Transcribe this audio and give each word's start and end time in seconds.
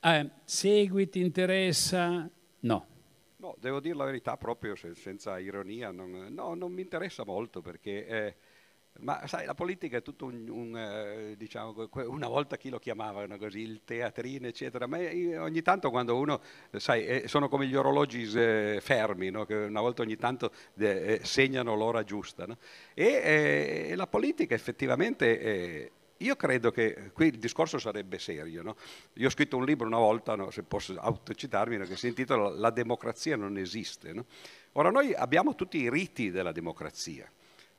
Eh, 0.00 0.30
segui, 0.44 1.08
ti 1.08 1.20
interessa? 1.20 2.28
No. 2.60 2.86
No, 3.36 3.54
devo 3.60 3.78
dire 3.80 3.94
la 3.94 4.04
verità 4.04 4.36
proprio 4.36 4.74
se- 4.74 4.94
senza 4.96 5.38
ironia, 5.38 5.90
non, 5.92 6.26
no, 6.30 6.54
non 6.54 6.72
mi 6.72 6.82
interessa 6.82 7.24
molto 7.24 7.60
perché, 7.60 8.06
eh, 8.06 8.34
ma 9.00 9.24
sai, 9.28 9.46
la 9.46 9.54
politica 9.54 9.98
è 9.98 10.02
tutto 10.02 10.24
un, 10.26 10.48
un, 10.48 10.76
eh, 10.76 11.34
diciamo, 11.36 11.88
una 12.06 12.26
volta 12.26 12.56
chi 12.56 12.68
lo 12.68 12.80
chiamavano 12.80 13.36
così, 13.38 13.60
il 13.60 13.82
teatrino, 13.84 14.48
eccetera, 14.48 14.88
ma 14.88 14.98
io- 14.98 15.40
ogni 15.42 15.62
tanto 15.62 15.90
quando 15.90 16.16
uno, 16.16 16.40
eh, 16.70 16.80
sai, 16.80 17.06
eh, 17.06 17.28
sono 17.28 17.48
come 17.48 17.66
gli 17.68 17.76
orologi 17.76 18.28
eh, 18.36 18.78
fermi, 18.82 19.30
no? 19.30 19.44
che 19.46 19.54
una 19.54 19.80
volta 19.80 20.02
ogni 20.02 20.16
tanto 20.16 20.50
eh, 20.78 21.20
segnano 21.22 21.76
l'ora 21.76 22.02
giusta, 22.02 22.44
no? 22.44 22.58
E 22.94 23.88
eh, 23.90 23.94
la 23.96 24.06
politica 24.08 24.54
effettivamente... 24.54 25.92
eh, 26.18 26.24
io 26.24 26.36
credo 26.36 26.70
che 26.70 27.10
qui 27.12 27.28
il 27.28 27.38
discorso 27.38 27.78
sarebbe 27.78 28.18
serio. 28.18 28.62
No? 28.62 28.76
Io 29.14 29.26
ho 29.26 29.30
scritto 29.30 29.56
un 29.56 29.64
libro 29.64 29.86
una 29.86 29.98
volta, 29.98 30.34
no, 30.34 30.50
se 30.50 30.62
posso 30.62 30.94
autocitarmi, 30.98 31.76
no, 31.76 31.84
che 31.84 31.96
si 31.96 32.08
intitola 32.08 32.50
La 32.50 32.70
democrazia 32.70 33.36
non 33.36 33.56
esiste. 33.56 34.14
Ora 34.72 34.90
noi 34.90 35.14
abbiamo 35.14 35.54
tutti 35.54 35.78
i 35.78 35.90
riti 35.90 36.30
della 36.30 36.52
democrazia. 36.52 37.30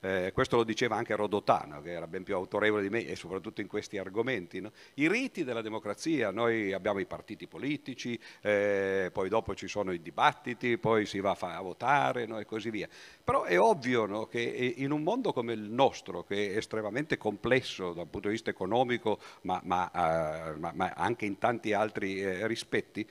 Eh, 0.02 0.32
questo 0.34 0.56
lo 0.56 0.64
diceva 0.64 0.96
anche 0.96 1.16
Rodotano, 1.16 1.82
che 1.82 1.92
era 1.92 2.08
ben 2.08 2.24
più 2.24 2.34
autorevole 2.36 2.84
di 2.84 2.90
me 2.90 3.06
e 3.06 3.16
soprattutto 3.16 3.60
in 3.60 3.68
questi 3.68 3.98
argomenti. 3.98 4.62
no? 4.62 4.72
I 4.96 5.10
riti 5.10 5.44
della 5.44 5.62
democrazia, 5.62 6.32
noi 6.32 6.72
abbiamo 6.72 7.00
i 7.00 7.06
partiti 7.06 7.48
politici, 7.48 8.18
eh, 8.42 9.10
poi 9.12 9.28
dopo 9.28 9.56
ci 9.56 9.68
sono 9.68 9.92
i 9.92 10.02
dibattiti, 10.02 10.78
poi 10.78 11.06
si 11.06 11.20
va 11.20 11.36
a, 11.38 11.62
votare 11.62 12.26
no? 12.26 12.40
e 12.40 12.46
così 12.46 12.70
via. 12.70 12.88
Però 13.24 13.44
è 13.44 13.60
ovvio 13.60 14.06
no, 14.06 14.28
che 14.28 14.42
eh, 14.42 14.74
in 14.78 14.92
un 14.92 15.04
mondo 15.04 15.34
come 15.34 15.54
il 15.54 15.70
nostro, 15.70 16.24
che 16.24 16.54
è 16.54 16.58
estremamente 16.58 17.18
complesso 17.18 17.92
dal 17.94 18.08
punto 18.08 18.28
di 18.28 18.36
vista 18.36 18.50
economico, 18.50 19.20
ma, 19.42 19.60
ma, 19.66 20.52
eh, 20.54 20.58
ma- 20.58 20.72
ma 20.76 20.94
anche 20.96 21.26
in 21.26 21.38
tanti 21.38 21.74
altri 21.74 22.22
eh, 22.22 22.48
rispetti, 22.48 23.06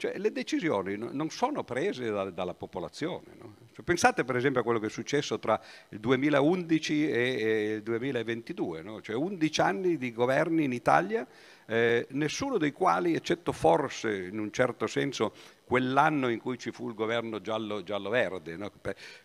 cioè, 0.00 0.16
le 0.16 0.32
decisioni 0.32 0.96
no- 0.96 1.10
non 1.12 1.28
sono 1.28 1.62
prese 1.62 2.10
da- 2.10 2.30
dalla 2.30 2.54
popolazione. 2.54 3.26
no? 3.38 3.54
Cioè, 3.72 3.84
pensate 3.84 4.24
per 4.24 4.34
esempio 4.34 4.62
a 4.62 4.64
quello 4.64 4.78
che 4.80 4.86
è 4.86 4.90
successo 4.90 5.38
tra 5.38 5.60
il 5.90 6.00
2011 6.00 7.08
e, 7.08 7.12
e 7.12 7.72
il 7.74 7.82
2022, 7.82 8.82
no? 8.82 9.00
cioè 9.02 9.14
11 9.14 9.60
anni 9.60 9.96
di 9.98 10.10
governi 10.12 10.64
in 10.64 10.72
Italia, 10.72 11.26
eh, 11.66 12.06
nessuno 12.10 12.56
dei 12.56 12.72
quali, 12.72 13.14
eccetto 13.14 13.52
forse 13.52 14.24
in 14.24 14.38
un 14.38 14.50
certo 14.50 14.86
senso 14.86 15.32
quell'anno 15.70 16.28
in 16.28 16.40
cui 16.40 16.58
ci 16.58 16.72
fu 16.72 16.88
il 16.88 16.94
governo 16.94 17.40
giallo- 17.40 17.84
giallo-verde, 17.84 18.56
no? 18.56 18.72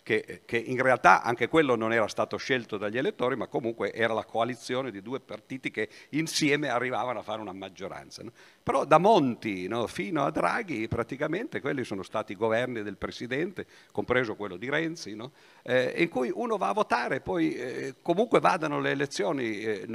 Che, 0.03 0.43
che 0.45 0.57
in 0.57 0.79
realtà 0.79 1.23
anche 1.23 1.47
quello 1.47 1.75
non 1.75 1.91
era 1.91 2.07
stato 2.07 2.37
scelto 2.37 2.77
dagli 2.77 2.99
elettori, 2.99 3.35
ma 3.35 3.47
comunque 3.47 3.91
era 3.91 4.13
la 4.13 4.25
coalizione 4.25 4.91
di 4.91 5.01
due 5.01 5.19
partiti 5.19 5.71
che 5.71 5.89
insieme 6.09 6.69
arrivavano 6.69 7.17
a 7.17 7.23
fare 7.23 7.41
una 7.41 7.51
maggioranza. 7.51 8.21
no? 8.21 8.31
Però 8.61 8.85
da 8.85 8.99
Monti 8.99 9.67
no, 9.67 9.87
fino 9.87 10.23
a 10.23 10.29
Draghi 10.29 10.87
praticamente 10.87 11.61
quelli 11.61 11.83
sono 11.83 12.03
stati 12.03 12.33
i 12.33 12.35
governi 12.35 12.83
del 12.83 12.97
Presidente, 12.97 13.65
compreso 13.91 14.35
quello 14.35 14.55
di 14.55 14.69
Renzi, 14.69 15.17
eh, 15.63 15.93
in 15.97 16.09
cui 16.09 16.31
uno 16.31 16.57
va 16.57 16.69
a 16.69 16.73
votare, 16.73 17.21
poi 17.21 17.55
eh, 17.55 17.95
comunque 18.03 18.39
vadano 18.39 18.79
le 18.79 18.91
elezioni, 18.91 19.61
eh, 19.61 19.87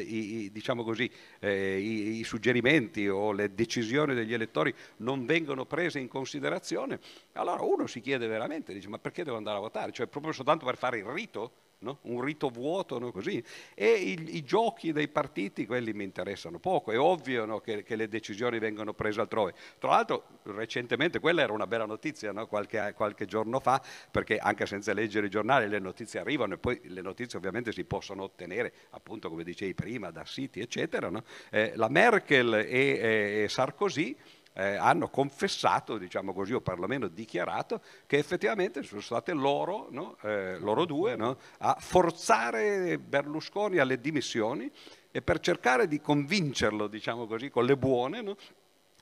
i- 0.00 0.50
diciamo 0.52 0.82
così, 0.82 1.08
eh, 1.38 1.78
i, 1.78 2.18
i 2.18 2.24
suggerimenti 2.24 3.06
o 3.08 3.30
le 3.30 3.54
decisioni 3.54 4.14
degli 4.14 4.34
elettori 4.34 4.74
non 4.98 5.24
vengono 5.26 5.42
prese 5.66 5.98
in 5.98 6.08
considerazione, 6.08 6.98
allora 7.32 7.62
uno 7.62 7.86
si 7.86 8.00
chiede 8.00 8.26
veramente, 8.26 8.72
dice 8.72 8.88
ma 8.88 8.98
perché 8.98 9.24
devo 9.24 9.36
andare 9.36 9.58
a 9.58 9.60
votare? 9.60 9.92
Cioè 9.92 10.06
proprio 10.06 10.32
soltanto 10.32 10.64
per 10.64 10.76
fare 10.76 10.98
il 10.98 11.04
rito? 11.04 11.52
no? 11.84 11.98
Un 12.02 12.20
rito 12.22 12.48
vuoto, 12.48 12.98
no? 12.98 13.12
così. 13.12 13.42
E 13.74 13.92
i, 13.92 14.36
i 14.36 14.42
giochi 14.42 14.90
dei 14.90 15.06
partiti, 15.06 15.66
quelli 15.66 15.92
mi 15.92 16.02
interessano 16.02 16.58
poco. 16.58 16.90
È 16.90 16.98
ovvio 16.98 17.44
no, 17.44 17.60
che, 17.60 17.84
che 17.84 17.94
le 17.94 18.08
decisioni 18.08 18.58
vengono 18.58 18.92
prese 18.94 19.20
altrove. 19.20 19.54
Tra 19.78 19.90
l'altro, 19.90 20.24
recentemente, 20.44 21.20
quella 21.20 21.42
era 21.42 21.52
una 21.52 21.66
bella 21.66 21.84
notizia 21.84 22.32
no? 22.32 22.46
qualche, 22.48 22.92
qualche 22.96 23.26
giorno 23.26 23.60
fa, 23.60 23.80
perché 24.10 24.38
anche 24.38 24.66
senza 24.66 24.92
leggere 24.92 25.26
i 25.26 25.30
giornali 25.30 25.68
le 25.68 25.78
notizie 25.78 26.18
arrivano 26.18 26.54
e 26.54 26.58
poi 26.58 26.80
le 26.84 27.02
notizie 27.02 27.38
ovviamente 27.38 27.70
si 27.70 27.84
possono 27.84 28.24
ottenere, 28.24 28.72
appunto 28.90 29.28
come 29.28 29.44
dicevi 29.44 29.74
prima, 29.74 30.10
da 30.10 30.24
siti, 30.24 30.60
eccetera. 30.60 31.12
Eh, 31.50 31.72
la 31.76 31.88
Merkel 31.88 32.54
e, 32.54 33.42
e 33.42 33.46
Sarkozy 33.48 34.16
eh, 34.54 34.76
hanno 34.76 35.08
confessato, 35.08 35.98
diciamo 35.98 36.32
così, 36.32 36.54
o 36.54 36.60
perlomeno 36.60 37.08
dichiarato, 37.08 37.80
che 38.06 38.18
effettivamente 38.18 38.82
sono 38.82 39.00
state 39.00 39.32
loro, 39.32 39.88
no? 39.90 40.16
Eh, 40.22 40.58
loro 40.58 40.84
due, 40.84 41.16
no? 41.16 41.36
a 41.58 41.76
forzare 41.78 42.98
Berlusconi 42.98 43.78
alle 43.78 44.00
dimissioni 44.00 44.70
e 45.10 45.22
per 45.22 45.40
cercare 45.40 45.86
di 45.86 46.00
convincerlo, 46.00 46.86
diciamo 46.86 47.26
così, 47.26 47.50
con 47.50 47.64
le 47.64 47.76
buone, 47.76 48.22
no? 48.22 48.36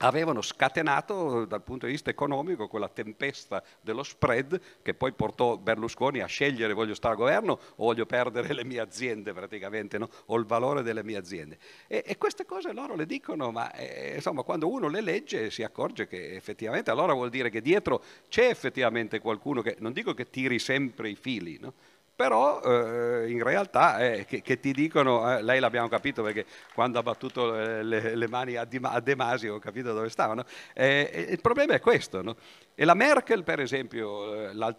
Avevano 0.02 0.42
scatenato 0.42 1.44
dal 1.44 1.62
punto 1.62 1.86
di 1.86 1.92
vista 1.92 2.10
economico 2.10 2.68
quella 2.68 2.88
tempesta 2.88 3.62
dello 3.80 4.02
spread 4.02 4.60
che 4.82 4.94
poi 4.94 5.12
portò 5.12 5.56
Berlusconi 5.56 6.20
a 6.20 6.26
scegliere 6.26 6.72
voglio 6.72 6.94
stare 6.94 7.14
a 7.14 7.16
governo 7.16 7.52
o 7.52 7.84
voglio 7.84 8.06
perdere 8.06 8.52
le 8.52 8.64
mie 8.64 8.80
aziende 8.80 9.32
praticamente, 9.32 9.98
no? 9.98 10.08
o 10.26 10.36
il 10.36 10.44
valore 10.44 10.82
delle 10.82 11.04
mie 11.04 11.16
aziende. 11.16 11.58
E, 11.86 12.02
e 12.06 12.18
queste 12.18 12.44
cose 12.44 12.72
loro 12.72 12.94
le 12.94 13.06
dicono, 13.06 13.50
ma 13.50 13.72
eh, 13.72 14.14
insomma 14.16 14.42
quando 14.42 14.68
uno 14.68 14.88
le 14.88 15.00
legge 15.00 15.50
si 15.50 15.62
accorge 15.62 16.06
che 16.06 16.34
effettivamente 16.34 16.90
allora 16.90 17.12
vuol 17.12 17.30
dire 17.30 17.50
che 17.50 17.60
dietro 17.60 18.02
c'è 18.28 18.48
effettivamente 18.48 19.20
qualcuno 19.20 19.62
che, 19.62 19.76
non 19.78 19.92
dico 19.92 20.14
che 20.14 20.30
tiri 20.30 20.58
sempre 20.58 21.08
i 21.10 21.16
fili, 21.16 21.58
no? 21.60 21.74
Però 22.14 22.60
eh, 22.62 23.30
in 23.30 23.42
realtà 23.42 23.98
eh, 23.98 24.24
che, 24.26 24.42
che 24.42 24.60
ti 24.60 24.72
dicono, 24.72 25.36
eh, 25.38 25.42
lei 25.42 25.60
l'abbiamo 25.60 25.88
capito 25.88 26.22
perché 26.22 26.44
quando 26.74 26.98
ha 26.98 27.02
battuto 27.02 27.58
eh, 27.58 27.82
le, 27.82 28.14
le 28.14 28.28
mani 28.28 28.56
a, 28.56 28.64
De 28.64 29.14
Masi 29.16 29.48
ho 29.48 29.58
capito 29.58 29.92
dove 29.92 30.08
stavano, 30.08 30.44
Eh, 30.74 31.10
e 31.12 31.20
il 31.30 31.40
problema 31.40 31.74
è 31.74 31.80
questo. 31.80 32.22
no? 32.22 32.36
E 32.74 32.84
la 32.84 32.94
Merkel 32.94 33.42
per 33.44 33.60
esempio 33.60 34.50
eh, 34.50 34.74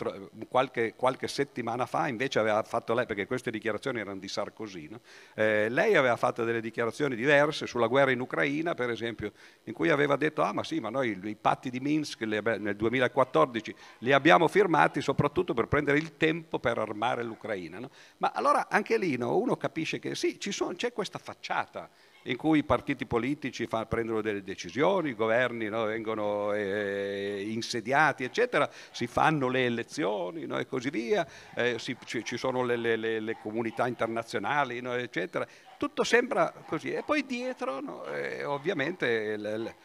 qualche, 0.48 0.94
qualche 0.96 1.28
settimana 1.28 1.86
fa 1.86 2.08
invece 2.08 2.40
aveva 2.40 2.62
fatto 2.64 2.94
lei, 2.94 3.06
perché 3.06 3.26
queste 3.28 3.52
dichiarazioni 3.52 4.00
erano 4.00 4.20
di 4.20 4.28
Sarkozy, 4.28 4.88
no? 4.90 5.02
Eh, 5.36 5.70
lei 5.70 5.96
aveva 5.96 6.16
fatto 6.16 6.44
delle 6.44 6.62
dichiarazioni 6.62 7.16
diverse 7.16 7.66
sulla 7.68 7.88
guerra 7.88 8.12
in 8.12 8.20
Ucraina 8.20 8.74
per 8.74 8.90
esempio, 8.90 9.32
in 9.66 9.74
cui 9.74 9.90
aveva 9.90 10.16
detto 10.16 10.42
ah 10.42 10.54
ma 10.54 10.64
sì 10.64 10.80
ma 10.80 10.90
noi 10.90 11.20
i, 11.24 11.36
patti 11.36 11.70
di 11.70 11.80
Minsk 11.80 12.22
nel 12.22 12.76
2014 12.76 13.76
li 14.00 14.12
abbiamo 14.12 14.48
firmati 14.48 15.02
soprattutto 15.02 15.54
per 15.54 15.68
prendere 15.68 15.98
il 15.98 16.18
tempo 16.18 16.60
per 16.60 16.78
armare 16.78 17.23
l'Ucraina. 17.24 17.80
no? 17.80 17.90
Ma 18.18 18.32
allora 18.34 18.68
anche 18.70 18.98
lì 18.98 19.18
no, 19.18 19.38
uno 19.38 19.56
capisce 19.58 20.00
che 20.00 20.16
sì, 20.16 20.38
sono- 20.40 20.74
c'è 20.76 20.94
questa 20.94 21.20
facciata 21.20 21.90
in 22.28 22.38
cui 22.38 22.60
i 22.60 22.64
partiti 22.64 23.06
politici 23.06 23.68
fa- 23.68 23.86
prendono 23.86 24.22
delle 24.22 24.44
decisioni, 24.44 25.10
i 25.10 25.16
governi 25.16 25.68
no, 25.68 25.84
vengono 25.86 26.54
eh, 26.54 27.44
insediati, 27.50 28.24
eccetera, 28.24 28.70
si 28.92 29.08
fanno 29.08 29.50
le 29.50 29.66
elezioni 29.66 30.46
no, 30.46 30.58
e 30.58 30.66
così 30.66 30.90
via, 30.90 31.28
eh, 31.56 31.78
si- 31.80 31.98
ci, 32.06 32.24
ci 32.24 32.38
sono 32.38 32.64
le, 32.64 32.78
le- 32.78 32.96
le- 32.96 33.20
le 33.20 33.38
comunità 33.42 33.88
internazionali, 33.88 34.80
no, 34.80 34.94
eccetera. 34.94 35.46
Tutto 35.78 36.04
sembra 36.06 36.54
così. 36.66 36.92
E 36.94 37.04
poi 37.04 37.26
dietro, 37.26 38.06
eh, 38.06 38.44
ovviamente... 38.46 39.06
il- 39.08 39.76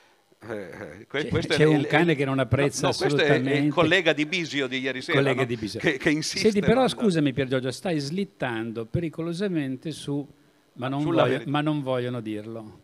eh, 0.40 1.06
que- 1.08 1.24
C'è- 1.24 1.28
è 1.38 1.46
c'è 1.46 1.62
il- 1.64 1.68
un 1.68 1.86
cane 1.88 2.14
che 2.14 2.24
non 2.24 2.38
apprezza 2.38 2.86
no, 2.88 2.92
no, 2.92 2.96
questo 2.98 3.18
è- 3.20 3.24
è 3.24 3.26
il 3.26 3.32
assolutamente. 3.32 3.68
collega 3.74 4.12
di 4.12 4.26
Bisio 4.26 4.66
di 4.68 4.78
ieri 4.78 5.02
sera, 5.02 5.18
collega 5.18 5.40
no? 5.40 5.46
di 5.46 5.56
Bisio. 5.56 5.80
Che, 5.80 5.96
che 5.96 6.10
insiste. 6.10 6.50
Senti, 6.50 6.60
però 6.60 6.86
scusami 6.86 7.32
Pier 7.32 7.48
Giorgio, 7.48 7.70
stai 7.72 7.98
slittando 7.98 8.84
pericolosamente 8.86 9.90
su, 9.90 10.26
ma 10.74 10.88
non, 10.88 11.02
voglio- 11.02 11.42
ma 11.46 11.60
non 11.60 11.82
vogliono 11.82 12.20
dirlo. 12.20 12.80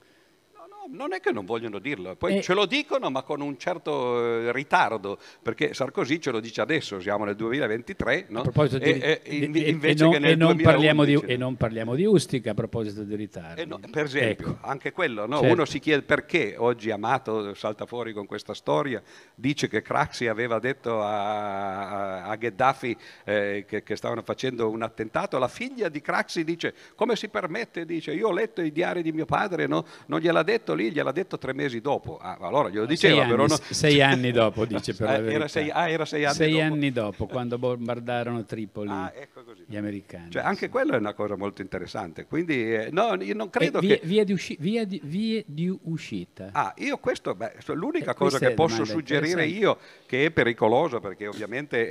No, 0.87 0.97
non 1.05 1.12
è 1.12 1.21
che 1.21 1.31
non 1.33 1.45
vogliono 1.45 1.78
dirlo, 1.78 2.15
poi 2.17 2.39
Eh. 2.39 2.43
ce 2.43 2.53
lo 2.55 2.67
dicono 2.67 3.11
ma 3.11 3.22
con 3.22 3.41
un 3.41 3.56
certo 3.59 4.21
eh, 4.49 4.53
ritardo, 4.53 5.19
perché 5.43 5.72
Sarkozy 5.75 6.19
ce 6.19 6.31
lo 6.31 6.41
dice 6.41 6.61
adesso, 6.61 7.00
siamo 7.00 7.25
nel 7.25 7.37
2023, 7.37 8.27
no? 8.28 8.43
Di, 8.43 8.78
e, 8.81 9.21
e- 9.22 9.37
in- 9.37 9.55
e- 9.56 9.69
invece 9.69 10.05
non, 10.05 10.12
che 10.12 10.19
nel 10.19 10.37
non 10.37 10.56
parliamo 10.61 11.05
di, 11.05 11.12
2011, 11.12 11.33
e 11.33 11.37
non 11.37 11.56
parliamo 11.56 11.95
di 11.95 12.05
Ustica 12.05 12.50
a 12.50 12.55
proposito 12.55 13.03
di 13.03 13.15
ritardi. 13.17 13.61
Eh 13.62 13.65
no, 13.65 13.81
per 13.91 14.05
esempio, 14.05 14.49
Ecco. 14.49 14.59
anche 14.67 14.93
quello, 14.93 15.27
no? 15.27 15.39
Certo. 15.39 15.53
uno 15.55 15.65
si 15.65 15.78
chiede 15.78 16.03
perché 16.03 16.55
oggi 16.59 16.91
Amato 16.91 17.55
salta 17.55 17.86
fuori 17.86 18.13
con 18.13 18.27
questa 18.27 18.54
storia, 18.54 19.03
dice 19.34 19.69
che 19.69 19.83
Craxi 19.83 20.27
aveva 20.27 20.59
detto 20.59 21.01
a, 21.03 21.89
a- 21.89 22.25
a 22.25 22.36
Gheddafi 22.36 22.97
eh, 23.25 23.65
che, 23.66 23.83
che 23.83 23.97
stavano 23.97 24.22
facendo 24.22 24.69
un 24.71 24.83
attentato, 24.83 25.39
la 25.39 25.48
figlia 25.48 25.89
di 25.89 26.01
Craxi 26.01 26.45
dice 26.45 26.75
come 26.95 27.16
si 27.16 27.28
permette, 27.28 27.84
dice 27.86 28.13
io 28.13 28.28
ho 28.28 28.33
letto 28.33 28.60
i 28.60 28.72
diari 28.72 29.03
di 29.03 29.13
mio 29.13 29.25
padre, 29.25 29.66
no? 29.66 29.84
non 30.07 30.21
gliel'ha 30.21 30.42
detto 30.42 30.73
lì, 30.74 30.91
gliel'ha 30.92 31.12
detto 31.12 31.38
tre 31.38 31.53
mesi 31.54 31.80
dopo, 31.80 32.18
ah, 32.18 32.36
allora 32.41 32.68
glielo 32.68 32.86
diceva 32.86 33.21
sei, 33.22 33.28
però 33.28 33.42
anni, 33.44 33.50
no- 33.53 33.59
sei 33.74 34.03
anni 34.03 34.30
dopo, 34.30 34.65
dice 34.66 34.94
per 34.94 35.06
la 35.06 35.15
Eh, 35.15 35.18
verità. 35.21 35.34
era 35.36 35.48
sei, 35.48 35.71
ah, 35.71 35.88
era 35.88 36.04
sei 36.04 36.24
anni 36.24 36.34
Sei 36.34 36.53
dopo. 36.53 36.62
anni 36.65 36.92
dopo, 36.92 37.26
quando 37.28 37.59
bombardarono 37.59 38.44
Tripoli 38.44 38.91
Ah, 38.91 39.12
ecco 39.15 39.42
gli 39.66 39.76
americani. 39.76 40.30
Cioè, 40.30 40.42
anche 40.42 40.68
quello 40.68 40.92
è 40.92 40.98
una 40.98 41.15
cosa 41.15 41.36
molto 41.36 41.62
interessante. 41.62 42.26
Quindi, 42.26 42.74
eh, 42.74 42.88
no, 42.92 43.15
io 43.22 43.34
non 43.34 43.48
credo 43.50 43.78
vie, 43.80 43.98
che. 44.00 44.06
vie 44.06 44.24
di 44.24 44.32
usci- 44.32 44.56
vie 44.60 44.86
di- 44.86 45.00
vie 45.04 45.42
di 45.47 45.74
uscita. 45.84 46.50
Ah, 46.53 46.74
io 46.78 46.98
questo, 46.98 47.34
beh, 47.34 47.53
l'unica 47.68 48.10
Eh, 48.10 48.15
cosa 48.15 48.38
che 48.38 48.50
posso 48.53 48.84
suggerire 48.84 49.47
io, 49.47 49.78
che 50.06 50.26
è 50.26 50.30
pericolosa 50.30 51.00
perché 51.00 51.26
ovviamente 51.26 51.88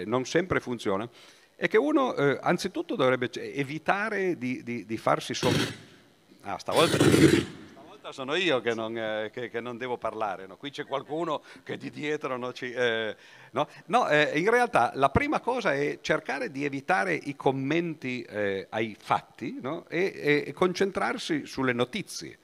eh, 0.00 0.04
non 0.06 0.24
sempre 0.24 0.60
funziona, 0.60 1.08
è 1.56 1.66
che 1.66 1.76
uno 1.76 2.14
eh, 2.14 2.38
anzitutto 2.40 2.94
dovrebbe 2.94 3.30
c- 3.30 3.38
evitare 3.38 4.38
di, 4.38 4.62
di- 4.62 4.84
di 4.86 4.96
farsi 4.96 5.34
so- 5.34 5.50
Ah, 6.42 6.56
stavolta, 6.58 6.96
volta 8.08 8.12
sono 8.12 8.34
io 8.34 8.60
che 8.60 8.74
non, 8.74 8.96
eh, 8.96 9.30
che, 9.32 9.48
che 9.48 9.60
non 9.60 9.76
devo 9.76 9.96
parlare, 9.96 10.46
no? 10.46 10.56
qui 10.56 10.70
c'è 10.70 10.84
qualcuno 10.86 11.42
che 11.62 11.76
di 11.76 11.90
dietro 11.90 12.36
no, 12.36 12.52
ci, 12.52 12.70
eh, 12.72 13.14
no? 13.52 13.68
no 13.86 14.08
eh, 14.08 14.38
in 14.38 14.50
realtà 14.50 14.92
la 14.94 15.10
prima 15.10 15.40
cosa 15.40 15.74
è 15.74 15.98
cercare 16.00 16.50
di 16.50 16.64
evitare 16.64 17.14
i 17.14 17.36
commenti 17.36 18.22
eh, 18.22 18.66
ai 18.70 18.96
fatti 18.98 19.60
e, 19.88 20.44
e 20.46 20.52
concentrarsi 20.52 21.46
sulle 21.46 21.72
notizie 21.72 22.38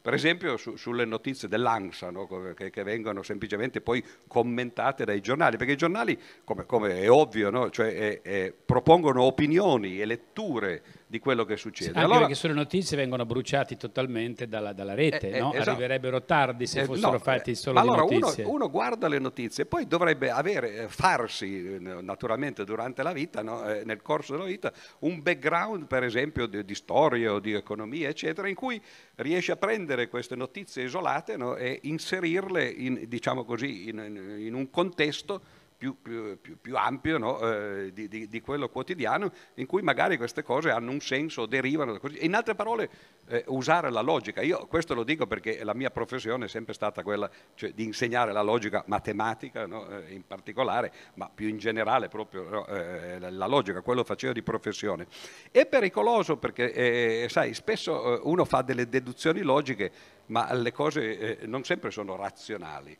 per 0.00 0.14
esempio 0.14 0.56
su, 0.56 0.76
sulle 0.76 1.04
notizie 1.04 1.48
dell'ANSA, 1.48 2.10
no? 2.10 2.54
che, 2.54 2.70
che, 2.70 2.82
vengono 2.82 3.22
semplicemente 3.22 3.82
poi 3.82 4.02
commentate 4.26 5.04
dai 5.04 5.20
giornali, 5.20 5.58
perché 5.58 5.72
i 5.72 5.76
giornali, 5.76 6.18
come, 6.44 6.64
come 6.64 7.00
è 7.00 7.10
ovvio, 7.10 7.50
no? 7.50 7.68
cioè, 7.68 7.94
è, 7.94 8.22
è, 8.22 8.52
propongono 8.52 9.24
opinioni 9.24 10.00
e 10.00 10.06
letture 10.06 10.82
di 11.10 11.18
quello 11.18 11.46
che 11.46 11.56
succede. 11.56 11.88
Anche 11.88 12.00
allora, 12.00 12.18
perché 12.20 12.34
sulle 12.34 12.52
notizie 12.52 12.94
vengono 12.94 13.24
bruciati 13.24 13.78
totalmente 13.78 14.46
dalla, 14.46 14.74
dalla 14.74 14.92
rete, 14.92 15.30
eh, 15.30 15.40
no? 15.40 15.54
esatto. 15.54 15.70
arriverebbero 15.70 16.22
tardi 16.24 16.66
se 16.66 16.80
eh, 16.80 16.84
fossero 16.84 17.12
no, 17.12 17.18
fatti 17.18 17.54
solo 17.54 17.80
allora. 17.80 18.02
Uno, 18.04 18.30
uno, 18.44 18.70
guarda 18.70 19.08
le 19.08 19.18
notizie, 19.18 19.64
poi 19.64 19.86
dovrebbe 19.86 20.30
avere, 20.30 20.76
eh, 20.76 20.88
farsi 20.88 21.76
eh, 21.76 21.78
naturalmente 21.78 22.64
durante 22.64 23.02
la 23.02 23.12
vita, 23.12 23.42
no? 23.42 23.66
eh, 23.66 23.84
nel 23.84 24.02
corso 24.02 24.32
della 24.32 24.44
vita, 24.44 24.70
un 25.00 25.22
background 25.22 25.86
per 25.86 26.04
esempio 26.04 26.46
di, 26.46 26.62
di, 26.62 26.74
storia 26.74 27.32
o 27.32 27.40
di 27.40 27.54
economia, 27.54 28.10
eccetera, 28.10 28.46
in 28.46 28.54
cui 28.54 28.80
riesce 29.14 29.52
a 29.52 29.56
prendere 29.56 30.08
queste 30.08 30.36
notizie 30.36 30.84
isolate 30.84 31.36
e 31.56 31.78
inserirle 31.84 32.68
in, 32.68 33.04
diciamo 33.08 33.44
così, 33.44 33.88
in, 33.88 34.36
in 34.38 34.52
un 34.52 34.68
contesto 34.68 35.40
più, 35.78 35.96
più, 36.02 36.38
più, 36.40 36.60
più 36.60 36.76
ampio 36.76 37.18
no? 37.18 37.38
eh, 37.38 37.92
di, 37.92 38.08
di, 38.08 38.28
di, 38.28 38.40
quello 38.40 38.68
quotidiano, 38.68 39.30
in 39.54 39.66
cui 39.66 39.80
magari 39.80 40.16
queste 40.16 40.42
cose 40.42 40.70
hanno 40.70 40.90
un 40.90 41.00
senso, 41.00 41.46
derivano 41.46 41.92
da 41.92 42.00
così. 42.00 42.24
In 42.24 42.34
altre 42.34 42.56
parole, 42.56 42.90
eh, 43.28 43.44
usare 43.46 43.88
la 43.90 44.00
logica. 44.00 44.42
Io 44.42 44.66
questo 44.66 44.94
lo 44.94 45.04
dico 45.04 45.28
perché 45.28 45.62
la 45.62 45.74
mia 45.74 45.90
professione 45.90 46.46
è 46.46 46.48
sempre 46.48 46.74
stata 46.74 47.04
quella 47.04 47.30
cioè, 47.54 47.70
di 47.70 47.84
insegnare 47.84 48.32
la 48.32 48.42
logica 48.42 48.82
matematica, 48.88 49.66
no? 49.66 49.88
eh, 49.88 50.12
in 50.12 50.26
particolare, 50.26 50.92
ma 51.14 51.30
più 51.32 51.46
in 51.46 51.58
generale 51.58 52.08
proprio? 52.08 52.66
Eh, 52.66 53.30
la 53.30 53.46
logica, 53.46 53.80
quello 53.80 54.02
facevo 54.02 54.32
di 54.32 54.42
professione. 54.42 55.06
È 55.52 55.64
pericoloso 55.64 56.38
perché, 56.38 56.72
eh, 56.72 57.28
sai, 57.28 57.54
spesso 57.54 58.16
eh, 58.16 58.20
uno 58.24 58.44
fa 58.44 58.62
delle 58.62 58.88
deduzioni 58.88 59.42
logiche, 59.42 59.92
ma 60.26 60.52
le 60.54 60.72
cose 60.72 61.38
non 61.44 61.62
sempre 61.62 61.90
sono 61.90 62.16
razionali. 62.16 62.96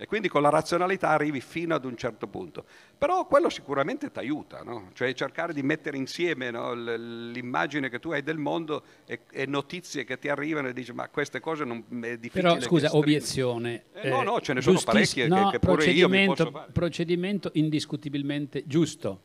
E 0.00 0.06
quindi 0.06 0.28
con 0.28 0.42
la 0.42 0.48
razionalità 0.48 1.08
arrivi 1.08 1.40
fino 1.40 1.74
ad 1.74 1.84
un 1.84 1.96
certo 1.96 2.28
punto. 2.28 2.64
Però 2.96 3.26
quello 3.26 3.50
sicuramente 3.50 4.12
ti 4.12 4.18
aiuta, 4.20 4.62
no? 4.62 4.90
cioè 4.94 5.12
cercare 5.12 5.52
di 5.52 5.62
mettere 5.62 5.96
insieme 5.96 6.52
no, 6.52 6.72
l'immagine 6.72 7.88
che 7.88 7.98
tu 7.98 8.12
hai 8.12 8.22
del 8.22 8.38
mondo 8.38 8.84
e, 9.04 9.22
e, 9.32 9.46
notizie 9.46 10.04
che 10.04 10.16
ti 10.20 10.28
arrivano 10.28 10.68
e 10.68 10.72
dici 10.72 10.92
ma 10.92 11.08
queste 11.08 11.40
cose 11.40 11.64
non 11.64 11.84
è 12.04 12.16
difficile. 12.16 12.42
Però 12.42 12.60
scusa, 12.60 12.94
obiezione. 12.96 13.86
Eh, 13.94 14.08
no, 14.08 14.22
no, 14.22 14.40
ce 14.40 14.52
ne 14.52 14.60
sono 14.60 14.80
parecchie 14.84 15.26
no, 15.26 15.50
che, 15.50 15.58
che 15.58 15.66
pure 15.66 15.86
io 15.86 16.08
mi 16.08 16.26
posso 16.26 16.48
fare. 16.48 16.70
Procedimento 16.70 17.50
indiscutibilmente 17.54 18.62
giusto, 18.68 19.20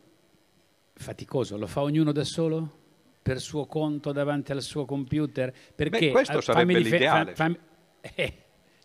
faticoso, 0.95 1.55
lo 1.55 1.67
fa 1.67 1.81
ognuno 1.81 2.11
da 2.11 2.23
solo? 2.23 2.81
Per 3.21 3.39
suo 3.39 3.67
conto 3.67 4.11
davanti 4.11 4.51
al 4.51 4.63
suo 4.63 4.85
computer? 4.85 5.53
Perché 5.75 6.07
Beh, 6.07 6.09
questo 6.09 6.41
sarebbe 6.41 6.79
l'ideale. 6.79 7.35
Fa, 7.35 7.47
fa, 7.47 8.11
eh, 8.15 8.33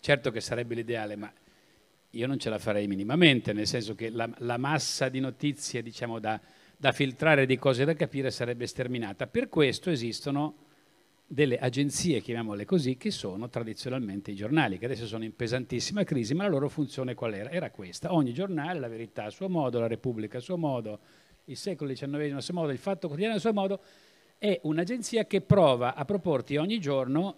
certo 0.00 0.31
che 0.31 0.40
sarebbe 0.40 0.75
l'ideale, 0.75 1.17
ma 1.17 1.32
io 2.12 2.26
non 2.26 2.38
ce 2.38 2.49
la 2.49 2.58
farei 2.58 2.87
minimamente, 2.87 3.52
nel 3.52 3.66
senso 3.66 3.94
che 3.94 4.08
la, 4.10 4.28
la 4.38 4.56
massa 4.56 5.08
di 5.08 5.20
notizie 5.20 5.82
diciamo, 5.82 6.19
da, 6.19 6.40
da, 6.76 6.93
filtrare, 6.93 7.44
di 7.44 7.58
cose 7.58 7.84
da 7.84 7.94
capire 7.94 8.31
sarebbe 8.31 8.66
sterminata. 8.66 9.26
Per 9.26 9.49
questo 9.49 9.90
esistono 9.90 10.66
delle 11.26 11.58
agenzie, 11.58 12.22
chiamiamole 12.22 12.64
così, 12.64 12.96
che 12.96 13.10
sono 13.10 13.50
tradizionalmente 13.50 14.31
i 14.31 14.34
giornali, 14.34 14.78
che 14.78 14.87
adesso 14.87 15.06
sono 15.06 15.25
in 15.25 15.37
pesantissima 15.37 16.05
crisi, 16.05 16.32
ma 16.32 16.44
la 16.44 16.49
loro 16.49 16.70
funzione 16.70 17.14
qual 17.14 17.34
era? 17.34 17.50
Era 17.50 17.70
questa. 17.70 18.14
Ogni 18.14 18.32
giornale, 18.32 18.81
la 18.81 18.88
verità 18.88 19.25
a 19.25 19.31
suo 19.31 19.50
modo, 19.50 19.78
la 19.78 19.87
Repubblica 19.87 20.38
a 20.38 20.40
suo 20.40 20.56
modo, 20.56 21.00
il 21.44 21.56
secolo 21.56 21.93
XIX 21.93 22.37
a 22.37 22.40
suo 22.40 22.54
modo, 22.54 22.72
il 22.72 22.78
Fatto 22.78 23.08
Quotidiano 23.08 23.37
a 23.37 23.40
suo 23.40 23.52
modo, 23.52 23.81
è 24.38 24.58
un'agenzia 24.62 25.26
che 25.26 25.43
prova 25.43 25.94
a 25.94 26.04
proporti 26.06 26.56
ogni 26.56 26.81
giorno 26.81 27.37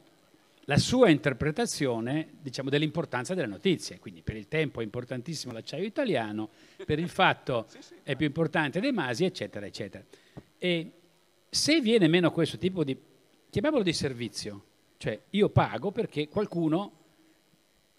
la 0.71 0.79
sua 0.79 1.09
interpretazione 1.09 2.29
diciamo, 2.41 2.71
dell'importanza 2.71 3.35
delle 3.35 3.49
notizie. 3.49 3.99
Quindi 3.99 4.23
per 4.23 4.37
il 4.37 4.47
tempo 4.47 4.81
è 4.81 4.85
importantissimo 4.85 5.53
l'acciaio 5.53 5.85
italiano, 5.85 6.49
per 6.87 7.01
il 7.01 7.09
fatto 7.09 7.67
è 8.05 8.15
più 8.15 8.27
importante 8.27 8.79
dei 8.79 8.93
masi, 8.93 9.25
eccetera, 9.25 9.67
eccetera. 9.67 10.05
E 10.59 10.93
se 11.51 11.81
viene 11.81 12.07
meno 12.07 12.31
questo 12.31 12.57
tipo 12.57 12.85
di, 12.85 12.97
chiamiamolo 13.51 13.83
di 13.83 13.93
servizio, 13.93 14.65
cioè 14.97 15.21
io 15.31 15.49
pago 15.49 15.91
perché 15.91 16.29
qualcuno 16.29 16.99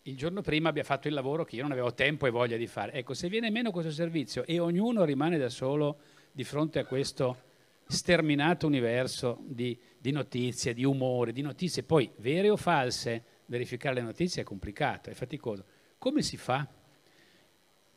il 0.03 0.15
giorno 0.15 0.41
prima 0.41 0.69
abbia 0.69 0.85
fatto 0.85 1.09
il 1.09 1.13
lavoro 1.13 1.43
che 1.43 1.57
io 1.57 1.63
non 1.63 1.73
avevo 1.73 1.93
tempo 1.93 2.25
e 2.25 2.29
voglia 2.29 2.55
di 2.55 2.67
fare. 2.67 2.93
Ecco, 2.93 3.13
se 3.13 3.27
viene 3.27 3.49
meno 3.49 3.71
questo 3.71 3.91
servizio 3.91 4.45
e 4.45 4.59
ognuno 4.59 5.03
rimane 5.03 5.37
da 5.37 5.49
solo 5.49 5.97
di 6.31 6.45
fronte 6.45 6.79
a 6.79 6.85
questo 6.85 7.49
sterminato 7.85 8.65
universo 8.65 9.39
di, 9.41 9.77
di 10.01 10.11
notizie, 10.11 10.73
di 10.73 10.83
umore, 10.83 11.31
di 11.31 11.43
notizie, 11.43 11.83
poi 11.83 12.09
vere 12.17 12.49
o 12.49 12.57
false, 12.57 13.23
verificare 13.45 13.95
le 13.95 14.01
notizie 14.01 14.41
è 14.41 14.45
complicato, 14.45 15.11
è 15.11 15.13
faticoso. 15.13 15.63
Come 15.99 16.23
si 16.23 16.37
fa? 16.37 16.67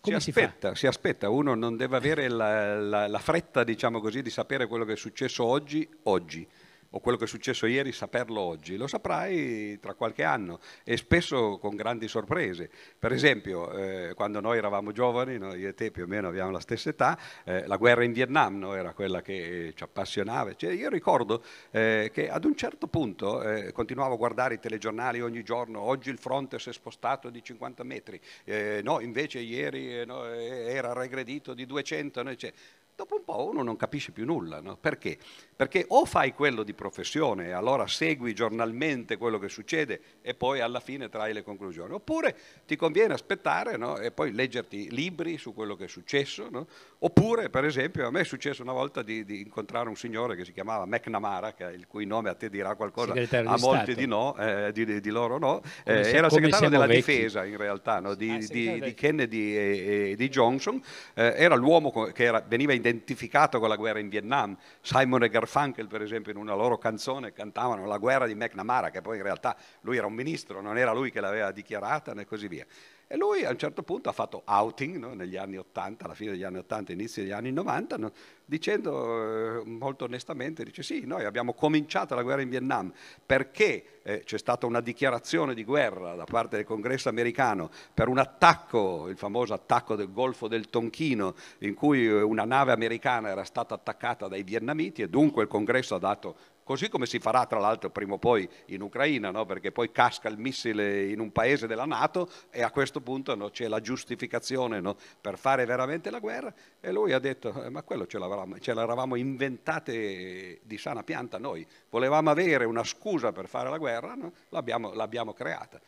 Come 0.00 0.20
si, 0.20 0.30
si 0.30 0.38
aspetta, 0.38 0.74
si 0.74 0.86
aspetta, 0.86 1.30
uno 1.30 1.54
non 1.54 1.78
deve 1.78 1.96
avere 1.96 2.28
la, 2.28 2.78
la, 2.78 3.08
la 3.08 3.18
fretta, 3.18 3.64
diciamo 3.64 4.00
così, 4.00 4.20
di 4.20 4.28
sapere 4.28 4.66
quello 4.66 4.84
che 4.84 4.92
è 4.92 4.96
successo 4.96 5.44
oggi, 5.44 5.88
oggi 6.02 6.46
o 6.94 7.00
quello 7.00 7.18
che 7.18 7.24
è 7.24 7.28
successo 7.28 7.66
ieri, 7.66 7.92
saperlo 7.92 8.40
oggi, 8.40 8.76
lo 8.76 8.86
saprai 8.86 9.78
tra 9.80 9.94
qualche 9.94 10.22
anno 10.22 10.60
e 10.84 10.96
spesso 10.96 11.58
con 11.58 11.74
grandi 11.74 12.06
sorprese. 12.06 12.70
Per 12.98 13.12
esempio, 13.12 13.72
eh, 13.72 14.14
quando 14.14 14.40
noi 14.40 14.58
eravamo 14.58 14.92
giovani, 14.92 15.36
no, 15.36 15.54
io 15.54 15.68
e 15.68 15.74
te 15.74 15.90
più 15.90 16.04
o 16.04 16.06
meno 16.06 16.28
abbiamo 16.28 16.52
la 16.52 16.60
stessa 16.60 16.90
età, 16.90 17.18
eh, 17.44 17.66
la 17.66 17.76
guerra 17.76 18.04
in 18.04 18.12
Vietnam 18.12 18.58
no, 18.58 18.74
era 18.74 18.92
quella 18.92 19.22
che 19.22 19.72
ci 19.74 19.82
appassionava. 19.82 20.54
Cioè, 20.54 20.72
io 20.72 20.88
ricordo 20.88 21.42
eh, 21.72 22.10
che 22.12 22.30
ad 22.30 22.44
un 22.44 22.54
certo 22.54 22.86
punto 22.86 23.42
eh, 23.42 23.72
continuavo 23.72 24.14
a 24.14 24.16
guardare 24.16 24.54
i 24.54 24.60
telegiornali 24.60 25.20
ogni 25.20 25.42
giorno, 25.42 25.80
oggi 25.80 26.10
il 26.10 26.18
fronte 26.18 26.60
si 26.60 26.68
è 26.68 26.72
spostato 26.72 27.28
di 27.28 27.42
50 27.42 27.82
metri, 27.82 28.20
eh, 28.44 28.80
no, 28.84 29.00
invece 29.00 29.40
ieri 29.40 30.00
eh, 30.00 30.04
no, 30.04 30.24
era 30.24 30.92
regredito 30.92 31.54
di 31.54 31.66
200. 31.66 32.22
No, 32.22 32.34
cioè, 32.36 32.52
dopo 32.96 33.16
un 33.16 33.24
po' 33.24 33.48
uno 33.48 33.62
non 33.62 33.76
capisce 33.76 34.12
più 34.12 34.24
nulla. 34.24 34.60
No? 34.60 34.76
Perché? 34.76 35.18
Perché 35.56 35.84
o 35.88 36.04
fai 36.04 36.32
quello 36.32 36.62
di 36.62 36.74
professione 36.74 37.48
e 37.48 37.52
allora 37.52 37.86
segui 37.86 38.34
giornalmente 38.34 39.16
quello 39.16 39.38
che 39.38 39.48
succede 39.48 40.00
e 40.22 40.34
poi 40.34 40.60
alla 40.60 40.80
fine 40.80 41.08
trai 41.08 41.32
le 41.32 41.42
conclusioni, 41.42 41.92
oppure 41.92 42.36
ti 42.66 42.76
conviene 42.76 43.14
aspettare 43.14 43.76
no? 43.76 43.98
e 43.98 44.10
poi 44.10 44.32
leggerti 44.32 44.90
libri 44.90 45.38
su 45.38 45.54
quello 45.54 45.76
che 45.76 45.84
è 45.84 45.88
successo, 45.88 46.48
no? 46.50 46.66
oppure 47.00 47.50
per 47.50 47.64
esempio 47.64 48.06
a 48.06 48.10
me 48.10 48.20
è 48.20 48.24
successo 48.24 48.62
una 48.62 48.72
volta 48.72 49.02
di, 49.02 49.24
di, 49.24 49.40
incontrare 49.40 49.88
un 49.88 49.96
signore 49.96 50.36
che 50.36 50.44
si 50.44 50.52
chiamava 50.52 50.86
McNamara, 50.86 51.54
il 51.72 51.86
cui 51.86 52.06
nome 52.06 52.30
a 52.30 52.34
te 52.34 52.48
dirà 52.48 52.74
qualcosa, 52.74 53.12
a 53.12 53.58
molti 53.58 53.94
di, 53.94 54.06
no, 54.06 54.36
eh, 54.36 54.72
di, 54.72 55.00
di, 55.00 55.10
loro 55.10 55.38
no, 55.38 55.62
eh, 55.84 56.10
era 56.10 56.26
il 56.26 56.32
segretario 56.32 56.68
della 56.68 56.86
vecchi. 56.86 57.12
difesa 57.12 57.44
in 57.44 57.56
realtà 57.56 58.00
di, 58.14 58.30
ah, 58.30 58.84
di, 58.84 58.94
Kennedy 58.94 59.54
e, 59.54 60.10
e, 60.10 60.16
di 60.16 60.28
Johnson, 60.28 60.80
eh, 61.14 61.34
era 61.36 61.54
l'uomo 61.54 61.90
che 62.12 62.24
era, 62.24 62.44
veniva 62.46 62.72
in 62.72 62.82
identificato 62.88 63.58
con 63.58 63.68
la 63.68 63.76
guerra 63.76 63.98
in 63.98 64.08
Vietnam. 64.08 64.56
Simon 64.82 65.22
e 65.24 65.28
Garfunkel, 65.30 65.86
per 65.86 66.02
esempio, 66.02 66.32
in 66.32 66.38
una 66.38 66.54
loro 66.54 66.76
canzone 66.76 67.32
cantavano 67.32 67.86
la 67.86 67.96
guerra 67.96 68.26
di 68.26 68.34
McNamara, 68.34 68.90
che 68.90 69.00
poi 69.00 69.16
in 69.16 69.22
realtà 69.22 69.56
lui 69.80 69.96
era 69.96 70.06
un 70.06 70.12
ministro, 70.12 70.60
non 70.60 70.76
era 70.76 70.92
lui 70.92 71.10
che 71.10 71.20
l'aveva 71.20 71.50
dichiarata 71.50 72.12
e 72.12 72.26
così 72.26 72.46
via. 72.46 72.66
E 73.06 73.16
lui 73.16 73.44
a 73.44 73.50
un 73.50 73.58
certo 73.58 73.82
punto 73.82 74.08
ha 74.08 74.12
fatto 74.12 74.42
outing 74.46 74.96
no, 74.96 75.14
negli 75.14 75.36
anni 75.36 75.58
80, 75.58 76.04
alla 76.04 76.14
fine 76.14 76.32
degli 76.32 76.42
anni 76.42 76.58
80, 76.58 76.92
inizio 76.92 77.22
degli 77.22 77.32
anni 77.32 77.52
90, 77.52 77.96
no, 77.98 78.12
dicendo 78.44 79.60
eh, 79.60 79.64
molto 79.64 80.04
onestamente, 80.04 80.64
dice 80.64 80.82
sì, 80.82 81.04
noi 81.04 81.24
abbiamo 81.24 81.52
cominciato 81.52 82.14
la 82.14 82.22
guerra 82.22 82.42
in 82.42 82.48
Vietnam 82.48 82.92
perché 83.24 84.00
eh, 84.02 84.22
c'è 84.24 84.38
stata 84.38 84.66
una 84.66 84.80
dichiarazione 84.80 85.54
di 85.54 85.64
guerra 85.64 86.14
da 86.14 86.24
parte 86.24 86.56
del 86.56 86.64
congresso 86.64 87.08
americano 87.08 87.70
per 87.92 88.08
un 88.08 88.18
attacco, 88.18 89.08
il 89.08 89.16
famoso 89.16 89.54
attacco 89.54 89.96
del 89.96 90.12
Golfo 90.12 90.48
del 90.48 90.68
Tonchino, 90.70 91.34
in 91.58 91.74
cui 91.74 92.06
eh, 92.06 92.22
una 92.22 92.44
nave 92.44 92.72
americana 92.72 93.28
era 93.28 93.44
stata 93.44 93.74
attaccata 93.74 94.28
dai 94.28 94.42
vietnamiti 94.42 95.02
e 95.02 95.08
dunque 95.08 95.42
il 95.42 95.48
congresso 95.48 95.94
ha 95.94 95.98
dato 95.98 96.36
così 96.64 96.88
come 96.88 97.06
si 97.06 97.18
farà 97.20 97.46
tra 97.46 97.60
l'altro 97.60 97.90
prima 97.90 98.14
o 98.14 98.18
poi 98.18 98.48
in 98.66 98.80
Ucraina, 98.80 99.30
no? 99.30 99.44
perché 99.44 99.70
poi 99.70 99.92
casca 99.92 100.28
il 100.28 100.38
missile 100.38 101.04
in 101.04 101.20
un 101.20 101.30
paese 101.30 101.66
della 101.66 101.84
Nato 101.84 102.28
e 102.50 102.62
a 102.62 102.70
questo 102.70 103.00
punto 103.00 103.34
no, 103.36 103.50
c'è 103.50 103.68
la 103.68 103.80
giustificazione 103.80 104.80
no, 104.80 104.96
per 105.20 105.38
fare 105.38 105.64
veramente 105.66 106.10
la 106.10 106.18
guerra 106.18 106.52
e 106.80 106.90
lui 106.90 107.12
ha 107.12 107.18
detto 107.18 107.62
eh, 107.62 107.68
ma 107.68 107.82
quello 107.82 108.06
ce 108.06 108.18
ce 108.60 108.74
l'eravamo 108.74 109.16
inventate 109.16 110.60
di 110.62 110.78
sana 110.78 111.02
pianta 111.02 111.38
noi, 111.38 111.66
volevamo 111.90 112.30
avere 112.30 112.64
una 112.64 112.84
scusa 112.84 113.32
per 113.32 113.46
fare 113.46 113.68
la 113.68 113.78
guerra, 113.78 114.16
l'abbiamo, 114.48 114.94
l'abbiamo 114.94 115.32
creata. 115.32 115.80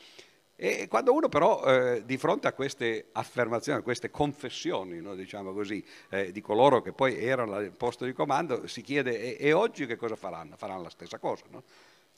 E 0.59 0.89
quando 0.89 1.13
uno 1.13 1.29
però 1.29 1.63
eh, 1.65 2.03
di 2.07 2.17
fronte 2.17 2.49
a 2.49 2.55
queste 2.55 3.09
affermazioni, 3.13 3.79
a 3.79 3.83
queste 3.83 4.11
confessioni, 4.11 5.03
no, 5.03 5.15
diciamo 5.15 5.53
così, 5.53 5.85
eh, 6.09 6.33
di 6.33 6.41
coloro 6.41 6.81
che 6.81 6.93
poi 6.93 7.23
erano 7.23 7.53
al 7.53 7.73
posto 7.73 8.07
di 8.07 8.15
comando, 8.15 8.67
si 8.67 8.81
chiede 8.81 9.37
e, 9.37 9.49
e, 9.49 9.53
oggi 9.53 9.85
che 9.85 9.97
cosa 9.97 10.17
faranno? 10.17 10.57
Faranno 10.57 10.83
la 10.83 10.91
stessa 10.91 11.19
cosa, 11.19 11.45
no? 11.51 11.63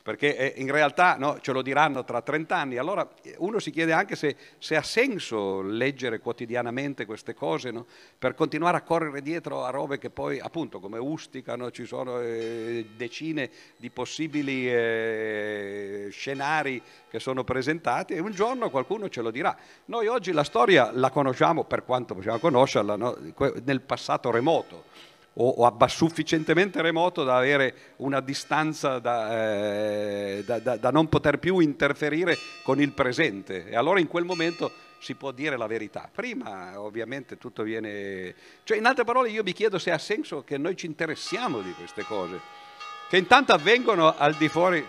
Perché 0.03 0.55
eh, 0.55 0.61
in 0.61 0.71
realtà 0.71 1.17
no, 1.17 1.39
ce 1.41 1.53
lo 1.53 1.61
diranno 1.61 2.05
tra 2.05 2.23
30 2.23 2.57
anni, 2.57 2.77
allora 2.79 3.07
eh, 3.23 3.35
uno 3.39 3.59
si 3.59 3.71
chiede 3.71 3.93
anche 3.93 4.17
se, 4.17 4.37
se 4.59 4.75
ha 4.77 4.83
senso 4.83 5.61
leggere 5.61 6.19
quotidianamente 6.21 7.05
queste 7.05 7.35
cose 7.35 7.71
no? 7.71 7.87
per 8.19 8.35
continuare 8.35 8.79
a 8.79 8.83
correre 8.83 9.21
dietro 9.21 9.65
a 9.65 9.71
robe 9.71 9.99
che 9.99 10.09
poi 10.09 10.41
appunto 10.41 10.81
come 10.81 10.99
usticano, 10.99 11.71
ci 11.71 11.85
sono 11.85 12.21
eh, 12.21 12.87
decine 12.97 13.51
di 13.77 13.91
possibili 13.91 14.71
eh, 14.73 16.09
scenari 16.11 16.81
che 17.11 17.19
sono 17.19 17.45
presentati 17.45 18.15
e 18.15 18.21
un 18.21 18.33
giorno 18.33 18.71
qualcuno 18.71 19.09
ce 19.09 19.21
lo 19.21 19.31
dirà. 19.31 19.57
Noi 19.87 20.07
oggi 20.07 20.33
la 20.33 20.45
storia 20.45 20.91
la 20.93 21.11
conosciamo 21.11 21.65
per 21.65 21.85
quanto 21.85 22.15
possiamo 22.15 22.39
conoscerla 22.39 22.97
no? 22.97 23.17
nel 23.63 23.81
passato 23.83 24.31
remoto 24.31 24.85
o, 25.41 25.49
o 25.49 25.87
sufficientemente 25.89 26.83
remoto 26.83 27.25
da 27.25 27.37
avere 27.37 27.95
una 27.97 28.21
distanza 28.21 28.99
da, 28.99 29.31
eh, 29.33 30.43
da, 30.45 30.59
da, 30.59 30.77
da 30.77 30.91
non 30.91 31.09
poter 31.09 31.39
più 31.39 31.59
interferire 31.61 32.37
con 32.63 32.81
il 32.81 32.93
presente. 32.93 33.69
E 33.69 33.77
allora 33.77 34.01
in 34.01 34.09
quel 34.09 34.25
momento 34.25 34.71
si 34.99 35.15
può 35.15 35.31
dire 35.31 35.57
la 35.57 35.67
verità. 35.67 36.09
Prima 36.13 36.81
ovviamente 36.81 37.39
tutto 37.39 37.63
viene... 37.63 38.35
Cioè 38.65 38.79
in 38.79 38.87
altre 38.87 39.05
parole 39.05 39.31
io 39.31 39.43
mi 39.43 39.53
chiedo 39.53 39.79
se 39.79 39.93
ha 39.93 39.99
senso 39.99 40.43
che 40.43 40.59
noi 40.59 40.77
ci 40.77 40.87
interessiamo 40.87 41.61
di 41.61 41.73
queste 41.73 42.03
cose, 42.03 42.41
che 43.09 43.17
intanto 43.17 43.53
avvengono 43.53 44.17
al 44.17 44.35
di 44.35 44.49
fuori... 44.49 44.85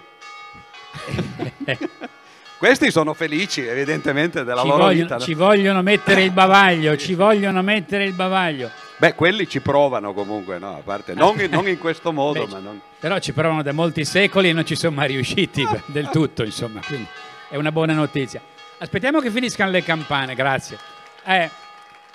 Questi 2.60 2.92
sono 2.92 3.13
felici 3.13 3.66
evidentemente 3.66 4.44
della 4.44 4.63
ci 4.63 4.68
loro 4.68 4.84
vogliono, 4.84 5.01
vita. 5.04 5.16
No? 5.16 5.22
Ci 5.22 5.34
vogliono 5.34 5.82
mettere 5.82 6.24
il 6.24 6.32
bavaglio, 6.32 6.98
ci 6.98 7.13
vogliono 7.13 7.62
mettere 7.62 8.04
il 8.04 8.12
bavaglio. 8.12 8.70
Beh, 8.98 9.16
quelli 9.16 9.48
ci 9.48 9.62
provano 9.62 10.12
comunque, 10.12 10.60
no? 10.60 10.75
A 10.75 10.82
parte, 10.84 11.13
non, 11.13 11.38
non 11.50 11.70
in 11.70 11.80
questo 11.80 12.12
modo, 12.12 12.46
Beh, 12.46 12.51
ma 12.51 12.60
non... 12.60 12.82
Però 13.00 13.18
ci 13.20 13.32
provano 13.32 13.63
da 13.63 13.72
molti 13.72 14.04
secoli 14.04 14.50
e 14.50 14.51
non 14.51 14.66
ci 14.66 14.75
sono 14.75 14.94
mai 14.94 15.08
riusciti 15.08 15.66
del 15.86 16.10
tutto, 16.10 16.44
insomma, 16.44 16.82
quindi 16.86 17.08
è 17.48 17.56
una 17.56 17.72
buona 17.72 17.94
notizia. 17.94 18.42
Aspettiamo 18.80 19.22
che 19.22 19.32
finiscano 19.32 19.72
le 19.72 19.82
campane, 19.82 20.36
grazie. 20.36 20.78
Eh, 21.24 21.50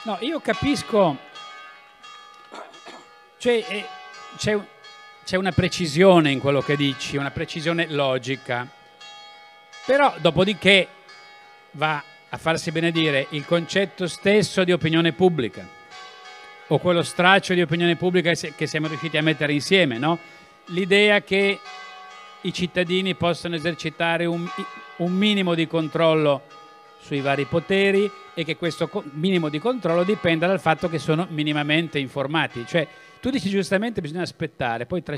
no, 0.03 0.19
io 0.21 0.41
capisco, 0.41 1.17
cioè, 3.39 3.65
eh, 3.67 3.87
c'è, 4.37 4.59
c'è 5.25 5.37
una 5.39 5.53
precisione 5.53 6.31
in 6.31 6.39
quello 6.39 6.61
che 6.61 6.77
dici, 6.77 7.17
una 7.17 7.31
precisione 7.31 7.87
logica, 7.89 8.69
però 9.85 10.15
dopodiché 10.21 10.89
va 11.73 12.03
a 12.29 12.37
farsi 12.37 12.73
benedire 12.73 13.27
il 13.31 13.45
concetto 13.45 14.07
stesso 14.07 14.65
di 14.65 14.73
opinione 14.73 15.13
pubblica 15.13 15.67
o 16.69 16.79
quello 16.79 17.03
straccio 17.03 17.55
di 17.55 17.63
opinione 17.63 17.97
pubblica 17.97 18.33
che 18.33 18.67
siamo 18.67 18.89
riusciti 18.89 19.17
a 19.17 19.23
mettere 19.23 19.53
insieme, 19.53 19.99
no? 19.99 20.19
l'idea 20.67 21.21
che 21.21 21.59
i 22.41 22.53
cittadini 22.53 23.15
possano 23.15 23.55
esercitare 23.55 24.25
un, 24.25 24.47
un, 24.97 25.13
minimo 25.13 25.55
di 25.55 25.67
controllo 25.67 26.43
sui 27.01 27.21
vari 27.21 27.45
poteri 27.45 28.11
e 28.33 28.45
che 28.45 28.57
questo 28.57 28.91
minimo 29.13 29.49
di 29.49 29.59
controllo 29.59 30.05
dipenda 30.05 30.47
dal 30.47 30.61
fatto 30.61 30.89
che 30.89 30.99
sono 30.99 31.27
minimamente 31.31 31.99
informati. 31.99 32.65
Cioè, 32.67 32.87
tu 33.21 33.31
dici 33.31 33.49
giustamente 33.49 34.01
bisogna 34.01 34.23
aspettare, 34.23 34.87
poi 34.87 35.03
tra, 35.03 35.17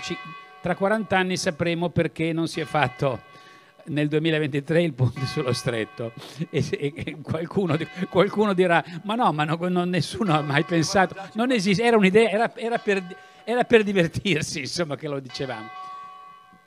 tra 0.60 0.74
40 0.74 1.16
anni 1.16 1.36
sapremo 1.36 1.88
perché 1.88 2.32
non 2.32 2.48
si 2.48 2.60
è 2.60 2.64
fatto 2.64 3.34
nel 3.86 4.08
2023 4.08 4.82
il 4.82 4.92
ponte 4.92 5.24
sullo 5.26 5.52
stretto 5.52 6.12
e, 6.50 6.64
e 6.70 7.16
qualcuno, 7.22 7.76
qualcuno, 8.08 8.52
dirà 8.52 8.84
ma 9.04 9.14
no, 9.14 9.32
ma 9.32 9.44
no, 9.44 9.56
non, 9.68 9.88
nessuno 9.88 10.34
ha 10.34 10.40
mai 10.40 10.64
pensato, 10.64 11.14
non 11.34 11.50
esiste, 11.50 11.82
era 11.82 11.96
un'idea, 11.96 12.28
era, 12.30 12.56
era, 12.56 12.78
per, 12.78 13.04
era 13.44 13.64
per 13.64 13.82
divertirsi, 13.82 14.60
insomma, 14.60 14.96
che 14.96 15.08
lo 15.08 15.20
dicevamo. 15.20 15.68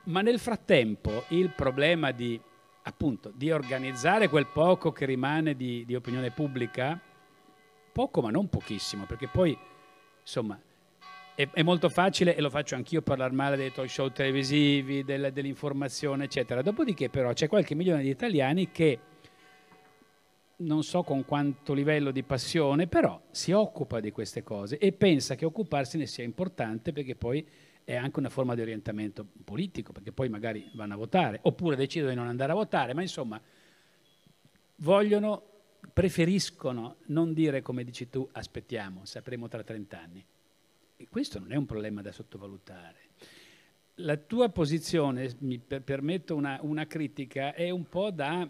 Ma 0.04 0.22
nel 0.22 0.38
frattempo 0.38 1.24
il 1.28 1.50
problema 1.50 2.10
di, 2.10 2.40
appunto, 2.82 3.30
di 3.34 3.50
organizzare 3.50 4.28
quel 4.28 4.46
poco 4.46 4.92
che 4.92 5.04
rimane 5.04 5.54
di, 5.54 5.84
di 5.84 5.94
opinione 5.94 6.30
pubblica, 6.30 6.98
poco 7.92 8.20
ma 8.22 8.30
non 8.30 8.48
pochissimo, 8.48 9.04
perché 9.04 9.28
poi, 9.28 9.56
insomma, 10.20 10.58
è, 11.40 11.48
è, 11.50 11.62
molto 11.62 11.88
facile, 11.88 12.36
e 12.36 12.40
lo 12.40 12.50
faccio 12.50 12.74
anch'io, 12.74 13.00
parlare 13.00 13.32
male 13.32 13.56
dei 13.56 13.72
talk 13.72 13.88
show 13.88 14.10
televisivi, 14.12 15.04
del, 15.04 15.30
dell'informazione, 15.32 16.24
eccetera. 16.24 16.60
Dopodiché 16.60 17.08
però 17.08 17.32
c'è 17.32 17.48
qualche 17.48 17.74
milione 17.74 18.02
di 18.02 18.10
italiani 18.10 18.70
che 18.70 18.98
non 20.56 20.82
so 20.82 21.02
con 21.02 21.24
quanto 21.24 21.72
livello 21.72 22.10
di 22.10 22.22
passione, 22.22 22.86
però 22.86 23.18
si 23.30 23.52
occupa 23.52 24.00
di 24.00 24.10
queste 24.10 24.42
cose 24.42 24.76
e 24.76 24.92
pensa 24.92 25.34
che 25.34 25.46
occuparsene 25.46 26.04
sia 26.04 26.22
importante 26.22 26.92
perché 26.92 27.14
poi 27.14 27.46
è 27.82 27.96
anche 27.96 28.18
una 28.18 28.28
forma 28.28 28.54
di 28.54 28.60
orientamento 28.60 29.26
politico, 29.42 29.92
perché 29.92 30.12
poi 30.12 30.28
magari 30.28 30.70
vanno 30.74 30.94
a 30.94 30.96
votare, 30.98 31.38
oppure 31.42 31.76
decidono 31.76 32.10
di 32.10 32.16
non 32.16 32.28
andare 32.28 32.52
a 32.52 32.56
votare, 32.56 32.92
ma 32.92 33.00
insomma 33.00 33.40
vogliono, 34.76 35.42
preferiscono 35.90 36.96
non 37.06 37.32
dire 37.32 37.62
come 37.62 37.82
dici 37.82 38.10
tu, 38.10 38.28
aspettiamo, 38.30 39.06
sapremo 39.06 39.48
tra 39.48 39.62
30 39.62 39.98
anni. 39.98 40.24
E 41.00 41.08
questo 41.08 41.38
non 41.38 41.50
è 41.50 41.56
un 41.56 41.64
problema 41.64 42.02
da 42.02 42.12
sottovalutare. 42.12 42.98
La 43.96 44.18
tua 44.18 44.50
posizione, 44.50 45.34
mi 45.38 45.58
permetto 45.58 46.34
una, 46.34 46.58
una 46.60 46.86
critica, 46.86 47.54
è 47.54 47.70
un 47.70 47.88
po' 47.88 48.10
da 48.10 48.46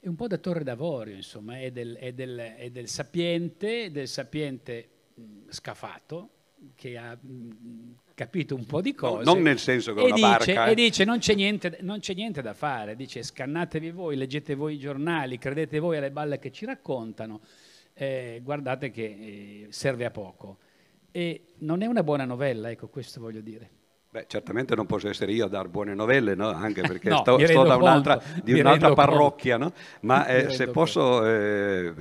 è 0.00 0.06
un 0.08 0.16
po' 0.16 0.26
da 0.26 0.36
Torre 0.38 0.64
d'Avorio, 0.64 1.14
insomma, 1.14 1.60
è 1.60 1.70
del, 1.70 1.94
è 1.94 2.12
del, 2.12 2.36
è 2.56 2.70
del 2.70 2.88
sapiente, 2.88 3.92
del 3.92 4.08
sapiente 4.08 4.88
mh, 5.14 5.22
scafato, 5.50 6.30
che 6.74 6.96
ha 6.96 7.16
mh, 7.16 7.94
capito 8.14 8.56
un 8.56 8.64
po' 8.66 8.80
di 8.80 8.94
cose. 8.94 9.24
No, 9.24 9.34
non 9.34 9.42
nel 9.42 9.58
senso 9.60 9.94
che 9.94 10.00
è 10.00 10.04
una 10.06 10.14
dice, 10.14 10.26
barca... 10.26 10.66
E 10.66 10.74
dice 10.74 11.04
non 11.04 11.18
c'è, 11.18 11.34
niente, 11.34 11.78
non 11.82 12.00
c'è 12.00 12.14
niente 12.14 12.42
da 12.42 12.52
fare, 12.52 12.96
dice 12.96 13.22
scannatevi 13.22 13.92
voi, 13.92 14.16
leggete 14.16 14.56
voi 14.56 14.74
i 14.74 14.78
giornali, 14.78 15.38
credete 15.38 15.78
voi 15.78 15.98
alle 15.98 16.10
balle 16.10 16.40
che 16.40 16.50
ci 16.50 16.64
raccontano, 16.64 17.42
eh, 17.94 18.40
guardate 18.44 18.90
che 18.92 19.04
eh, 19.04 19.57
serve 19.70 20.04
a 20.04 20.10
poco. 20.10 20.58
E 21.10 21.54
non 21.58 21.82
è 21.82 21.86
una 21.86 22.02
buona 22.02 22.24
novella, 22.24 22.70
ecco 22.70 22.88
questo 22.88 23.20
voglio 23.20 23.40
dire. 23.40 23.70
Beh, 24.18 24.24
certamente 24.26 24.74
non 24.74 24.86
posso 24.86 25.08
essere 25.08 25.30
io 25.30 25.44
a 25.44 25.48
dar 25.48 25.68
buone 25.68 25.94
novelle, 25.94 26.34
no? 26.34 26.48
anche 26.48 26.80
perché 26.88 27.08
no, 27.08 27.18
sto, 27.18 27.38
sto 27.38 27.62
da 27.62 27.76
un'altra, 27.76 28.20
di 28.42 28.58
un'altra 28.58 28.92
parrocchia, 28.92 29.56
no? 29.56 29.72
ma 30.00 30.26
eh, 30.26 30.50
se 30.50 30.68
posso 30.68 31.24
eh, 31.24 31.92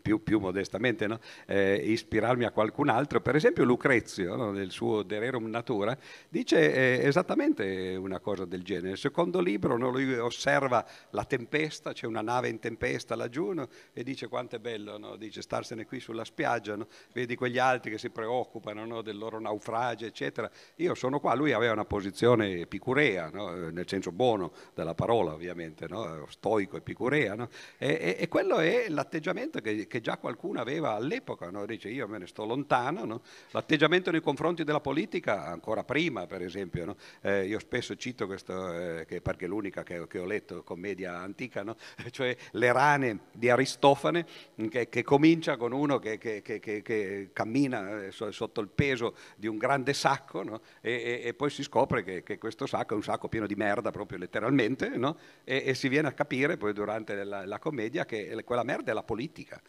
più, 0.00 0.22
più, 0.22 0.38
modestamente 0.38 1.08
no? 1.08 1.18
eh, 1.46 1.74
ispirarmi 1.74 2.44
a 2.44 2.52
qualcun 2.52 2.88
altro, 2.88 3.20
per 3.20 3.34
esempio 3.34 3.64
Lucrezio, 3.64 4.52
nel 4.52 4.70
suo 4.70 5.02
De 5.02 5.18
Rerum 5.18 5.46
Natura, 5.46 5.96
dice 6.28 6.72
eh, 6.72 7.06
esattamente 7.06 7.96
una 7.96 8.20
cosa 8.20 8.44
del 8.44 8.62
genere. 8.62 8.90
Il 8.90 8.98
secondo 8.98 9.40
libro 9.40 9.76
lui 9.76 10.16
osserva 10.16 10.86
la 11.10 11.24
tempesta, 11.24 11.92
c'è 11.92 12.06
una 12.06 12.22
nave 12.22 12.48
in 12.48 12.60
tempesta 12.60 13.16
laggiù 13.16 13.46
e 13.92 14.04
dice 14.04 14.28
quanto 14.28 14.56
è 14.56 14.58
bello, 14.58 15.16
dice 15.16 15.42
starsene 15.42 15.84
qui 15.84 15.98
sulla 15.98 16.24
spiaggia, 16.24 16.76
vedi 17.12 17.34
quegli 17.34 17.58
altri 17.58 17.90
che 17.90 17.98
si 17.98 18.10
preoccupano 18.10 19.02
del 19.02 19.16
loro 19.16 19.40
naufragio, 19.40 20.06
eccetera. 20.06 20.50
Io 20.76 20.94
sono 20.94 21.07
qua, 21.18 21.34
lui 21.34 21.52
aveva 21.52 21.72
una 21.72 21.84
posizione 21.84 22.60
epicurea, 22.60 23.30
no? 23.30 23.70
nel 23.70 23.88
senso 23.88 24.12
buono 24.12 24.52
della 24.74 24.94
parola 24.94 25.32
ovviamente, 25.32 25.86
no? 25.88 26.26
stoico 26.28 26.76
epicurea, 26.76 27.34
no? 27.34 27.48
e, 27.78 27.88
e, 27.88 28.16
e, 28.18 28.28
quello 28.28 28.58
è 28.58 28.86
l'atteggiamento 28.88 29.60
che, 29.60 29.86
che, 29.86 30.00
già 30.00 30.18
qualcuno 30.18 30.60
aveva 30.60 30.94
all'epoca, 30.94 31.50
dice 31.64 31.88
io 31.88 32.06
me 32.06 32.18
ne 32.18 32.26
sto 32.26 32.44
lontano, 32.44 33.22
l'atteggiamento 33.50 34.10
nei 34.10 34.20
confronti 34.20 34.64
della 34.64 34.80
politica 34.80 35.46
ancora 35.46 35.84
prima 35.84 36.26
per 36.26 36.42
esempio, 36.42 36.96
eh, 37.22 37.46
io 37.46 37.58
spesso 37.58 37.96
cito 37.96 38.26
questo, 38.26 38.72
eh, 38.72 39.04
che 39.06 39.20
perché 39.20 39.46
è 39.46 39.48
l'unica 39.48 39.82
che, 39.82 40.06
che, 40.06 40.18
ho 40.18 40.24
letto, 40.24 40.62
commedia 40.62 41.16
antica, 41.16 41.64
cioè 42.10 42.36
le 42.52 42.72
rane 42.72 43.18
di 43.32 43.48
Aristofane 43.48 44.26
che, 44.68 44.88
che 44.88 45.02
comincia 45.02 45.56
con 45.56 45.72
uno 45.72 45.98
che, 45.98 47.30
cammina 47.32 48.04
eh, 48.04 48.10
sotto 48.12 48.60
il 48.60 48.68
peso 48.68 49.14
di 49.36 49.46
un 49.46 49.56
grande 49.56 49.94
sacco 49.94 50.60
e, 50.88 51.20
e, 51.24 51.34
poi 51.34 51.50
si 51.50 51.62
scopre 51.62 52.02
che, 52.02 52.22
che, 52.22 52.38
questo 52.38 52.66
sacco 52.66 52.94
è 52.94 52.96
un 52.96 53.02
sacco 53.02 53.28
pieno 53.28 53.46
di 53.46 53.54
merda, 53.54 53.90
proprio 53.90 54.18
letteralmente, 54.18 54.88
no? 54.96 55.18
e, 55.44 55.62
e, 55.66 55.74
si 55.74 55.88
viene 55.88 56.08
a 56.08 56.12
capire 56.12 56.56
poi 56.56 56.72
durante 56.72 57.24
la, 57.24 57.44
la 57.46 57.58
commedia 57.58 58.04
che 58.04 58.42
quella 58.44 58.62
merda 58.62 58.90
è 58.90 58.94
la 58.94 59.02
politica. 59.02 59.60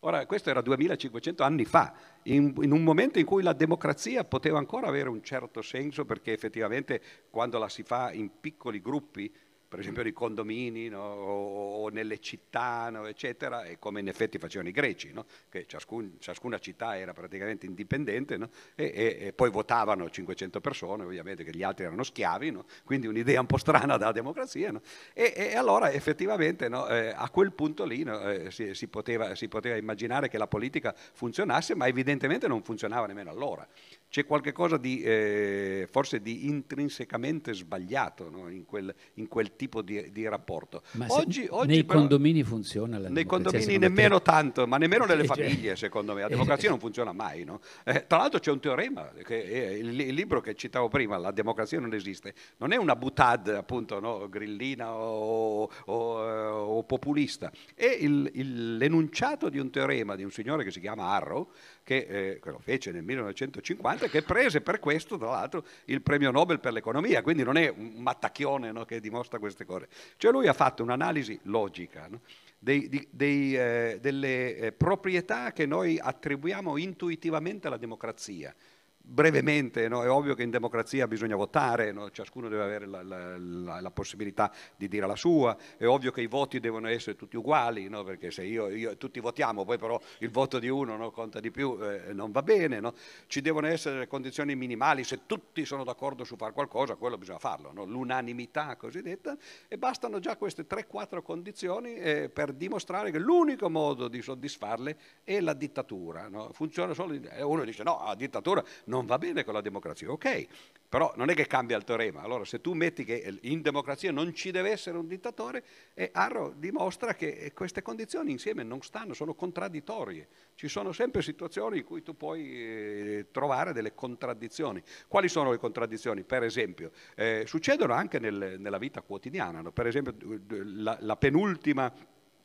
Ora, 0.00 0.24
questo 0.24 0.48
era 0.48 0.62
2500 0.62 1.42
anni 1.42 1.66
fa, 1.66 1.92
in, 2.22 2.54
in, 2.62 2.72
un 2.72 2.82
momento 2.82 3.18
in 3.18 3.26
cui 3.26 3.42
la 3.42 3.52
democrazia 3.52 4.24
poteva 4.24 4.56
ancora 4.56 4.86
avere 4.86 5.10
un 5.10 5.22
certo 5.22 5.60
senso, 5.60 6.06
perché 6.06 6.32
effettivamente 6.32 7.02
quando 7.28 7.58
la 7.58 7.68
si 7.68 7.82
fa 7.82 8.10
in 8.12 8.30
piccoli 8.40 8.80
gruppi 8.80 9.30
per 9.70 9.78
esempio 9.78 10.02
nei 10.02 10.12
condomini 10.12 10.88
no? 10.88 11.00
o, 11.00 11.84
o, 11.84 11.88
nelle 11.90 12.18
città, 12.18 12.90
no? 12.90 13.06
eccetera, 13.06 13.62
e 13.62 13.78
come 13.78 14.00
in 14.00 14.08
effetti 14.08 14.36
facevano 14.36 14.68
i 14.68 14.72
greci, 14.72 15.12
no? 15.12 15.26
che 15.48 15.64
ciascun, 15.68 16.16
ciascuna 16.18 16.58
città 16.58 16.98
era 16.98 17.12
praticamente 17.12 17.66
indipendente 17.66 18.34
e, 18.34 18.48
e, 18.74 19.16
e, 19.20 19.32
poi 19.32 19.48
votavano 19.48 20.10
500 20.10 20.60
persone, 20.60 21.04
ovviamente 21.04 21.44
che 21.44 21.52
gli 21.52 21.62
altri 21.62 21.84
erano 21.84 22.02
schiavi, 22.02 22.58
quindi 22.82 23.06
un'idea 23.06 23.38
un 23.38 23.46
po' 23.46 23.58
strana 23.58 23.96
della 23.96 24.10
democrazia. 24.10 24.72
E, 25.14 25.32
e, 25.36 25.54
allora 25.54 25.92
effettivamente 25.92 26.66
eh, 26.66 27.12
a 27.14 27.30
quel 27.30 27.52
punto 27.52 27.84
lì 27.84 28.02
eh, 28.02 28.50
si, 28.50 28.74
si, 28.74 28.88
poteva, 28.88 29.36
si 29.36 29.46
poteva 29.46 29.76
immaginare 29.76 30.28
che 30.28 30.36
la 30.36 30.48
politica 30.48 30.92
funzionasse, 30.96 31.76
ma 31.76 31.86
evidentemente 31.86 32.48
non 32.48 32.64
funzionava 32.64 33.06
nemmeno 33.06 33.30
allora 33.30 33.64
c'è 34.10 34.26
qualcosa 34.26 34.76
di 34.76 35.00
eh, 35.02 35.86
forse 35.88 36.20
di 36.20 36.48
intrinsecamente 36.48 37.54
sbagliato 37.54 38.28
no? 38.28 38.48
in, 38.48 38.64
quel, 38.64 38.92
in, 39.14 39.28
quel, 39.28 39.54
tipo 39.60 39.82
di, 39.82 40.10
di 40.10 40.26
rapporto. 40.26 40.82
Ma 40.92 41.04
oggi, 41.10 41.46
oggi 41.50 41.66
nei 41.66 41.84
però, 41.84 41.98
condomini 41.98 42.42
funziona 42.42 42.98
la 42.98 43.10
Nei 43.10 43.26
condomini 43.26 43.76
nemmeno 43.76 44.16
te? 44.16 44.24
tanto, 44.24 44.66
ma 44.66 44.78
nemmeno 44.78 45.04
nelle 45.04 45.26
cioè, 45.26 45.36
famiglie 45.36 45.76
secondo 45.76 46.14
me. 46.14 46.22
La 46.22 46.28
democrazia 46.28 46.70
non 46.70 46.78
funziona 46.78 47.12
mai. 47.12 47.44
No? 47.44 47.60
Eh, 47.84 48.06
tra 48.06 48.16
l'altro 48.16 48.38
c'è 48.38 48.50
un 48.50 48.58
teorema, 48.58 49.10
il, 49.28 50.00
il, 50.00 50.14
libro 50.14 50.40
che 50.40 50.54
citavo 50.54 50.88
prima, 50.88 51.18
La 51.18 51.30
democrazia 51.30 51.78
non 51.78 51.92
esiste, 51.92 52.32
non 52.56 52.72
è 52.72 52.76
una 52.76 52.96
butad 52.96 53.48
appunto 53.48 54.00
no? 54.00 54.30
grillina 54.30 54.94
o, 54.94 55.70
o, 55.84 56.26
eh, 56.26 56.46
o, 56.46 56.82
populista, 56.84 57.52
è 57.74 57.84
il, 57.84 58.78
l'enunciato 58.78 59.50
di 59.50 59.58
un 59.58 59.68
teorema 59.68 60.16
di 60.16 60.24
un 60.24 60.30
signore 60.30 60.64
che 60.64 60.70
si 60.70 60.80
chiama 60.80 61.08
Arrow, 61.08 61.50
che, 61.82 61.96
eh, 61.96 62.40
che 62.40 62.50
lo 62.50 62.58
fece 62.58 62.92
nel 62.92 63.02
1950 63.02 64.08
che 64.08 64.22
prese 64.22 64.60
per 64.60 64.78
questo, 64.78 65.18
tra 65.18 65.30
l'altro, 65.30 65.64
il 65.86 66.02
premio 66.02 66.30
Nobel 66.30 66.60
per 66.60 66.72
l'economia, 66.72 67.22
quindi 67.22 67.42
non 67.42 67.56
è 67.56 67.68
un 67.68 67.94
mattacchione 67.96 68.72
no, 68.72 68.84
che 68.84 69.00
dimostra 69.00 69.38
queste 69.38 69.64
cose. 69.64 69.88
Cioè 70.16 70.30
lui 70.30 70.46
ha 70.46 70.52
fatto 70.52 70.82
un'analisi 70.82 71.38
logica 71.44 72.06
no, 72.08 72.20
dei, 72.58 72.88
di, 72.88 73.06
dei, 73.10 73.56
eh, 73.56 73.98
delle 74.00 74.56
eh, 74.56 74.72
proprietà 74.72 75.52
che 75.52 75.66
noi 75.66 75.98
attribuiamo 75.98 76.76
intuitivamente 76.76 77.66
alla 77.66 77.76
democrazia 77.76 78.54
brevemente, 79.02 79.88
no? 79.88 80.04
è 80.04 80.10
ovvio 80.10 80.34
che 80.34 80.42
in 80.42 80.50
democrazia 80.50 81.08
bisogna 81.08 81.34
votare, 81.34 81.90
no? 81.90 82.10
ciascuno 82.10 82.48
deve 82.48 82.62
avere 82.62 82.86
la, 82.86 83.02
la, 83.02 83.36
la, 83.36 83.80
la, 83.80 83.90
possibilità 83.90 84.52
di 84.76 84.88
dire 84.88 85.06
la 85.06 85.16
sua, 85.16 85.56
è 85.76 85.86
ovvio 85.86 86.12
che 86.12 86.20
i 86.20 86.26
voti 86.26 86.60
devono 86.60 86.88
essere 86.88 87.16
tutti 87.16 87.36
uguali, 87.36 87.88
no? 87.88 88.04
perché 88.04 88.30
se 88.30 88.44
io, 88.44 88.68
io, 88.68 88.96
tutti 88.96 89.18
votiamo, 89.20 89.64
poi 89.64 89.78
però 89.78 90.00
il 90.18 90.30
voto 90.30 90.58
di 90.58 90.68
uno 90.68 91.10
conta 91.10 91.40
di 91.40 91.50
più, 91.50 91.78
eh, 91.82 92.12
non 92.12 92.30
va 92.30 92.42
bene, 92.42 92.80
ci 93.26 93.40
devono 93.40 93.66
essere 93.66 94.06
condizioni 94.06 94.54
minimali, 94.54 95.02
se 95.02 95.20
tutti 95.26 95.64
sono 95.64 95.82
d'accordo 95.82 96.24
su 96.24 96.36
fare 96.36 96.52
qualcosa, 96.52 96.94
quello 96.94 97.18
bisogna 97.18 97.38
farlo, 97.38 97.72
l'unanimità 97.84 98.76
cosiddetta, 98.76 99.36
e 99.66 99.76
bastano 99.76 100.20
già 100.20 100.36
queste 100.36 100.66
3-4 100.66 101.22
condizioni 101.22 101.94
eh, 101.94 102.30
per 102.32 102.52
dimostrare 102.52 103.10
che 103.10 103.18
l'unico 103.18 103.68
modo 103.68 104.08
di 104.08 104.22
soddisfarle 104.22 104.96
è 105.24 105.40
la 105.40 105.54
dittatura, 105.54 106.28
funziona 106.52 106.94
solo, 106.94 107.18
uno 107.42 107.64
dice 107.64 107.82
no, 107.82 108.02
la 108.06 108.14
dittatura 108.14 108.62
non 108.84 108.99
va 109.06 109.18
bene 109.18 109.44
con 109.44 109.54
la 109.54 109.60
democrazia, 109.60 110.10
ok, 110.10 110.46
però 110.88 111.12
non 111.16 111.30
è 111.30 111.34
che 111.34 111.46
cambia 111.46 111.76
il 111.76 111.84
teorema. 111.84 112.22
Allora 112.22 112.44
se 112.44 112.60
tu 112.60 112.72
metti 112.72 113.04
che 113.04 113.38
in 113.42 113.62
democrazia 113.62 114.10
non 114.10 114.34
ci 114.34 114.50
deve 114.50 114.70
essere 114.70 114.98
un 114.98 115.06
dittatore, 115.06 115.64
e 115.94 116.10
Arro 116.12 116.52
dimostra 116.56 117.14
che 117.14 117.52
queste 117.54 117.82
condizioni 117.82 118.30
insieme 118.32 118.62
non 118.62 118.80
stanno, 118.82 119.14
sono 119.14 119.34
contraddittorie. 119.34 120.28
Ci 120.54 120.68
sono 120.68 120.92
sempre 120.92 121.22
situazioni 121.22 121.78
in 121.78 121.84
cui 121.84 122.02
tu 122.02 122.16
puoi 122.16 122.50
eh, 122.50 123.26
trovare 123.30 123.72
delle 123.72 123.94
contraddizioni. 123.94 124.82
Quali 125.06 125.28
sono 125.28 125.50
le 125.50 125.58
contraddizioni? 125.58 126.22
Per 126.22 126.42
esempio, 126.42 126.90
eh, 127.14 127.44
succedono 127.46 127.92
anche 127.94 128.18
nel, 128.18 128.56
nella 128.58 128.78
vita 128.78 129.00
quotidiana. 129.00 129.60
No? 129.60 129.72
Per 129.72 129.86
esempio 129.86 130.14
la, 130.48 130.96
la 131.00 131.16
penultima 131.16 131.92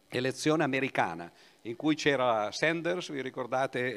elezione 0.10 0.64
americana 0.64 1.32
in 1.64 1.76
cui 1.76 1.96
c'era 1.96 2.52
Sanders, 2.52 3.12
vi 3.12 3.22
ricordate, 3.22 3.96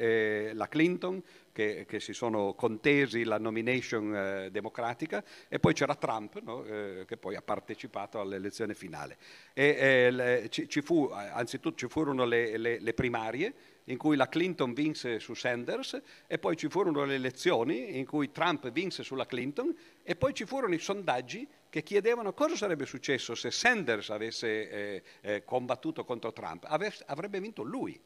eh, 0.49 0.53
la 0.53 0.67
Clinton, 0.67 1.21
che, 1.59 1.85
che, 1.85 1.99
si 1.99 2.13
sono 2.13 2.53
contesi 2.53 3.25
la 3.25 3.37
nomination 3.37 4.15
eh, 4.15 4.49
democratica, 4.49 5.21
e 5.49 5.59
poi 5.59 5.73
c'era 5.73 5.93
Trump, 5.95 6.39
no? 6.41 6.63
eh, 6.63 7.03
che 7.05 7.17
poi 7.17 7.35
ha 7.35 7.41
partecipato 7.41 8.21
all'elezione 8.21 8.73
finale. 8.73 9.17
E, 9.53 10.09
le, 10.09 10.47
ci, 10.49 10.69
ci, 10.69 10.81
fu, 10.81 11.09
anzitutto 11.11 11.75
ci 11.75 11.89
furono 11.89 12.23
le, 12.23 12.55
le, 12.55 12.79
le 12.79 12.93
primarie, 12.93 13.53
in 13.85 13.97
cui 13.97 14.15
la 14.15 14.29
Clinton 14.29 14.73
vinse 14.73 15.19
su 15.19 15.33
Sanders 15.33 16.01
e 16.27 16.37
poi 16.37 16.55
ci 16.55 16.69
furono 16.69 17.03
le 17.03 17.15
elezioni 17.15 17.97
in 17.97 18.05
cui 18.05 18.31
Trump 18.31 18.71
vinse 18.71 19.03
sulla 19.03 19.25
Clinton 19.25 19.75
e 20.01 20.15
poi 20.15 20.33
ci 20.33 20.45
furono 20.45 20.73
i 20.75 20.79
sondaggi 20.79 21.45
che 21.69 21.83
chiedevano 21.83 22.33
cosa 22.33 22.55
sarebbe 22.55 22.85
successo 22.85 23.35
se 23.35 23.51
Sanders 23.51 24.11
avesse 24.11 24.69
eh, 24.69 25.03
eh, 25.21 25.43
combattuto 25.43 26.05
contro 26.05 26.31
Trump. 26.31 26.63
Ave- 26.67 26.93
avrebbe 27.07 27.41
vinto 27.41 27.63
lui. 27.63 27.99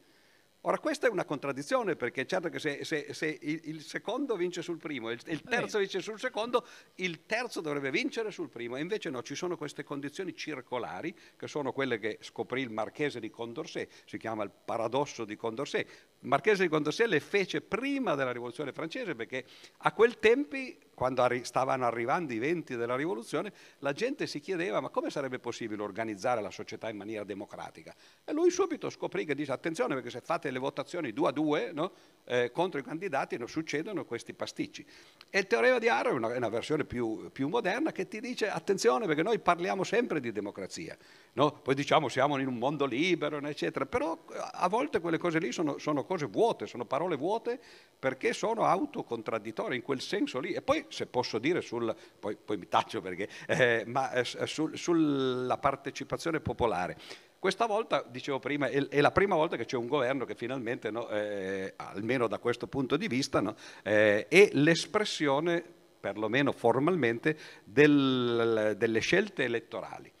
Ora 0.66 0.78
questa 0.78 1.06
è 1.06 1.10
una 1.10 1.26
contraddizione 1.26 1.94
perché 1.94 2.24
certo 2.24 2.48
che 2.48 2.58
se, 2.58 2.84
se, 2.84 3.12
se 3.12 3.38
il, 3.42 3.82
secondo 3.82 4.34
vince 4.34 4.62
sul 4.62 4.78
primo 4.78 5.10
e 5.10 5.14
il, 5.14 5.20
il, 5.26 5.42
terzo 5.42 5.78
vince 5.78 6.00
sul 6.00 6.18
secondo, 6.18 6.66
il 6.96 7.26
terzo 7.26 7.60
dovrebbe 7.60 7.90
vincere 7.90 8.30
sul 8.30 8.48
primo 8.48 8.76
e 8.76 8.80
invece 8.80 9.10
no, 9.10 9.22
ci 9.22 9.34
sono 9.34 9.58
queste 9.58 9.84
condizioni 9.84 10.34
circolari 10.34 11.14
che 11.36 11.48
sono 11.48 11.72
quelle 11.72 11.98
che 11.98 12.16
scoprì 12.22 12.62
il 12.62 12.70
marchese 12.70 13.20
di 13.20 13.28
Condorcet, 13.28 13.90
si 14.06 14.16
chiama 14.16 14.42
il 14.42 14.52
paradosso 14.64 15.26
di 15.26 15.36
Condorcet. 15.36 15.86
Marchese 16.24 16.62
di 16.62 16.68
Condorcet 16.68 17.06
le 17.06 17.20
fece 17.20 17.60
prima 17.60 18.14
della 18.14 18.32
rivoluzione 18.32 18.72
francese 18.72 19.14
perché 19.14 19.44
a 19.78 19.92
quel 19.92 20.18
tempi 20.18 20.78
quando 20.94 21.22
arri- 21.22 21.44
stavano 21.44 21.84
arrivando 21.84 22.32
i 22.32 22.38
venti 22.38 22.76
della 22.76 22.96
rivoluzione, 22.96 23.52
la 23.80 23.92
gente 23.92 24.26
si 24.26 24.40
chiedeva 24.40 24.80
ma 24.80 24.88
come 24.88 25.10
sarebbe 25.10 25.38
possibile 25.38 25.82
organizzare 25.82 26.40
la 26.40 26.50
società 26.50 26.88
in 26.88 26.96
maniera 26.96 27.24
democratica? 27.24 27.94
E 28.24 28.32
lui 28.32 28.50
subito 28.50 28.88
scoprì 28.88 29.24
che 29.24 29.34
dice 29.34 29.52
attenzione 29.52 29.94
perché 29.94 30.10
se 30.10 30.20
fate 30.20 30.50
le 30.50 30.58
votazioni 30.58 31.12
due 31.12 31.28
a 31.28 31.32
due 31.32 31.72
no, 31.72 31.92
eh, 32.24 32.50
contro 32.52 32.80
i 32.80 32.82
candidati 32.82 33.36
non 33.36 33.48
succedono 33.48 34.04
questi 34.04 34.32
pasticci. 34.32 34.86
E 35.28 35.38
il 35.40 35.46
teorema 35.46 35.78
di 35.78 35.88
Arrow 35.88 36.12
è 36.12 36.16
una, 36.16 36.32
è 36.32 36.36
una 36.36 36.48
versione 36.48 36.84
più, 36.84 37.30
più, 37.32 37.48
moderna 37.48 37.92
che 37.92 38.08
ti 38.08 38.20
dice 38.20 38.48
attenzione 38.48 39.06
perché 39.06 39.22
noi 39.22 39.38
parliamo 39.40 39.84
sempre 39.84 40.20
di 40.20 40.32
democrazia, 40.32 40.96
no? 41.34 41.52
poi 41.62 41.74
diciamo 41.74 42.08
siamo 42.08 42.38
in 42.38 42.46
un 42.46 42.58
mondo 42.58 42.84
libero, 42.86 43.38
eccetera, 43.38 43.86
però 43.86 44.18
a 44.52 44.68
volte 44.68 45.00
quelle 45.00 45.18
cose 45.18 45.38
lì 45.38 45.52
sono, 45.52 45.78
sono 45.78 46.04
cose 46.04 46.26
vuote, 46.26 46.66
sono 46.66 46.84
parole 46.84 47.16
vuote 47.16 47.60
perché 47.98 48.32
sono 48.32 48.64
autocontradittorie 48.64 49.76
in 49.76 49.82
quel 49.82 50.00
senso 50.00 50.40
lì. 50.40 50.52
E 50.52 50.62
poi 50.62 50.86
se 50.88 51.06
posso 51.06 51.38
dire, 51.38 51.60
sul, 51.60 51.94
poi, 52.18 52.36
poi 52.36 52.56
mi 52.56 52.68
taccio 52.68 53.00
perché, 53.00 53.28
eh, 53.46 53.84
ma 53.86 54.12
eh, 54.12 54.24
sul, 54.24 54.76
sulla 54.76 55.58
partecipazione 55.58 56.40
popolare. 56.40 56.96
Questa 57.44 57.66
volta, 57.66 58.02
dicevo 58.08 58.38
prima, 58.38 58.68
è, 58.68 58.88
è, 58.88 59.02
la 59.02 59.10
prima 59.10 59.34
volta 59.34 59.56
che 59.56 59.66
c'è 59.66 59.76
un 59.76 59.86
governo 59.86 60.24
che 60.24 60.34
finalmente, 60.34 60.90
no, 60.90 61.10
eh, 61.10 61.74
almeno 61.76 62.26
da 62.26 62.38
questo 62.38 62.66
punto 62.68 62.96
di 62.96 63.06
vista, 63.06 63.42
no, 63.42 63.54
eh, 63.82 64.28
è 64.28 64.48
l'espressione, 64.52 65.62
perlomeno 66.00 66.52
formalmente, 66.52 67.36
del, 67.64 68.76
delle 68.78 69.00
scelte 69.00 69.44
elettorali. 69.44 70.13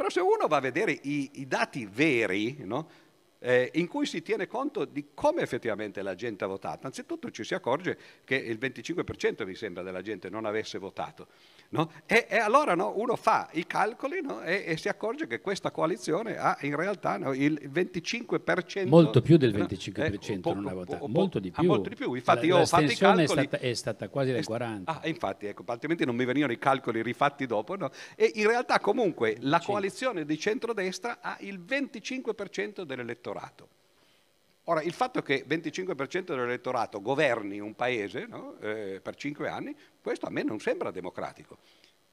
Però 0.00 0.08
se 0.08 0.20
uno 0.20 0.46
va 0.46 0.56
a 0.56 0.60
vedere 0.60 0.92
i, 0.92 1.28
i 1.34 1.46
dati 1.46 1.84
veri, 1.84 2.56
no, 2.60 2.88
eh, 3.38 3.70
in 3.74 3.86
cui 3.86 4.06
si 4.06 4.22
tiene 4.22 4.46
conto 4.46 4.86
di 4.86 5.08
come 5.12 5.42
effettivamente 5.42 6.00
la 6.00 6.14
gente 6.14 6.42
ha 6.42 6.46
votato. 6.46 6.86
Anzitutto 6.86 7.30
ci 7.30 7.44
si 7.44 7.52
accorge 7.52 7.98
che 8.24 8.34
il 8.34 8.56
25% 8.58 9.44
mi 9.44 9.54
sembra 9.54 9.82
della 9.82 10.00
gente 10.00 10.30
non 10.30 10.46
avesse 10.46 10.78
votato. 10.78 11.26
No? 11.72 11.90
E, 12.06 12.26
e, 12.28 12.36
allora 12.38 12.74
no, 12.74 12.94
uno 12.96 13.16
fa 13.16 13.48
i 13.52 13.66
calcoli 13.66 14.20
no? 14.22 14.42
e, 14.42 14.64
e, 14.66 14.76
si 14.76 14.88
accorge 14.88 15.26
che 15.26 15.40
questa 15.40 15.70
coalizione 15.70 16.36
ha 16.36 16.56
in 16.62 16.74
realtà 16.74 17.14
il 17.34 17.70
25%. 17.72 18.88
Molto 18.88 19.20
più 19.20 19.36
del 19.36 19.54
25% 19.54 20.30
eh, 20.32 20.74
votato, 20.74 20.98
po, 20.98 21.08
molto 21.08 21.38
di 21.38 21.50
più. 21.50 21.66
molto 21.66 21.88
di 21.88 21.94
più. 21.94 22.14
Infatti 22.14 22.48
la, 22.48 22.56
io 22.56 22.62
ho 22.62 22.66
fatto 22.66 22.90
i 22.90 22.96
calcoli. 22.96 23.24
È 23.24 23.26
stata, 23.26 23.58
è 23.58 23.74
stata 23.74 24.08
quasi 24.08 24.32
del 24.32 24.44
40%. 24.48 24.82
Ah, 24.84 25.00
infatti, 25.04 25.46
ecco, 25.46 25.62
altrimenti 25.66 26.04
non 26.04 26.16
mi 26.16 26.24
venivano 26.24 26.52
i 26.52 26.58
calcoli 26.58 27.02
rifatti 27.02 27.46
dopo. 27.46 27.76
E 28.16 28.32
in 28.34 28.48
realtà 28.48 28.80
comunque 28.80 29.36
la 29.40 29.60
coalizione 29.60 30.24
di 30.24 30.38
centrodestra 30.38 31.18
ha 31.20 31.36
il 31.40 31.60
25% 31.60 32.82
dell'elettorato 32.82 33.20
dell'elettorato. 33.20 33.68
Ora, 34.64 34.82
il 34.82 34.92
fatto 34.92 35.22
che 35.22 35.34
il 35.34 35.44
25% 35.48 36.20
dell'elettorato 36.22 37.00
governi 37.00 37.58
un 37.58 37.74
paese 37.74 38.26
no, 38.26 38.56
eh, 38.60 39.00
per 39.02 39.16
cinque 39.16 39.48
anni, 39.48 39.74
questo 40.02 40.26
a 40.26 40.30
me 40.30 40.42
non 40.42 40.60
sembra 40.60 40.90
democratico. 40.90 41.58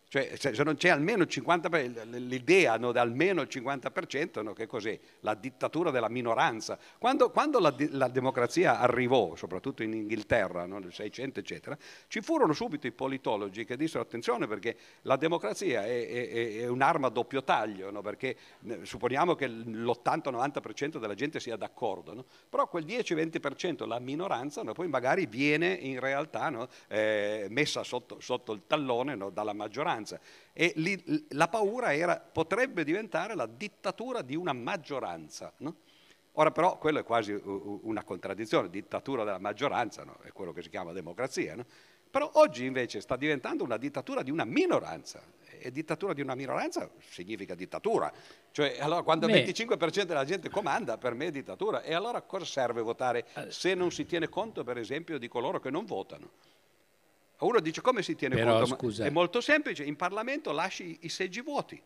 Cioè, 0.10 0.36
se, 0.38 0.64
non 0.64 0.78
c'è 0.78 0.88
almeno 0.88 1.24
il 1.24 1.30
50%, 1.30 2.16
l'idea 2.28 2.78
no, 2.78 2.92
almeno 2.92 3.42
il 3.42 3.50
50%, 3.52 4.42
no, 4.42 4.54
che 4.54 4.66
cos'è? 4.66 4.98
La 5.20 5.34
dittatura 5.34 5.92
della 5.92 6.08
minoranza. 6.08 6.80
Quando, 6.98 7.30
quando 7.30 7.60
la, 7.60 7.76
la, 7.90 8.08
democrazia 8.08 8.80
arrivò, 8.80 9.36
soprattutto 9.36 9.84
in 9.84 9.92
Inghilterra, 9.92 10.66
no, 10.66 10.80
nel 10.80 10.94
600, 10.94 11.42
eccetera, 11.42 11.78
ci 12.08 12.22
furono 12.22 12.54
subito 12.54 12.88
i 12.88 12.92
politologi 12.92 13.66
che 13.66 13.76
dissero 13.76 14.02
attenzione 14.02 14.48
perché 14.48 14.78
la 15.02 15.18
democrazia 15.18 15.86
è, 15.86 16.08
è, 16.08 16.58
è 16.60 16.68
un'arma 16.68 17.08
a 17.08 17.10
doppio 17.10 17.44
taglio, 17.44 17.92
perché 18.02 18.38
supponiamo 18.84 19.36
che 19.36 19.48
l'80-90% 19.50 21.00
della 21.00 21.16
gente 21.16 21.42
sia 21.42 21.58
d'accordo, 21.58 22.24
però 22.48 22.70
quel 22.70 22.86
10-20%, 22.86 23.86
la 23.86 24.00
minoranza, 24.00 24.64
poi 24.72 24.88
magari 24.88 25.26
viene 25.26 25.74
in 25.74 26.00
realtà 26.00 26.66
eh, 26.88 27.48
messa 27.50 27.84
sotto, 27.84 28.22
sotto, 28.22 28.54
il 28.54 28.62
tallone 28.68 29.18
dalla 29.34 29.52
maggioranza 29.52 29.96
minoranza. 29.98 30.20
E 30.54 30.74
lì, 30.76 31.26
la 31.30 31.48
paura 31.48 31.94
era, 31.94 32.20
potrebbe 32.20 32.84
diventare 32.84 33.36
la 33.36 33.48
dittatura 33.48 34.22
di 34.22 34.36
una 34.36 34.54
maggioranza. 34.54 35.52
No? 35.58 35.76
Ora 36.34 36.52
però 36.52 36.78
quello 36.78 37.00
è 37.00 37.04
quasi 37.04 37.32
una 37.34 38.04
contraddizione, 38.04 38.70
dittatura 38.70 39.24
della 39.24 39.40
maggioranza, 39.40 40.04
no? 40.04 40.18
è 40.22 40.32
quello 40.32 40.54
che 40.54 40.62
si 40.62 40.70
chiama 40.70 40.92
democrazia. 40.92 41.56
No? 41.56 41.66
Però 42.10 42.30
oggi 42.36 42.66
invece 42.66 43.02
sta 43.02 43.16
diventando 43.16 43.64
una 43.64 43.78
dittatura 43.78 44.22
di 44.22 44.32
una 44.32 44.46
minoranza 44.46 45.22
e 45.60 45.72
dittatura 45.72 46.14
di 46.14 46.22
una 46.22 46.36
minoranza 46.36 46.90
significa 47.00 47.56
dittatura. 47.56 48.14
Cioè, 48.52 48.78
allora, 48.80 49.02
quando 49.02 49.28
il 49.28 49.34
25% 49.34 50.04
della 50.04 50.24
gente 50.24 50.50
comanda, 50.50 50.98
per 50.98 51.16
me 51.16 51.28
è 51.28 51.32
dittatura. 51.32 51.82
E 51.82 51.94
allora 51.94 52.22
cosa 52.22 52.46
serve 52.46 52.82
votare 52.82 53.26
eh. 53.34 53.52
se 53.52 53.74
non 53.74 53.92
si 53.92 54.06
tiene 54.06 54.30
conto, 54.30 54.64
per 54.64 54.78
esempio, 54.78 55.18
di 55.18 55.28
coloro 55.28 55.60
che 55.60 55.70
non 55.70 55.86
votano? 55.86 56.32
Uno 57.40 57.60
dice 57.60 57.82
come 57.82 58.02
si 58.02 58.16
tiene 58.16 58.36
Però, 58.36 58.60
conto? 58.60 58.76
Scusa. 58.76 59.06
È 59.06 59.10
molto 59.10 59.42
semplice, 59.42 59.84
in 59.84 59.96
Parlamento 59.96 60.52
lasci 60.52 60.98
i 61.02 61.10
seggi 61.10 61.42
vuoti 61.42 61.82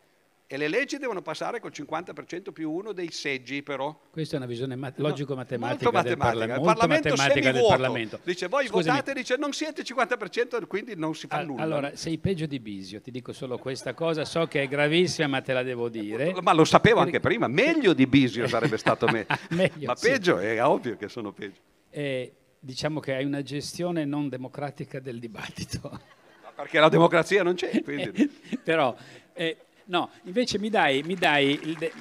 e 0.53 0.57
le 0.57 0.67
leggi 0.67 0.97
devono 0.97 1.21
passare 1.21 1.61
col 1.61 1.71
50% 1.73 2.51
più 2.51 2.69
uno 2.69 2.91
dei 2.91 3.09
seggi 3.09 3.63
però. 3.63 3.97
Questa 4.11 4.35
è 4.35 4.37
una 4.37 4.47
visione 4.47 4.75
mat- 4.75 4.99
logico-matematica 4.99 5.89
no, 5.89 6.01
del, 6.01 6.17
parla- 6.17 6.43
il 6.43 6.61
Parlamento 6.61 7.07
del 7.07 7.65
Parlamento. 7.65 8.19
Dice 8.23 8.47
voi 8.49 8.67
Scusami. 8.67 8.97
votate, 8.97 9.13
dice 9.13 9.37
non 9.37 9.53
siete 9.53 9.81
50% 9.83 10.67
quindi 10.67 10.95
non 10.97 11.15
si 11.15 11.27
fa 11.27 11.37
All- 11.37 11.45
nulla. 11.45 11.61
Allora, 11.61 11.95
sei 11.95 12.17
peggio 12.17 12.47
di 12.47 12.59
Bisio, 12.59 12.99
ti 12.99 13.11
dico 13.11 13.31
solo 13.31 13.57
questa 13.57 13.93
cosa, 13.93 14.25
so 14.25 14.45
che 14.47 14.63
è 14.63 14.67
gravissima 14.67 15.27
ma 15.27 15.41
te 15.41 15.53
la 15.53 15.63
devo 15.63 15.87
dire. 15.87 16.35
Ma 16.41 16.51
lo 16.51 16.65
sapevo 16.65 16.99
anche 16.99 17.21
prima, 17.21 17.47
meglio 17.47 17.93
di 17.93 18.05
Bisio 18.05 18.45
sarebbe 18.47 18.77
stato 18.77 19.07
me. 19.07 19.25
meglio, 19.51 19.87
ma 19.87 19.95
peggio, 19.95 20.37
sì. 20.37 20.45
è 20.47 20.61
ovvio 20.65 20.97
che 20.97 21.07
sono 21.07 21.31
peggio. 21.31 21.61
Eh, 21.89 22.33
diciamo 22.61 23.01
che 23.01 23.15
hai 23.15 23.25
una 23.25 23.41
gestione 23.41 24.05
non 24.05 24.29
democratica 24.29 25.01
del 25.01 25.19
dibattito. 25.19 25.99
Perché 26.55 26.79
la 26.79 26.89
democrazia 26.89 27.43
non 27.43 27.55
c'è. 27.55 27.81
Però... 28.63 28.95
Eh, 29.33 29.57
No, 29.91 30.09
invece 30.23 30.57
mi 30.57 30.69
dai, 30.69 31.03
mi 31.03 31.15
dai 31.15 31.59
il 31.63 31.75
de- 31.75 31.91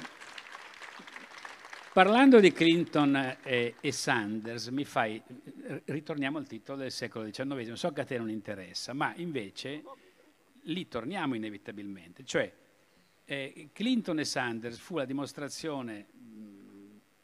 Parlando 1.91 2.39
di 2.39 2.53
Clinton 2.53 3.37
e, 3.43 3.75
e, 3.81 3.91
Sanders, 3.91 4.67
mi 4.67 4.85
fai, 4.85 5.21
ritorniamo 5.83 6.37
al 6.37 6.47
titolo 6.47 6.77
del 6.77 6.91
secolo 6.91 7.29
XIX, 7.29 7.73
so 7.73 7.91
che 7.91 7.99
a 7.99 8.05
te 8.05 8.17
non 8.17 8.29
interessa, 8.29 8.93
ma 8.93 9.13
invece 9.17 9.83
lì 10.63 10.87
torniamo 10.87 11.35
inevitabilmente. 11.35 12.23
Cioè, 12.23 12.49
eh, 13.25 13.69
Clinton 13.73 14.19
e 14.19 14.23
Sanders 14.23 14.77
fu 14.77 14.95
la 14.95 15.03
dimostrazione 15.03 16.05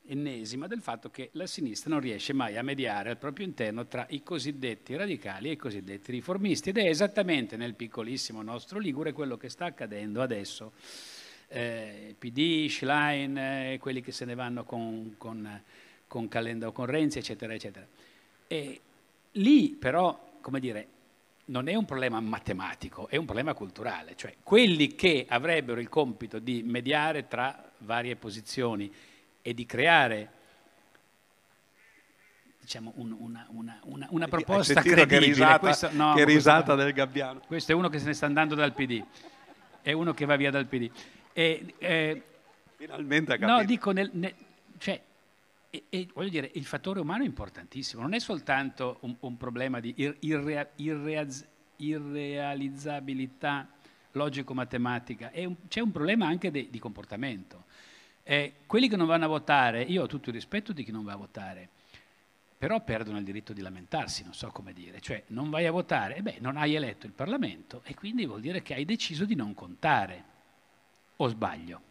ennesima 0.07 0.67
del 0.67 0.81
fatto 0.81 1.09
che 1.09 1.29
la 1.33 1.47
sinistra 1.47 1.89
non 1.89 1.99
riesce 1.99 2.33
mai 2.33 2.57
a 2.57 2.63
mediare 2.63 3.09
al 3.09 3.17
proprio 3.17 3.45
interno 3.45 3.87
tra 3.87 4.05
i 4.09 4.23
cosiddetti 4.23 4.95
radicali 4.95 5.49
e 5.49 5.53
i 5.53 5.57
cosiddetti 5.57 6.11
riformisti 6.11 6.69
ed 6.69 6.77
è 6.77 6.87
esattamente 6.87 7.57
nel 7.57 7.73
piccolissimo 7.73 8.41
nostro 8.41 8.79
Ligure 8.79 9.13
quello 9.13 9.37
che 9.37 9.49
sta 9.49 9.65
accadendo 9.65 10.21
adesso. 10.21 10.73
Eh, 11.49 12.15
PD, 12.17 12.67
Schlein, 12.67 13.37
eh, 13.37 13.77
quelli 13.79 14.01
che 14.01 14.11
se 14.11 14.25
ne 14.25 14.35
vanno 14.35 14.63
con, 14.63 15.15
con, 15.17 15.63
con 16.07 16.27
Calenda 16.27 16.67
o 16.67 16.71
con 16.71 16.85
Renzi, 16.85 17.19
eccetera, 17.19 17.53
eccetera. 17.53 17.87
E 18.47 18.81
lì 19.31 19.69
però, 19.69 20.37
come 20.41 20.59
dire, 20.59 20.87
non 21.45 21.67
è 21.67 21.75
un 21.75 21.85
problema 21.85 22.19
matematico, 22.19 23.07
è 23.07 23.15
un 23.15 23.25
problema 23.25 23.53
culturale, 23.53 24.15
cioè 24.15 24.35
quelli 24.43 24.95
che 24.95 25.25
avrebbero 25.27 25.79
il 25.79 25.89
compito 25.89 26.39
di 26.39 26.61
mediare 26.63 27.27
tra 27.27 27.71
varie 27.79 28.15
posizioni 28.15 28.91
e 29.47 29.53
di 29.53 29.65
creare 29.65 30.29
diciamo, 32.59 32.91
un, 32.95 33.15
una, 33.17 33.47
una, 33.51 33.79
una, 33.83 34.07
una, 34.09 34.27
proposta 34.27 34.81
credibile. 34.81 35.05
Che 35.05 35.19
risata, 35.19 35.59
questo, 35.59 35.89
no, 35.93 36.13
che 36.15 36.25
risata 36.25 36.75
del 36.75 36.91
gabbiano. 36.91 37.39
Questo 37.47 37.71
è 37.71 37.75
uno 37.75 37.87
che 37.87 37.97
se 37.99 38.07
ne 38.07 38.13
sta 38.13 38.25
andando 38.25 38.55
dal 38.55 38.73
PD, 38.73 39.01
è 39.81 39.93
uno 39.93 40.13
che 40.13 40.25
va 40.25 40.35
via 40.35 40.51
dal 40.51 40.65
PD. 40.65 40.91
E, 41.31 41.75
eh, 41.77 42.21
Finalmente 42.75 43.31
ha 43.31 43.37
capito. 43.37 43.57
No, 43.57 43.63
dico, 43.63 43.91
nel, 43.91 44.09
nel, 44.11 44.33
cioè, 44.79 45.01
e, 45.69 45.83
e, 45.87 46.09
voglio 46.13 46.29
dire, 46.29 46.51
il 46.55 46.65
fattore 46.65 46.99
umano 46.99 47.23
è 47.23 47.25
importantissimo, 47.25 48.01
non 48.01 48.13
è 48.13 48.19
soltanto 48.19 48.97
un, 49.01 49.15
un 49.17 49.37
problema 49.37 49.79
di 49.79 49.93
irrea, 50.19 50.67
irrea, 50.75 51.25
irrealizzabilità 51.77 53.69
logico-matematica, 54.11 55.31
un, 55.35 55.55
c'è 55.69 55.79
un 55.79 55.91
problema 55.91 56.27
anche 56.27 56.51
de, 56.51 56.67
di 56.69 56.79
comportamento. 56.79 57.66
Eh, 58.29 58.55
quelli 58.65 58.89
che 58.89 58.97
non 58.97 59.07
vanno 59.07 59.23
a 59.23 59.29
votare, 59.29 59.81
io 59.83 60.03
ho 60.03 60.05
tutto 60.05 60.27
il 60.27 60.35
rispetto 60.35 60.73
di 60.73 60.83
chi 60.83 60.91
non 60.91 61.05
va 61.05 61.13
a 61.13 61.15
votare, 61.15 61.69
però 62.57 62.83
perdono 62.83 63.19
il 63.19 63.23
diritto 63.23 63.53
di 63.53 63.61
lamentarsi, 63.61 64.25
non 64.25 64.33
so 64.33 64.49
come 64.49 64.73
dire. 64.73 64.99
Cioè, 64.99 65.23
non 65.27 65.49
vai 65.49 65.65
a 65.65 65.71
votare, 65.71 66.17
e 66.17 66.21
beh, 66.21 66.39
non 66.41 66.57
hai 66.57 66.75
eletto 66.75 67.05
il 67.05 67.13
Parlamento 67.13 67.81
e 67.85 67.95
quindi 67.95 68.25
vuol 68.25 68.41
dire 68.41 68.61
che 68.61 68.73
hai 68.73 68.83
deciso 68.83 69.23
di 69.23 69.33
non 69.33 69.53
contare. 69.53 70.23
O 71.15 71.29
sbaglio? 71.29 71.81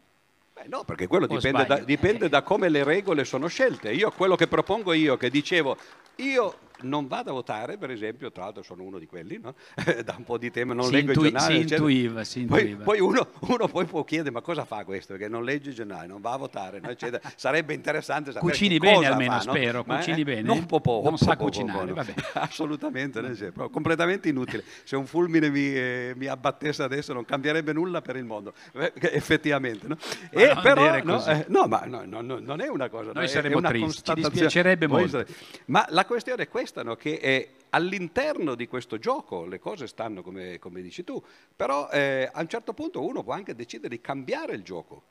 Beh, 0.53 0.67
no, 0.67 0.83
perché 0.83 1.07
quello 1.07 1.25
dipende, 1.25 1.65
da, 1.65 1.79
dipende 1.79 2.29
da 2.29 2.43
come 2.43 2.69
le 2.69 2.83
regole 2.83 3.25
sono 3.25 3.47
scelte. 3.47 3.91
Io 3.91 4.11
quello 4.11 4.35
che 4.35 4.47
propongo 4.47 4.93
io, 4.93 5.17
che 5.17 5.31
dicevo, 5.31 5.75
io 6.17 6.59
non 6.81 7.07
vado 7.07 7.31
a 7.31 7.33
votare, 7.33 7.77
per 7.77 7.91
esempio, 7.91 8.31
tra 8.31 8.43
l'altro 8.43 8.63
sono 8.63 8.83
uno 8.83 8.99
di 8.99 9.05
quelli, 9.05 9.39
no? 9.41 9.55
da 10.03 10.15
un 10.17 10.23
po' 10.23 10.37
di 10.37 10.51
tempo 10.51 10.73
non 10.73 10.85
si 10.85 10.91
leggo 10.91 11.11
intui- 11.11 11.27
i 11.27 11.31
giornali. 11.31 11.53
Si 11.53 11.73
intuiva, 11.73 12.23
si 12.23 12.41
intuiva. 12.41 12.83
Poi, 12.83 12.97
poi 12.97 12.99
uno, 12.99 13.27
uno, 13.39 13.67
poi 13.67 13.85
può 13.85 14.03
chiedere 14.03 14.31
ma 14.31 14.41
cosa 14.41 14.65
fa 14.65 14.83
questo? 14.83 15.13
Perché 15.13 15.27
non 15.27 15.43
legge 15.43 15.71
i 15.71 15.73
giornali, 15.73 16.07
non 16.07 16.21
va 16.21 16.33
a 16.33 16.37
votare, 16.37 16.79
no? 16.79 16.93
Sarebbe 17.35 17.73
interessante 17.73 18.31
sapere 18.31 18.51
Cucini 18.51 18.77
bene 18.77 19.05
almeno, 19.05 19.31
fa, 19.33 19.39
spero, 19.39 19.83
no? 19.85 19.95
cucini 19.95 20.23
bene. 20.23 20.41
Non, 20.41 20.65
po 20.65 20.79
po, 20.79 21.01
non 21.03 21.17
sa 21.17 21.35
cucinare, 21.35 21.93
vabbè. 21.93 22.13
Assolutamente, 22.33 23.21
no? 23.21 23.69
completamente 23.69 24.29
inutile. 24.29 24.63
Se 24.83 24.95
un 24.95 25.05
fulmine 25.05 25.49
mi, 25.49 25.73
eh, 25.73 26.13
mi, 26.15 26.27
abbattesse 26.27 26.83
adesso 26.83 27.13
non 27.13 27.25
cambierebbe 27.25 27.73
nulla 27.73 28.01
per 28.01 28.15
il 28.15 28.25
mondo, 28.25 28.53
eh, 28.73 28.93
effettivamente. 29.11 29.87
No? 29.87 29.97
E 30.29 30.55
però, 30.61 31.01
no, 31.03 31.25
eh, 31.25 31.45
no, 31.49 31.67
ma 31.67 31.85
non 31.85 32.61
è 32.61 32.67
una 32.67 32.89
cosa. 32.89 33.11
Noi 33.13 33.27
saremmo 33.27 33.61
tristi, 33.61 34.03
ci 34.03 34.13
dispiacerebbe 34.13 34.87
molto. 34.87 35.25
Ma 35.65 35.85
la 35.89 36.05
questione 36.05 36.43
è 36.43 36.47
questa, 36.47 36.65
che 36.95 37.19
è 37.19 37.49
all'interno 37.69 38.55
di 38.55 38.67
questo 38.67 38.97
gioco 38.97 39.45
le 39.45 39.59
cose 39.59 39.87
stanno 39.87 40.21
come, 40.21 40.59
come 40.59 40.81
dici 40.81 41.03
tu, 41.03 41.21
però 41.55 41.89
eh, 41.89 42.29
a 42.31 42.41
un 42.41 42.47
certo 42.47 42.73
punto 42.73 43.05
uno 43.05 43.23
può 43.23 43.33
anche 43.33 43.55
decidere 43.55 43.89
di 43.89 44.01
cambiare 44.01 44.53
il 44.53 44.63
gioco. 44.63 45.03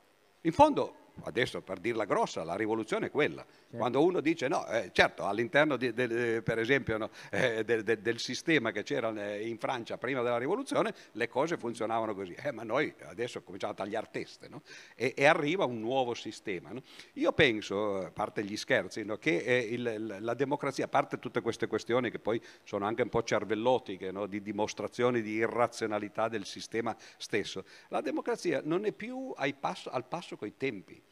In 0.42 0.53
fondo 0.53 1.06
adesso 1.24 1.62
per 1.62 1.79
dirla 1.79 2.05
grossa, 2.05 2.44
la 2.44 2.57
rivoluzione 2.57 3.07
è 3.07 3.11
quella. 3.11 3.44
Certo. 3.44 3.76
Quando 3.76 4.05
uno 4.05 4.20
dice 4.20 4.48
no, 4.48 4.66
eh, 4.68 4.90
certo, 4.92 5.24
all'interno 5.24 5.76
di, 5.76 5.92
de, 5.92 6.42
per 6.42 6.59
esempio 6.59 6.98
no, 6.98 7.11
eh, 7.31 7.64
de, 7.64 7.83
de, 7.83 8.00
del 8.00 8.18
sistema 8.18 8.70
che 8.70 8.83
c'era 8.83 9.12
eh, 9.14 9.46
in 9.46 9.59
Francia 9.59 9.98
prima 9.98 10.22
della 10.22 10.38
rivoluzione, 10.38 10.94
le 11.12 11.29
cose 11.29 11.57
funzionavano 11.57 12.14
così. 12.14 12.35
Eh, 12.35 12.52
ma 12.52 12.62
noi 12.62 12.92
adesso 13.05 13.42
cominciamo 13.42 13.72
a 13.72 13.76
tagliare 13.76 14.09
teste 14.11 14.48
no? 14.48 14.62
e, 14.94 15.14
e, 15.16 15.26
arriva 15.26 15.64
un 15.64 15.81
nuovo 15.81 16.14
sistema. 16.14 16.70
No? 16.70 16.83
Io 17.14 17.33
penso, 17.33 17.96
a 17.96 18.11
parte 18.11 18.44
gli 18.44 18.57
scherzi, 18.57 19.05
che 19.18 19.38
eh, 19.38 19.59
il, 19.59 20.16
la 20.20 20.35
democrazia, 20.35 20.85
a 20.85 20.88
parte 20.88 21.18
tutte 21.18 21.40
queste 21.40 21.66
questioni 21.66 22.11
che 22.11 22.18
poi 22.18 22.40
sono 22.62 22.87
anche 22.87 23.02
un 23.02 23.09
po' 23.09 23.22
cervellotiche, 23.22 24.12
di 24.29 24.42
dimostrazioni 24.42 25.22
di 25.22 25.33
irrazionalità 25.33 26.29
del 26.29 26.44
sistema 26.44 26.96
stesso, 27.16 27.64
la 27.88 28.00
democrazia 28.00 28.61
non 28.64 28.85
è 28.85 28.92
più 28.92 29.35
passo, 29.59 29.90
al 29.90 30.07
passo 30.07 30.37
coi 30.37 30.57
tempi. 30.57 31.02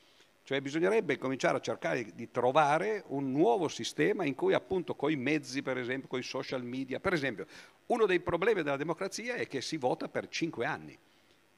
Cioè 0.45 0.61
bisognerebbe 0.61 1.17
cominciare 1.17 1.57
a 1.57 1.61
cercare 1.61 2.15
di 2.15 2.31
trovare 2.31 3.03
un 3.07 3.33
nuovo 3.33 3.67
sistema 3.69 4.27
in 4.27 4.35
cui 4.35 4.53
appunto 4.53 4.95
coi 4.95 5.17
mezzi, 5.17 5.63
per 5.63 5.79
esempio, 5.79 6.07
coi 6.07 6.23
social 6.23 6.63
media, 6.63 7.01
per 7.01 7.15
esempio, 7.15 7.47
uno 7.87 8.05
dei 8.05 8.21
problemi 8.21 8.63
della 8.63 8.77
democrazia 8.77 9.37
è 9.37 9.49
che 9.49 9.63
si 9.63 9.79
vota 9.79 10.07
per 10.09 10.29
cinque 10.29 10.67
anni. 10.67 10.99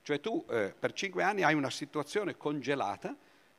Cioè 0.03 0.21
tu 0.21 0.45
eh, 0.49 0.73
per 0.79 0.93
cinque 0.93 1.25
anni 1.25 1.43
hai 1.43 1.55
una 1.55 1.69
situazione 1.69 2.37
congelata, 2.37 3.17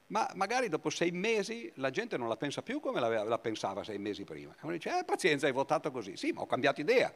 ma 0.08 0.32
magari 0.36 0.70
dopo 0.70 0.90
sei 0.90 1.12
mesi 1.12 1.70
la 1.76 1.90
gente 1.90 2.16
non 2.16 2.30
la 2.30 2.38
pensa 2.38 2.62
più 2.62 2.80
come 2.80 3.02
la, 3.02 3.26
la 3.26 3.38
pensava 3.38 3.84
sei 3.84 3.98
mesi 3.98 4.24
prima. 4.24 4.54
E 4.54 4.60
uno 4.62 4.72
dice, 4.72 4.98
eh, 4.98 5.04
pazienza, 5.04 5.46
hai 5.46 5.52
votato 5.52 5.92
così. 5.92 6.16
Sì, 6.16 6.32
ma 6.32 6.40
ho 6.40 6.46
cambiato 6.46 6.80
idea. 6.80 7.13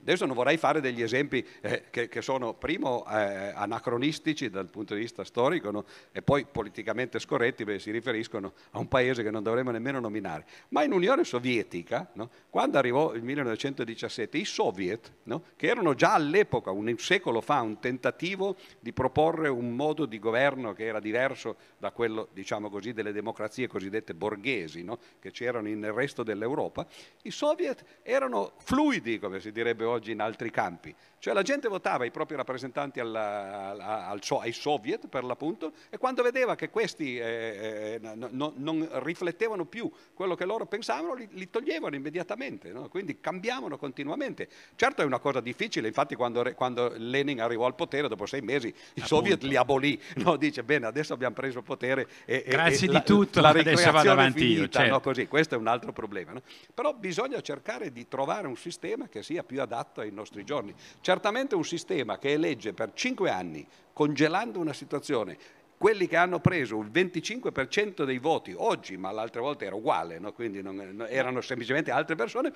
Adesso 0.00 0.26
non 0.26 0.36
vorrei 0.36 0.56
fare 0.56 0.80
degli 0.80 1.02
esempi 1.02 1.44
eh, 1.60 1.84
che, 1.90 2.08
che, 2.08 2.22
sono, 2.22 2.54
primo, 2.54 3.04
eh, 3.10 3.52
anacronistici 3.54 4.48
dal 4.48 4.70
punto 4.70 4.94
di 4.94 5.00
vista 5.00 5.24
storico 5.24 5.70
no? 5.70 5.84
e 6.12 6.22
poi 6.22 6.46
politicamente 6.50 7.18
scorretti, 7.18 7.64
perché 7.64 7.80
si 7.80 7.90
riferiscono 7.90 8.52
a 8.70 8.78
un 8.78 8.88
paese 8.88 9.22
che 9.22 9.30
non 9.30 9.42
dovremmo 9.42 9.70
nemmeno 9.70 9.98
nominare. 9.98 10.46
Ma 10.68 10.84
in 10.84 10.92
Unione 10.92 11.24
Sovietica, 11.24 12.08
no? 12.14 12.30
quando 12.48 12.78
arrivò 12.78 13.12
il 13.12 13.22
1917, 13.22 14.38
i 14.38 14.44
soviet, 14.44 15.12
no? 15.24 15.42
che 15.56 15.66
erano 15.66 15.94
già 15.94 16.14
all'epoca, 16.14 16.70
un 16.70 16.94
secolo 16.96 17.40
fa, 17.40 17.60
un 17.60 17.80
tentativo 17.80 18.56
di 18.78 18.92
proporre 18.92 19.48
un 19.48 19.74
modo 19.74 20.06
di 20.06 20.18
governo 20.18 20.72
che 20.72 20.86
era 20.86 21.00
diverso 21.00 21.56
da 21.76 21.90
quello, 21.90 22.28
diciamo 22.32 22.70
così, 22.70 22.92
delle 22.92 23.12
democrazie 23.12 23.66
cosiddette 23.66 24.14
borghesi, 24.14 24.86
che 25.18 25.32
c'erano 25.32 25.68
nel 25.68 25.92
resto 25.92 26.22
dell'Europa, 26.22 26.86
i 27.22 27.30
soviet 27.30 27.84
erano 28.02 28.52
fluidi, 28.58 29.18
come 29.18 29.40
si 29.40 29.52
direbbe 29.52 29.84
oggi 29.88 30.12
in 30.12 30.20
altri 30.20 30.50
campi. 30.50 30.94
Cioè 31.20 31.34
la 31.34 31.42
gente 31.42 31.68
votava 31.68 32.04
i 32.04 32.12
propri 32.12 32.36
rappresentanti 32.36 33.00
al, 33.00 33.12
al, 33.14 33.80
al, 33.80 34.20
ai 34.40 34.52
soviet 34.52 35.08
per 35.08 35.24
l'appunto 35.24 35.72
e 35.90 35.98
quando 35.98 36.22
vedeva 36.22 36.54
che 36.54 36.70
questi 36.70 37.18
eh, 37.18 37.98
eh, 38.00 38.16
no, 38.30 38.52
non 38.56 38.88
riflettevano 39.02 39.64
più 39.64 39.90
quello 40.14 40.36
che 40.36 40.44
loro 40.44 40.66
pensavano 40.66 41.14
li, 41.14 41.28
li 41.32 41.50
toglievano 41.50 41.96
immediatamente, 41.96 42.70
no? 42.70 42.88
quindi 42.88 43.18
cambiavano 43.18 43.76
continuamente. 43.78 44.48
Certo 44.76 45.02
è 45.02 45.04
una 45.04 45.18
cosa 45.18 45.40
difficile, 45.40 45.88
infatti 45.88 46.14
quando, 46.14 46.52
quando 46.54 46.92
Lenin 46.96 47.40
arrivò 47.40 47.66
al 47.66 47.74
potere 47.74 48.06
dopo 48.06 48.26
sei 48.26 48.40
mesi 48.40 48.72
i 48.94 49.00
soviet 49.00 49.42
li 49.42 49.56
abolì, 49.56 50.00
no? 50.16 50.36
dice 50.36 50.62
bene 50.62 50.86
adesso 50.86 51.14
abbiamo 51.14 51.34
preso 51.34 51.58
il 51.58 51.64
potere 51.64 52.06
e, 52.26 52.44
Grazie 52.46 52.86
e 52.86 52.88
di 52.90 52.94
la, 52.94 53.02
tutto, 53.02 53.40
la 53.40 53.48
adesso 53.48 53.90
vado 53.90 54.12
avanti 54.12 54.40
finita, 54.40 54.60
io. 54.60 54.68
Certo. 54.68 55.00
Così, 55.00 55.26
questo 55.26 55.54
è 55.56 55.58
un 55.58 55.66
altro 55.66 55.92
problema. 55.92 56.40
Però 56.72 56.94
bisogna 56.94 57.40
cercare 57.40 57.90
di 57.90 58.06
trovare 58.06 58.46
un 58.46 58.56
sistema 58.56 59.08
che 59.08 59.22
sia 59.22 59.42
più 59.42 59.60
adatto 59.60 59.77
ai 60.00 60.10
nostri 60.10 60.44
giorni. 60.44 60.74
Certamente 61.00 61.54
un 61.54 61.64
sistema 61.64 62.18
che 62.18 62.32
elegge 62.32 62.72
per 62.72 62.92
cinque 62.94 63.30
anni, 63.30 63.66
congelando 63.92 64.58
una 64.58 64.72
situazione, 64.72 65.36
quelli 65.78 66.08
che 66.08 66.16
hanno 66.16 66.40
preso 66.40 66.78
il 66.80 66.90
25% 66.90 68.04
dei 68.04 68.18
voti 68.18 68.52
oggi, 68.54 68.96
ma 68.96 69.12
l'altra 69.12 69.40
volta 69.40 69.64
era 69.64 69.76
uguale, 69.76 70.18
no? 70.18 70.32
quindi 70.32 70.60
non, 70.60 71.06
erano 71.08 71.40
semplicemente 71.40 71.92
altre 71.92 72.16
persone, 72.16 72.52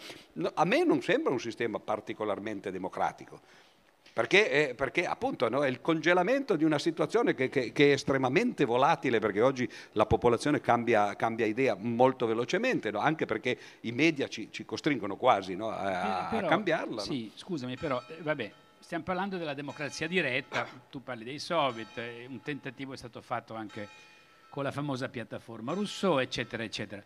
a 0.54 0.64
me 0.64 0.84
non 0.84 1.00
sembra 1.00 1.32
un 1.32 1.38
sistema 1.38 1.78
particolarmente 1.78 2.72
democratico. 2.72 3.40
Perché, 4.12 4.68
eh, 4.68 4.74
perché 4.74 5.06
appunto 5.06 5.48
no, 5.48 5.64
è 5.64 5.68
il 5.68 5.80
congelamento 5.80 6.54
di 6.56 6.64
una 6.64 6.78
situazione 6.78 7.34
che, 7.34 7.48
che, 7.48 7.72
che, 7.72 7.90
è 7.90 7.92
estremamente 7.92 8.66
volatile, 8.66 9.20
perché 9.20 9.40
oggi 9.40 9.66
la 9.92 10.04
popolazione 10.04 10.60
cambia, 10.60 11.16
cambia 11.16 11.46
idea 11.46 11.74
molto 11.78 12.26
velocemente, 12.26 12.90
no? 12.90 12.98
anche 12.98 13.24
perché 13.24 13.58
i 13.80 13.92
media 13.92 14.28
ci, 14.28 14.48
ci 14.50 14.66
costringono 14.66 15.16
quasi 15.16 15.56
no, 15.56 15.70
a, 15.70 16.26
eh, 16.26 16.30
però, 16.30 16.46
a, 16.46 16.50
cambiarla. 16.50 17.00
Sì, 17.00 17.32
scusami, 17.34 17.76
però 17.78 18.02
eh, 18.06 18.20
vabbè, 18.20 18.52
stiamo 18.80 19.02
parlando 19.02 19.38
della 19.38 19.54
democrazia 19.54 20.06
diretta, 20.06 20.66
tu 20.90 21.02
parli 21.02 21.24
dei 21.24 21.38
soviet, 21.38 21.96
eh, 21.96 22.26
un 22.28 22.42
tentativo 22.42 22.92
è 22.92 22.98
stato 22.98 23.22
fatto 23.22 23.54
anche 23.54 23.88
con 24.50 24.62
la 24.62 24.72
famosa 24.72 25.08
piattaforma 25.08 25.72
Rousseau, 25.72 26.18
eccetera, 26.18 26.62
eccetera. 26.62 27.02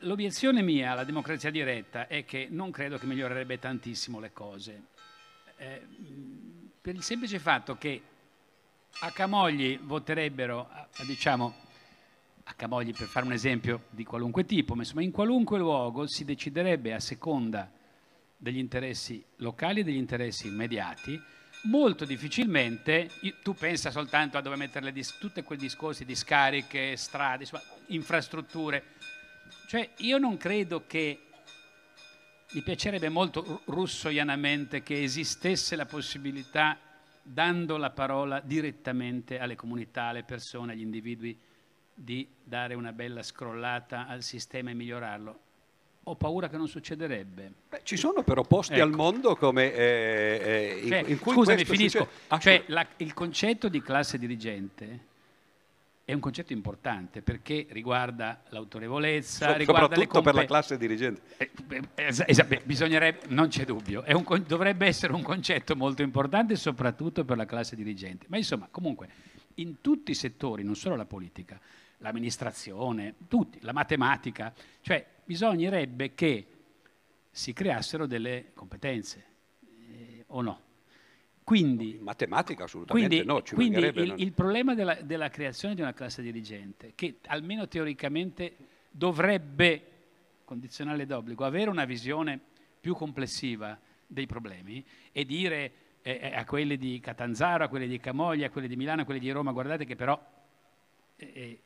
L'obiezione 0.00 0.60
mia 0.60 0.92
alla 0.92 1.04
democrazia 1.04 1.50
diretta 1.50 2.06
è 2.08 2.26
che 2.26 2.48
non 2.50 2.70
credo 2.70 2.98
che 2.98 3.06
migliorerebbe 3.06 3.58
tantissimo 3.58 4.20
le 4.20 4.32
cose 4.32 4.82
eh, 5.60 5.86
per 6.80 6.94
il 6.94 7.02
semplice 7.02 7.38
fatto 7.38 7.76
che 7.76 8.02
a 9.00 9.10
Camogli 9.10 9.78
voterebbero, 9.78 10.68
diciamo, 11.06 11.54
a 12.44 12.52
Camogli 12.54 12.94
per 12.94 13.06
fare 13.06 13.26
un 13.26 13.32
esempio 13.32 13.84
di 13.90 14.02
qualunque 14.04 14.46
tipo, 14.46 14.74
ma 14.74 14.82
insomma 14.82 15.02
in 15.02 15.10
qualunque 15.10 15.58
luogo 15.58 16.06
si 16.08 16.24
deciderebbe 16.24 16.94
a 16.94 17.00
seconda 17.00 17.70
degli 18.36 18.56
interessi 18.56 19.22
locali 19.36 19.80
e 19.80 19.84
degli 19.84 19.96
interessi 19.96 20.48
immediati, 20.48 21.20
molto 21.64 22.06
difficilmente 22.06 23.10
tu 23.42 23.52
pensa 23.52 23.90
soltanto 23.90 24.38
a 24.38 24.40
dove 24.40 24.56
mettere 24.56 24.92
tutti 25.18 25.42
quei 25.42 25.58
discorsi 25.58 26.06
di 26.06 26.14
scariche, 26.14 26.96
strade, 26.96 27.42
insomma, 27.42 27.62
infrastrutture. 27.88 28.82
Cioè 29.66 29.90
io 29.98 30.16
non 30.16 30.38
credo 30.38 30.84
che 30.86 31.26
mi 32.52 32.62
piacerebbe 32.62 33.08
molto 33.08 33.62
russoianamente 33.66 34.82
che 34.82 35.02
esistesse 35.02 35.76
la 35.76 35.86
possibilità, 35.86 36.78
dando 37.22 37.76
la 37.76 37.90
parola 37.90 38.40
direttamente 38.40 39.38
alle 39.38 39.54
comunità, 39.54 40.04
alle 40.04 40.24
persone, 40.24 40.72
agli 40.72 40.80
individui, 40.80 41.38
di 41.94 42.26
dare 42.42 42.74
una 42.74 42.92
bella 42.92 43.22
scrollata 43.22 44.06
al 44.08 44.22
sistema 44.22 44.70
e 44.70 44.74
migliorarlo. 44.74 45.38
Ho 46.04 46.16
paura 46.16 46.48
che 46.48 46.56
non 46.56 46.66
succederebbe. 46.66 47.52
Beh, 47.68 47.80
ci 47.84 47.96
sono 47.96 48.22
però 48.22 48.42
posti 48.42 48.74
ecco. 48.74 48.82
al 48.82 48.90
mondo 48.90 49.36
come 49.36 49.72
eh, 49.72 50.80
eh, 50.82 50.88
cioè, 50.88 50.98
in, 51.00 51.10
in 51.10 51.18
cui 51.18 51.34
scusami, 51.34 51.64
finisco. 51.64 52.08
Cioè, 52.38 52.64
la, 52.68 52.86
il 52.96 53.12
concetto 53.12 53.68
di 53.68 53.80
classe 53.82 54.18
dirigente 54.18 55.08
è 56.10 56.14
un 56.14 56.20
concetto 56.20 56.52
importante 56.52 57.22
perché 57.22 57.66
riguarda 57.70 58.42
l'autorevolezza, 58.48 59.52
so, 59.52 59.56
riguarda 59.56 59.94
soprattutto 59.94 60.22
per 60.22 60.34
la 60.34 60.44
classe 60.44 60.76
dirigente. 60.76 61.22
Eh, 61.36 61.50
es- 61.94 62.24
es- 62.26 62.62
bisognerebbe, 62.64 63.26
non 63.28 63.48
c'è 63.48 63.64
dubbio, 63.64 64.02
un, 64.06 64.44
dovrebbe 64.46 64.86
essere 64.86 65.12
un 65.12 65.22
concetto 65.22 65.76
molto 65.76 66.02
importante 66.02 66.56
soprattutto 66.56 67.24
per 67.24 67.36
la 67.36 67.46
classe 67.46 67.76
dirigente. 67.76 68.26
Ma 68.28 68.36
insomma, 68.36 68.68
comunque, 68.70 69.08
in 69.54 69.80
tutti 69.80 70.10
i 70.10 70.14
settori, 70.14 70.64
non 70.64 70.74
solo 70.74 70.96
la 70.96 71.06
politica, 71.06 71.60
l'amministrazione, 71.98 73.14
tutti, 73.28 73.58
la 73.62 73.72
matematica, 73.72 74.52
cioè 74.80 75.06
bisognerebbe 75.24 76.14
che 76.14 76.46
si 77.30 77.52
creassero 77.52 78.06
delle 78.06 78.50
competenze, 78.54 79.24
eh, 79.60 80.24
o 80.28 80.40
no? 80.42 80.60
Quindi, 81.50 81.96
in 81.96 82.02
matematica 82.02 82.62
assolutamente 82.62 83.24
quindi, 83.24 83.26
no. 83.26 83.42
quindi 83.56 83.78
il, 83.80 84.06
non... 84.06 84.20
il, 84.20 84.32
problema 84.32 84.72
della, 84.76 84.94
della, 85.02 85.28
creazione 85.30 85.74
di 85.74 85.80
una 85.80 85.92
classe 85.92 86.22
dirigente, 86.22 86.92
che 86.94 87.16
almeno 87.26 87.66
teoricamente 87.66 88.54
dovrebbe, 88.88 89.82
condizionale 90.44 91.06
d'obbligo, 91.06 91.44
avere 91.44 91.68
una 91.68 91.86
visione 91.86 92.38
più 92.78 92.94
complessiva 92.94 93.76
dei 94.06 94.26
problemi 94.26 94.86
e 95.10 95.24
dire 95.24 95.72
eh, 96.02 96.20
eh, 96.22 96.36
a 96.36 96.44
quelli 96.44 96.76
di 96.76 97.00
Catanzaro, 97.00 97.64
a 97.64 97.68
quelli 97.68 97.88
di 97.88 97.98
Camoglia, 97.98 98.46
a 98.46 98.50
quelli 98.50 98.68
di 98.68 98.76
Milano, 98.76 99.02
a 99.02 99.04
quelli 99.04 99.18
di 99.18 99.32
Roma, 99.32 99.50
guardate 99.50 99.84
che 99.84 99.96
però 99.96 100.24
eh, 101.16 101.62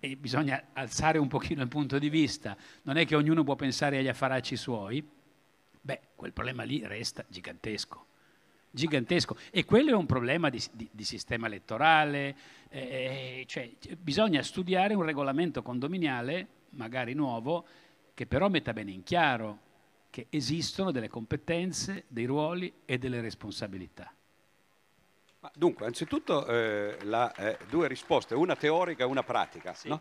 eh, 0.00 0.16
bisogna 0.16 0.70
alzare 0.72 1.18
un 1.18 1.28
pochino 1.28 1.62
il 1.62 1.68
punto 1.68 2.00
di 2.00 2.08
vista, 2.08 2.56
non 2.82 2.96
è 2.96 3.06
che 3.06 3.14
ognuno 3.14 3.44
può 3.44 3.54
pensare 3.54 3.98
agli 3.98 4.08
affaracci 4.08 4.56
suoi, 4.56 5.08
beh, 5.80 6.00
quel 6.16 6.32
problema 6.32 6.64
lì 6.64 6.84
resta 6.84 7.24
gigantesco 7.28 8.06
gigantesco 8.78 9.36
e 9.50 9.64
quello 9.64 9.90
è 9.90 9.94
un 9.94 10.06
problema 10.06 10.48
di, 10.48 10.62
di, 10.72 10.88
di 10.90 11.04
sistema 11.04 11.46
elettorale, 11.46 12.36
eh, 12.70 13.44
cioè, 13.46 13.70
bisogna 13.98 14.42
studiare 14.42 14.94
un 14.94 15.02
regolamento 15.02 15.62
condominiale, 15.62 16.46
magari 16.70 17.12
nuovo, 17.12 17.66
che 18.14 18.26
però 18.26 18.48
metta 18.48 18.72
bene 18.72 18.92
in 18.92 19.02
chiaro 19.02 19.66
che 20.10 20.26
esistono 20.30 20.90
delle 20.90 21.08
competenze, 21.08 22.04
dei 22.08 22.24
ruoli 22.24 22.72
e 22.84 22.98
delle 22.98 23.20
responsabilità. 23.20 24.12
Dunque, 25.54 25.86
anzitutto 25.86 26.46
eh, 26.46 26.98
la, 27.02 27.32
eh, 27.34 27.58
due 27.68 27.86
risposte, 27.86 28.34
una 28.34 28.56
teorica 28.56 29.04
e 29.04 29.06
una 29.06 29.22
pratica. 29.22 29.72
Sì. 29.74 29.88
No? 29.88 30.00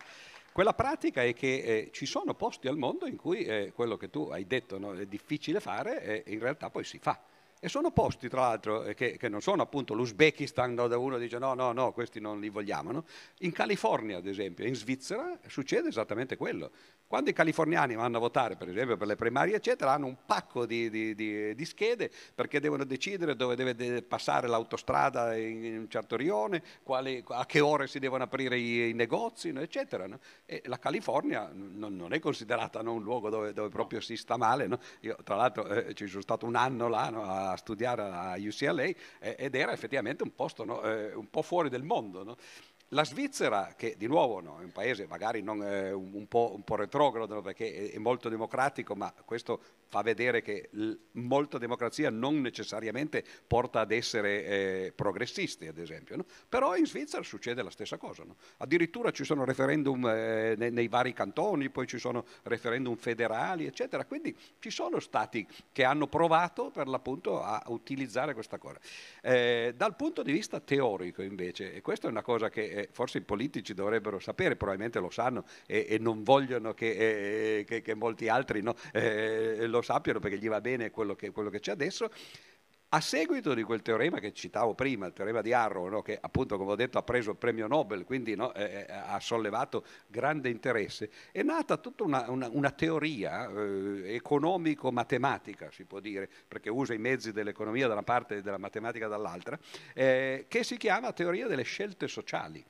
Quella 0.51 0.73
pratica 0.73 1.21
è 1.23 1.33
che 1.33 1.57
eh, 1.57 1.89
ci 1.91 2.07
sono 2.07 2.33
posti 2.33 2.67
al 2.67 2.77
mondo 2.77 3.05
in 3.05 3.15
cui 3.15 3.43
eh, 3.43 3.71
quello 3.75 3.97
che 3.97 4.09
tu 4.09 4.29
hai 4.31 4.47
detto 4.47 4.79
no, 4.79 4.93
è 4.93 5.05
difficile 5.05 5.59
fare 5.59 6.23
e 6.23 6.33
in 6.33 6.39
realtà 6.39 6.71
poi 6.71 6.83
si 6.83 6.97
fa. 6.97 7.21
E 7.59 7.69
sono 7.69 7.89
posti, 7.89 8.29
tra 8.29 8.41
l'altro, 8.41 8.83
eh, 8.83 8.93
che, 8.93 9.17
che 9.17 9.29
non 9.29 9.41
sono 9.41 9.63
appunto 9.63 9.95
l'Uzbekistan, 9.95 10.75
dove 10.75 10.95
uno 10.95 11.17
dice 11.17 11.39
no, 11.39 11.55
no, 11.55 11.71
no, 11.71 11.91
questi 11.91 12.19
non 12.19 12.39
li 12.39 12.49
vogliamo. 12.49 12.91
No? 12.91 13.05
In 13.39 13.51
California, 13.51 14.17
ad 14.17 14.27
esempio, 14.27 14.65
in 14.65 14.75
Svizzera, 14.75 15.39
succede 15.47 15.89
esattamente 15.89 16.37
quello. 16.37 16.69
Quando 17.07 17.29
i 17.29 17.33
californiani 17.33 17.95
vanno 17.95 18.17
a 18.17 18.19
votare, 18.19 18.57
per 18.57 18.67
esempio, 18.69 18.97
per 18.97 19.07
le 19.07 19.15
primarie, 19.15 19.55
eccetera, 19.55 19.93
hanno 19.93 20.07
un 20.07 20.17
pacco 20.25 20.65
di, 20.65 20.89
di, 20.89 21.15
di, 21.15 21.55
di 21.55 21.65
schede 21.65 22.11
perché 22.35 22.59
devono 22.59 22.83
decidere 22.83 23.35
dove 23.35 23.55
deve 23.55 24.03
passare 24.03 24.47
l'autostrada 24.47 25.35
in, 25.35 25.77
un 25.79 25.89
certo 25.89 26.17
rione, 26.17 26.61
quali, 26.83 27.23
a 27.29 27.45
che 27.45 27.61
ore 27.61 27.87
si 27.87 27.99
devono 27.99 28.23
aprire 28.23 28.59
i, 28.59 28.89
i 28.89 28.93
negozi, 28.93 29.49
eccetera. 29.49 30.05
No? 30.05 30.19
E 30.45 30.61
la 30.65 30.77
California 30.79 31.49
non, 31.53 31.95
non 31.95 32.13
è 32.13 32.19
considerata 32.19 32.81
no, 32.81 32.93
un 32.93 33.03
luogo 33.03 33.29
dove, 33.29 33.53
dove, 33.53 33.69
proprio 33.69 34.01
si 34.01 34.17
sta 34.17 34.35
male. 34.35 34.67
Io, 34.99 35.15
tra 35.23 35.35
l'altro, 35.35 35.65
eh, 35.65 35.93
ci 35.93 36.07
sono 36.07 36.21
stato 36.21 36.45
un 36.45 36.55
anno 36.55 36.89
là 36.89 37.05
a 37.07 37.46
studiare 37.55 38.01
a 38.01 38.35
UCLA 38.37 38.89
ed 39.19 39.55
era 39.55 39.71
effettivamente 39.71 40.23
un 40.23 40.35
posto 40.35 40.83
eh, 40.83 41.13
un 41.13 41.29
po' 41.29 41.41
fuori 41.41 41.69
del 41.69 41.83
mondo. 41.83 42.37
La 42.91 43.03
Svizzera, 43.03 43.73
che 43.75 43.95
di 43.97 44.07
nuovo 44.07 44.39
no, 44.39 44.61
è 44.61 44.63
un 44.63 44.71
paese 44.71 45.07
magari 45.07 45.41
non, 45.41 45.61
eh, 45.61 45.91
un, 45.91 46.25
po', 46.29 46.53
un, 46.55 46.63
po', 46.63 46.77
retrogrado 46.77 47.41
perché 47.41 47.91
è, 47.91 47.97
molto 47.97 48.29
democratico, 48.29 48.95
ma 48.95 49.13
questo 49.25 49.61
fa 49.89 50.01
vedere 50.01 50.41
che 50.41 50.69
l- 50.71 50.93
molta 51.13 51.57
democrazia 51.57 52.09
non 52.09 52.39
necessariamente 52.39 53.25
porta 53.45 53.81
ad 53.81 53.91
essere 53.91 54.45
eh, 54.45 54.93
progressisti, 54.95 55.67
ad 55.67 55.77
esempio. 55.79 56.15
No? 56.15 56.25
Però 56.47 56.77
in 56.77 56.85
Svizzera 56.85 57.23
succede 57.23 57.61
la 57.61 57.71
stessa 57.71 57.97
cosa. 57.97 58.23
No? 58.23 58.37
Addirittura 58.59 59.11
ci 59.11 59.25
sono 59.25 59.43
referendum 59.43 60.07
eh, 60.07 60.55
nei, 60.57 60.71
nei, 60.71 60.87
vari 60.87 61.11
cantoni, 61.11 61.69
poi 61.69 61.87
ci 61.87 61.97
sono 61.97 62.23
referendum 62.43 62.95
federali, 62.95 63.65
eccetera. 63.65 64.05
Quindi 64.05 64.33
ci 64.59 64.69
sono 64.69 65.01
stati 65.01 65.45
che 65.73 65.83
hanno 65.83 66.07
provato 66.07 66.71
per 66.71 66.87
l'appunto 66.87 67.43
a 67.43 67.61
utilizzare 67.67 68.33
questa 68.33 68.57
cosa. 68.57 68.79
Eh, 69.21 69.73
dal 69.75 69.97
punto 69.97 70.23
di 70.23 70.31
vista 70.31 70.61
teorico, 70.61 71.21
invece, 71.21 71.73
e 71.73 71.81
questa 71.81 72.07
è 72.07 72.11
una 72.11 72.21
cosa 72.21 72.49
che 72.49 72.75
eh, 72.77 72.89
forse 72.91 73.17
i 73.17 73.21
politici 73.21 73.73
dovrebbero 73.73 74.19
sapere, 74.19 74.55
probabilmente 74.55 74.99
lo 74.99 75.09
sanno 75.09 75.45
e, 75.65 75.85
e 75.89 75.97
non 75.97 76.23
vogliono 76.23 76.73
che, 76.73 77.59
eh, 77.59 77.63
che, 77.63 77.81
che 77.81 77.95
molti 77.95 78.29
altri 78.29 78.61
no, 78.61 78.75
eh, 78.93 79.65
lo 79.67 79.81
sappiano 79.81 80.19
perché 80.19 80.37
gli 80.37 80.47
va 80.47 80.61
bene 80.61 80.91
quello 80.91 81.15
che, 81.15 81.31
quello 81.31 81.49
che 81.49 81.59
c'è 81.59 81.71
adesso. 81.71 82.09
A 82.91 83.01
seguito 83.01 83.53
di 83.53 83.63
quel 83.63 83.81
teorema 83.81 84.19
che 84.19 84.31
citavo 84.31 84.73
prima, 84.73 85.07
il 85.07 85.11
teorema 85.11 85.41
di 85.41 85.51
Arrow, 85.51 85.89
no, 85.89 86.01
che 86.01 86.17
appunto 86.21 86.57
come 86.57 86.71
ho 86.71 86.75
detto 86.75 86.97
ha 86.97 87.03
preso 87.03 87.31
il 87.31 87.35
premio 87.35 87.67
Nobel, 87.67 88.05
quindi 88.05 88.33
no, 88.33 88.53
eh, 88.53 88.85
eh, 88.87 88.93
ha 88.93 89.19
sollevato 89.19 89.83
grande 90.07 90.47
interesse, 90.47 91.09
è 91.33 91.43
nata 91.43 91.75
tutta 91.75 92.05
una, 92.05 92.29
una, 92.29 92.47
una 92.49 92.71
teoria 92.71 93.49
eh, 93.49 94.15
economico-matematica, 94.15 95.69
si 95.69 95.83
può 95.83 95.99
dire, 95.99 96.29
perché 96.47 96.69
usa 96.69 96.93
i 96.93 96.97
mezzi 96.97 97.33
dell'economia 97.33 97.87
da 97.87 97.93
una 97.93 98.03
parte 98.03 98.37
e 98.37 98.41
della 98.41 98.57
matematica 98.57 99.09
dall'altra, 99.09 99.59
eh, 99.93 100.45
che 100.47 100.63
si 100.63 100.77
chiama 100.77 101.11
teoria 101.11 101.47
delle 101.47 101.63
scelte 101.63 102.07
sociali 102.07 102.63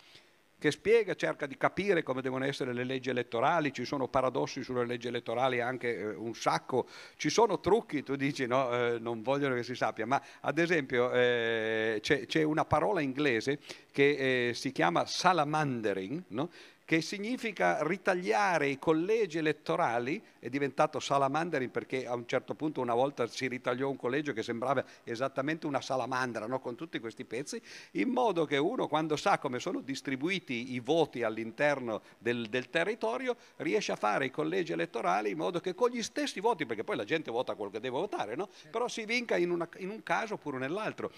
che 0.60 0.72
spiega, 0.72 1.14
cerca 1.16 1.46
di 1.46 1.56
capire 1.56 2.02
come 2.02 2.22
devono 2.22 2.46
essere 2.46 2.74
le 2.74 2.84
leggi 2.84 3.10
elettorali, 3.10 3.72
ci 3.72 3.86
sono 3.86 4.08
paradossi 4.08 4.64
sulle 4.64 4.86
leggi 4.86 5.08
elettorali 5.08 5.62
anche 5.62 5.98
eh, 5.98 6.16
un 6.16 6.34
sacco, 6.34 6.88
ci 7.16 7.30
sono 7.30 7.60
trucchi, 7.60 8.02
tu 8.04 8.16
dici 8.16 8.48
no, 8.48 8.72
eh, 8.74 8.98
non 9.00 9.22
vogliono 9.22 9.54
che 9.56 9.64
si 9.64 9.76
sappia, 9.76 10.06
ma 10.06 10.22
ad 10.42 10.58
esempio 10.58 11.12
eh, 11.12 12.00
c'è, 12.02 12.26
c'è, 12.26 12.42
una 12.42 12.66
parola 12.66 13.02
inglese 13.02 13.60
che 13.92 14.50
eh, 14.50 14.54
si 14.54 14.72
chiama 14.72 15.06
salamandering, 15.06 16.24
no? 16.30 16.50
Che 16.88 17.02
significa 17.02 17.80
ritagliare 17.86 18.70
i 18.70 18.80
collegi 18.80 19.40
elettorali, 19.40 20.24
è 20.40 20.48
diventato 20.48 21.02
salamandering 21.02 21.70
perché 21.70 22.08
a 22.08 22.14
un 22.14 22.26
certo 22.26 22.56
punto 22.56 22.80
una 22.80 22.94
volta 22.94 23.28
si 23.28 23.50
ritagliò 23.50 23.90
un 23.90 23.98
collegio 23.98 24.32
che 24.32 24.42
sembrava 24.42 24.86
esattamente 25.04 25.68
una 25.68 25.82
salamandra, 25.82 26.48
no? 26.48 26.62
con 26.62 26.76
tutti 26.78 27.00
questi 27.00 27.26
pezzi, 27.26 27.62
in 27.92 28.08
modo 28.08 28.46
che 28.46 28.56
uno 28.56 28.88
quando 28.88 29.18
sa 29.18 29.38
come 29.38 29.60
sono 29.60 29.82
distribuiti 29.82 30.76
i 30.76 30.80
voti 30.80 31.24
all'interno 31.24 32.04
del, 32.20 32.48
del 32.48 32.70
territorio 32.70 33.36
riesce 33.58 33.92
a 33.92 33.98
fare 33.98 34.28
i 34.28 34.32
collegi 34.32 34.72
elettorali 34.72 35.32
in 35.32 35.38
modo 35.38 35.60
che 35.60 35.76
con 35.76 35.90
gli 35.90 36.02
stessi 36.02 36.40
voti, 36.40 36.66
perché 36.66 36.86
poi 36.86 36.96
la 36.96 37.04
gente 37.04 37.30
vota 37.32 37.56
quello 37.56 37.70
che 37.70 37.82
deve 37.82 37.98
votare, 37.98 38.38
no? 38.38 38.48
però 38.72 38.88
si 38.88 39.04
vinca 39.04 39.36
in, 39.36 39.50
una, 39.50 39.68
in 39.80 39.90
un 39.90 40.02
caso 40.04 40.36
oppure 40.36 40.58
nell'altro. 40.58 41.12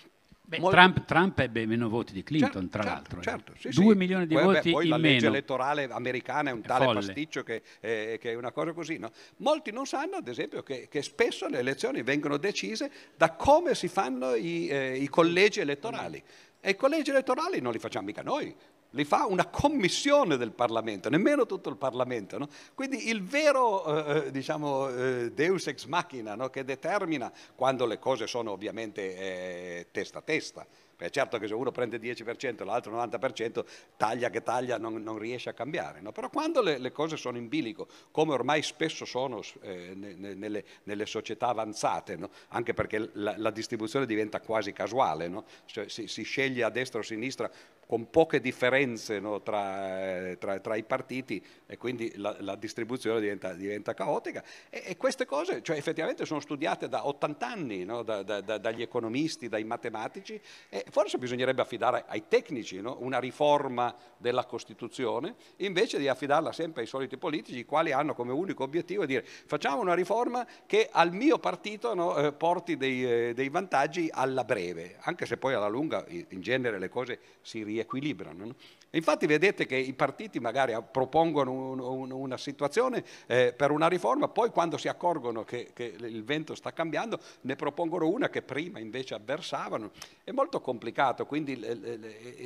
Beh, 0.49 0.57
Molto... 0.57 0.75
Trump, 0.75 1.05
Trump, 1.05 1.37
ebbe 1.37 1.67
meno 1.67 1.89
voti 1.89 2.11
di 2.11 2.23
Clinton, 2.23 2.63
certo, 2.63 2.69
tra 2.69 2.81
certo, 2.81 2.95
l'altro. 2.95 3.21
Certo, 3.21 3.53
sì, 3.55 3.69
Due 3.69 3.91
sì. 3.91 3.97
milioni 3.99 4.25
di 4.25 4.33
poi, 4.33 4.43
voti 4.43 4.61
beh, 4.61 4.71
poi 4.71 4.83
in 4.85 4.89
la 4.89 4.97
meno. 4.97 5.13
legge 5.13 5.27
elettorale 5.27 5.87
americana 5.91 6.49
è 6.49 6.53
un 6.53 6.61
è 6.63 6.65
tale 6.65 6.85
folle. 6.85 7.05
pasticcio 7.05 7.43
che, 7.43 7.61
eh, 7.79 8.17
che, 8.19 8.31
è 8.31 8.33
una 8.33 8.51
cosa 8.51 8.73
così. 8.73 8.97
No? 8.97 9.11
Molti 9.37 9.71
non 9.71 9.85
sanno, 9.85 10.15
ad 10.15 10.27
esempio, 10.27 10.63
che, 10.63 10.87
che, 10.89 11.03
spesso 11.03 11.47
le 11.47 11.59
elezioni 11.59 12.01
vengono 12.01 12.37
decise 12.37 12.89
da 13.15 13.33
come 13.33 13.75
si 13.75 13.87
fanno 13.87 14.33
i, 14.33 14.67
eh, 14.69 14.97
i 14.97 15.07
collegi 15.07 15.59
elettorali. 15.59 16.19
E 16.59 16.71
i 16.71 16.75
collegi 16.75 17.11
elettorali 17.11 17.61
non 17.61 17.71
li 17.71 17.77
facciamo 17.77 18.07
mica 18.07 18.23
noi, 18.23 18.51
li 18.91 19.05
fa 19.05 19.25
una 19.25 19.47
commissione 19.47 20.37
del 20.37 20.51
Parlamento, 20.51 21.09
nemmeno 21.09 21.45
tutto 21.45 21.69
il 21.69 21.77
Parlamento. 21.77 22.37
No? 22.37 22.47
Quindi 22.73 23.09
il 23.09 23.23
vero 23.23 24.05
eh, 24.05 24.17
eh, 24.27 24.31
diciamo, 24.31 24.89
eh, 24.89 25.31
deus 25.31 25.67
ex 25.67 25.85
machina 25.85 26.35
no? 26.35 26.49
che 26.49 26.63
determina 26.63 27.31
quando 27.55 27.85
le 27.85 27.99
cose 27.99 28.27
sono 28.27 28.51
ovviamente 28.51 29.15
eh, 29.17 29.87
testa 29.91 30.19
a 30.19 30.21
testa. 30.21 30.65
Beh, 30.99 31.11
certo 31.11 31.37
che 31.37 31.47
se 31.47 31.53
uno 31.53 31.71
prende 31.71 31.95
il 31.95 32.01
10% 32.01 32.59
e 32.59 32.65
l'altro 32.65 32.93
90%, 32.93 33.63
taglia 33.95 34.29
che 34.29 34.43
taglia 34.43 34.77
non, 34.77 35.01
non 35.01 35.17
riesce 35.17 35.49
a 35.49 35.53
cambiare. 35.53 36.01
No? 36.01 36.11
Però 36.11 36.29
quando 36.29 36.61
le, 36.61 36.77
le, 36.77 36.91
cose 36.91 37.15
sono 37.15 37.37
in 37.37 37.47
bilico, 37.47 37.87
come 38.11 38.33
ormai 38.33 38.61
spesso 38.61 39.05
sono 39.05 39.41
eh, 39.61 39.93
nelle, 39.95 40.65
nelle, 40.83 41.05
società 41.05 41.47
avanzate, 41.47 42.17
no? 42.17 42.29
anche 42.49 42.73
perché 42.73 43.11
la, 43.13 43.33
la, 43.37 43.49
distribuzione 43.49 44.05
diventa 44.05 44.41
quasi 44.41 44.73
casuale, 44.73 45.29
no? 45.29 45.45
cioè, 45.67 45.87
si, 45.87 46.07
si, 46.07 46.23
sceglie 46.23 46.63
a 46.63 46.69
destra 46.69 46.99
o 46.99 47.01
a 47.01 47.05
sinistra 47.05 47.49
con 47.89 48.11
poche 48.11 48.39
differenze 48.39 49.19
tra, 49.43 50.35
tra, 50.37 50.59
tra, 50.59 50.75
i 50.75 50.83
partiti 50.83 51.43
e 51.65 51.75
quindi 51.75 52.13
la, 52.17 52.35
la 52.41 52.55
distribuzione 52.55 53.19
diventa, 53.19 53.53
diventa 53.53 53.95
caotica. 53.95 54.43
E, 54.69 54.83
e, 54.85 54.95
queste 54.95 55.25
cose 55.25 55.63
cioè, 55.63 55.75
effettivamente 55.75 56.23
sono 56.23 56.39
studiate 56.39 56.87
da 56.87 57.07
80 57.07 57.47
anni 57.47 57.85
da, 57.85 58.03
da, 58.03 58.41
da, 58.41 58.57
dagli 58.59 58.83
economisti, 58.83 59.49
dai 59.49 59.63
matematici. 59.63 60.39
E, 60.69 60.85
forse 60.91 61.17
bisognerebbe 61.17 61.63
affidare 61.63 62.03
ai 62.05 62.27
tecnici 62.27 62.79
no? 62.79 62.97
una 62.99 63.17
riforma 63.17 63.95
della 64.17 64.45
Costituzione, 64.45 65.33
invece 65.57 65.97
di 65.97 66.07
affidarla 66.07 66.51
sempre 66.51 66.81
ai 66.81 66.87
soliti 66.87 67.17
politici, 67.17 67.57
i 67.57 67.65
quali 67.65 67.91
hanno 67.91 68.13
come 68.13 68.33
unico 68.33 68.61
obiettivo 68.61 69.07
di 69.07 69.13
dire 69.13 69.25
facciamo 69.25 69.81
una 69.81 69.95
riforma 69.95 70.45
che 70.67 70.89
al 70.91 71.11
mio 71.11 71.39
partito 71.39 71.95
no, 71.95 72.15
eh, 72.17 72.33
porti 72.33 72.77
dei, 72.77 73.29
eh, 73.29 73.33
dei, 73.33 73.49
vantaggi 73.49 74.09
alla 74.11 74.43
breve, 74.43 74.97
anche 74.99 75.25
se 75.25 75.37
poi 75.37 75.55
alla 75.55 75.67
lunga 75.67 76.05
in 76.07 76.41
genere 76.41 76.77
le 76.77 76.89
cose 76.89 77.19
si 77.41 77.63
riequilibrano. 77.79 78.45
No? 78.45 78.55
Infatti 78.91 79.27
vedete 79.27 79.65
che 79.65 79.75
i 79.75 79.93
partiti 79.93 80.39
magari 80.39 80.75
propongono 80.91 81.51
un, 81.51 81.79
un, 81.79 82.11
una 82.11 82.37
situazione 82.37 83.03
eh, 83.27 83.53
per 83.55 83.69
una 83.69 83.87
riforma, 83.87 84.27
poi 84.27 84.49
quando 84.49 84.77
si 84.77 84.87
accorgono 84.87 85.43
che, 85.43 85.69
che, 85.73 85.95
il 85.99 86.23
vento 86.23 86.55
sta 86.55 86.73
cambiando 86.73 87.19
ne 87.41 87.55
propongono 87.55 88.07
una 88.07 88.29
che 88.29 88.41
prima 88.41 88.79
invece 88.79 89.13
avversavano. 89.13 89.91
È 90.23 90.31
molto 90.31 90.59
complicato, 90.59 91.25
quindi 91.25 91.55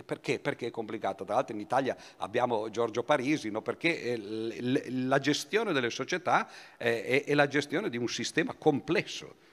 perché? 0.05 0.39
Perché 0.39 0.67
è 0.67 0.71
complicato? 0.71 1.23
Tra 1.23 1.35
l'altro 1.35 1.55
in 1.55 1.61
Italia 1.61 1.95
abbiamo 2.17 2.69
Giorgio 2.69 3.03
Parisi, 3.03 3.49
no? 3.49 3.61
perché 3.61 4.01
eh, 4.01 4.89
la 4.89 5.19
gestione 5.19 5.71
delle 5.71 5.89
società 5.89 6.49
eh, 6.77 7.03
è, 7.03 7.23
è 7.23 7.33
la 7.33 7.47
gestione 7.47 7.89
di 7.89 7.97
un 7.97 8.07
sistema 8.09 8.53
complesso. 8.53 9.51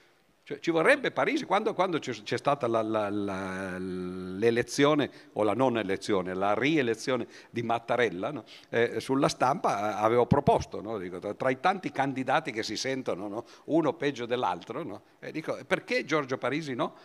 Cioè, 0.51 0.59
ci 0.59 0.71
vorrebbe 0.71 1.11
Parisi, 1.11 1.45
quando, 1.45 1.73
quando 1.73 1.97
c'è, 1.99 2.37
stata 2.37 2.67
la, 2.67 2.81
la, 2.81 3.09
la, 3.09 3.77
l'elezione, 3.77 5.09
o 5.33 5.43
la 5.43 5.53
non 5.53 5.77
elezione, 5.77 6.33
la 6.33 6.53
rielezione 6.53 7.25
di 7.49 7.61
Mattarella, 7.61 8.31
no? 8.31 8.43
eh, 8.69 8.99
sulla 8.99 9.29
stampa 9.29 9.97
eh, 9.97 10.03
avevo 10.03 10.25
proposto, 10.25 10.81
no? 10.81 10.97
dico, 10.97 11.19
tra, 11.19 11.49
i 11.49 11.59
tanti 11.61 11.91
candidati 11.91 12.51
che 12.51 12.63
si 12.63 12.75
sentono, 12.75 13.29
no? 13.29 13.45
uno 13.65 13.93
peggio 13.93 14.25
dell'altro, 14.25 15.03
dico, 15.31 15.57
perché 15.65 16.03
Giorgio 16.03 16.37
Parisi 16.37 16.75
no? 16.75 16.95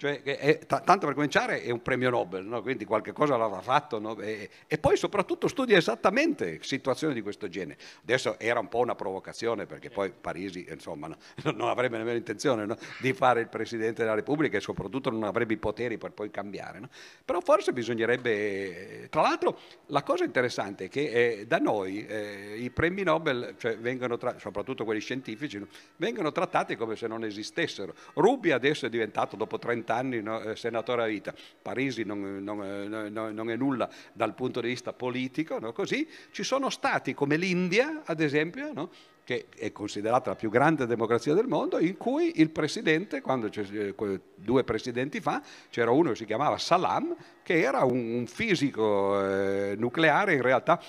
Cioè, 0.00 0.22
è, 0.22 0.58
t- 0.58 0.84
tanto 0.84 1.06
per 1.06 1.14
cominciare 1.14 1.60
è 1.60 1.70
un 1.72 1.82
premio 1.82 2.08
Nobel, 2.08 2.44
no? 2.44 2.62
quindi 2.62 2.84
qualche 2.84 3.10
cosa 3.10 3.36
l'avrà 3.36 3.60
fatto, 3.60 3.98
no? 3.98 4.16
e, 4.20 4.48
e, 4.68 4.78
poi 4.78 4.96
soprattutto 4.96 5.48
studia 5.48 5.76
esattamente 5.76 6.60
situazioni 6.62 7.14
di 7.14 7.20
questo 7.20 7.48
genere. 7.48 7.80
Adesso 8.02 8.38
era 8.38 8.60
un 8.60 8.68
po' 8.68 8.78
una 8.78 8.94
provocazione 8.94 9.66
perché 9.66 9.90
poi 9.90 10.12
Parisi 10.12 10.64
insomma, 10.70 11.08
no, 11.08 11.16
non 11.52 11.68
avrebbe 11.68 11.98
nemmeno 11.98 12.16
intenzione 12.16 12.76
di 13.00 13.12
fare 13.12 13.40
il 13.40 13.48
Presidente 13.48 14.02
della 14.02 14.14
Repubblica 14.14 14.56
e 14.56 14.60
soprattutto 14.60 15.10
non 15.10 15.24
avrebbe 15.24 15.54
i 15.54 15.56
poteri 15.56 15.98
per 15.98 16.12
poi 16.12 16.30
cambiare. 16.30 16.80
Però 17.24 17.40
forse 17.40 17.72
bisognerebbe, 17.72 19.08
tra 19.10 19.22
l'altro 19.22 19.58
la 19.86 20.04
cosa 20.04 20.22
interessante 20.22 20.84
è 20.84 20.88
che 20.88 21.40
eh, 21.40 21.46
da 21.48 21.58
noi 21.58 22.06
eh, 22.06 22.54
i 22.56 22.70
premi 22.70 23.02
Nobel, 23.02 23.56
cioè 23.58 23.76
tra- 24.16 24.38
soprattutto 24.38 24.84
quelli 24.84 25.00
scientifici, 25.00 25.60
vengono 25.96 26.30
trattati 26.30 26.76
come 26.76 26.94
se 26.94 27.08
non 27.08 27.24
esistessero. 27.24 27.94
Rubi 28.14 28.52
adesso 28.52 28.86
è 28.86 28.88
diventato 28.88 29.34
dopo 29.34 29.58
30 29.58 29.86
anni 29.96 30.22
no, 30.22 30.40
eh, 30.40 30.56
senatore 30.56 31.02
a 31.02 31.06
vita, 31.06 31.34
Parisi 31.60 32.04
non, 32.04 32.42
non, 32.42 32.62
eh, 32.62 33.08
non, 33.10 33.50
è 33.50 33.56
nulla 33.56 33.88
dal 34.12 34.34
punto 34.34 34.60
di 34.60 34.68
vista 34.68 34.92
politico, 34.92 35.58
no? 35.58 35.72
così 35.72 36.08
ci 36.30 36.42
sono 36.42 36.70
stati 36.70 37.14
come 37.14 37.36
l'India, 37.36 38.02
ad 38.04 38.20
esempio, 38.20 38.72
no? 38.72 38.90
che 39.24 39.48
è 39.54 39.72
considerata 39.72 40.30
la 40.30 40.36
più 40.36 40.48
grande 40.48 40.86
democrazia 40.86 41.34
del 41.34 41.46
mondo, 41.46 41.78
in 41.78 41.98
cui 41.98 42.40
il 42.40 42.48
presidente, 42.48 43.20
quando 43.20 43.50
eh, 43.52 43.94
due 44.34 44.64
presidenti 44.64 45.20
fa, 45.20 45.42
c'era 45.68 45.90
uno 45.90 46.10
che 46.10 46.16
si 46.16 46.24
chiamava 46.24 46.56
Salam, 46.56 47.14
che 47.42 47.60
era 47.60 47.84
un, 47.84 48.14
un 48.14 48.26
fisico 48.26 49.22
eh, 49.22 49.74
nucleare 49.76 50.32
in 50.34 50.42
realtà 50.42 50.80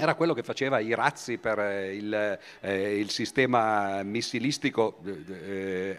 era 0.00 0.14
quello 0.14 0.32
che 0.32 0.44
faceva 0.44 0.78
i 0.78 0.94
razzi 0.94 1.38
per 1.38 1.58
il, 1.92 2.38
eh, 2.60 2.98
il 2.98 3.10
sistema 3.10 4.02
missilistico 4.04 5.00
eh, 5.04 5.96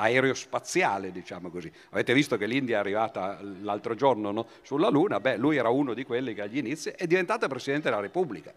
aerospaziale, 0.00 1.12
diciamo 1.12 1.50
così. 1.50 1.70
Avete 1.90 2.14
visto 2.14 2.36
che 2.36 2.46
l'India 2.46 2.76
è 2.76 2.80
arrivata 2.80 3.38
l'altro 3.60 3.94
giorno 3.94 4.30
no? 4.30 4.46
sulla 4.62 4.88
Luna? 4.88 5.20
Beh, 5.20 5.36
lui 5.36 5.56
era 5.56 5.68
uno 5.68 5.94
di 5.94 6.04
quelli 6.04 6.34
che 6.34 6.42
agli 6.42 6.58
inizi 6.58 6.90
è 6.90 7.06
diventato 7.06 7.46
Presidente 7.48 7.90
della 7.90 8.00
Repubblica. 8.00 8.52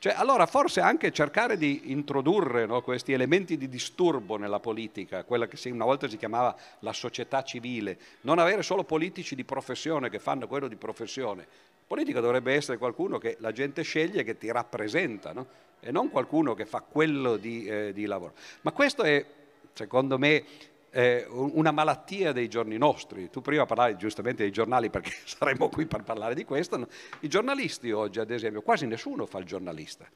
Cioè, 0.00 0.14
allora 0.16 0.46
forse 0.46 0.80
anche 0.80 1.12
cercare 1.12 1.58
di 1.58 1.92
introdurre 1.92 2.64
no, 2.64 2.80
questi 2.80 3.12
elementi 3.12 3.58
di 3.58 3.68
disturbo 3.68 4.38
nella 4.38 4.58
politica, 4.58 5.24
quella 5.24 5.46
che 5.46 5.68
una 5.68 5.84
volta 5.84 6.08
si 6.08 6.16
chiamava 6.16 6.56
la 6.78 6.94
società 6.94 7.42
civile, 7.42 7.98
non 8.22 8.38
avere 8.38 8.62
solo 8.62 8.82
politici 8.84 9.34
di 9.34 9.44
professione 9.44 10.08
che 10.08 10.18
fanno 10.18 10.46
quello 10.46 10.68
di 10.68 10.76
professione. 10.76 11.46
Politica 11.86 12.20
dovrebbe 12.20 12.54
essere 12.54 12.78
qualcuno 12.78 13.18
che 13.18 13.36
la 13.40 13.52
gente 13.52 13.82
sceglie, 13.82 14.24
che 14.24 14.38
ti 14.38 14.50
rappresenta, 14.50 15.32
no? 15.32 15.46
e 15.80 15.90
non 15.90 16.08
qualcuno 16.08 16.54
che 16.54 16.64
fa 16.64 16.80
quello 16.80 17.36
di, 17.36 17.66
eh, 17.66 17.92
di 17.92 18.06
lavoro. 18.06 18.32
Ma 18.62 18.72
questo 18.72 19.02
è, 19.02 19.22
secondo 19.74 20.18
me, 20.18 20.44
eh, 20.90 21.26
una 21.28 21.70
malattia 21.70 22.32
dei 22.32 22.48
giorni 22.48 22.76
nostri. 22.76 23.30
Tu 23.30 23.40
prima 23.40 23.66
parlavi 23.66 23.96
giustamente 23.96 24.42
dei 24.42 24.52
giornali 24.52 24.90
perché 24.90 25.12
saremmo 25.24 25.68
qui 25.68 25.86
per 25.86 26.02
parlare 26.02 26.34
di 26.34 26.44
questo. 26.44 26.86
I 27.20 27.28
giornalisti 27.28 27.90
oggi, 27.90 28.20
ad 28.20 28.30
esempio, 28.30 28.62
quasi 28.62 28.86
nessuno 28.86 29.26
fa 29.26 29.38
il 29.38 29.44
giornalista, 29.44 30.06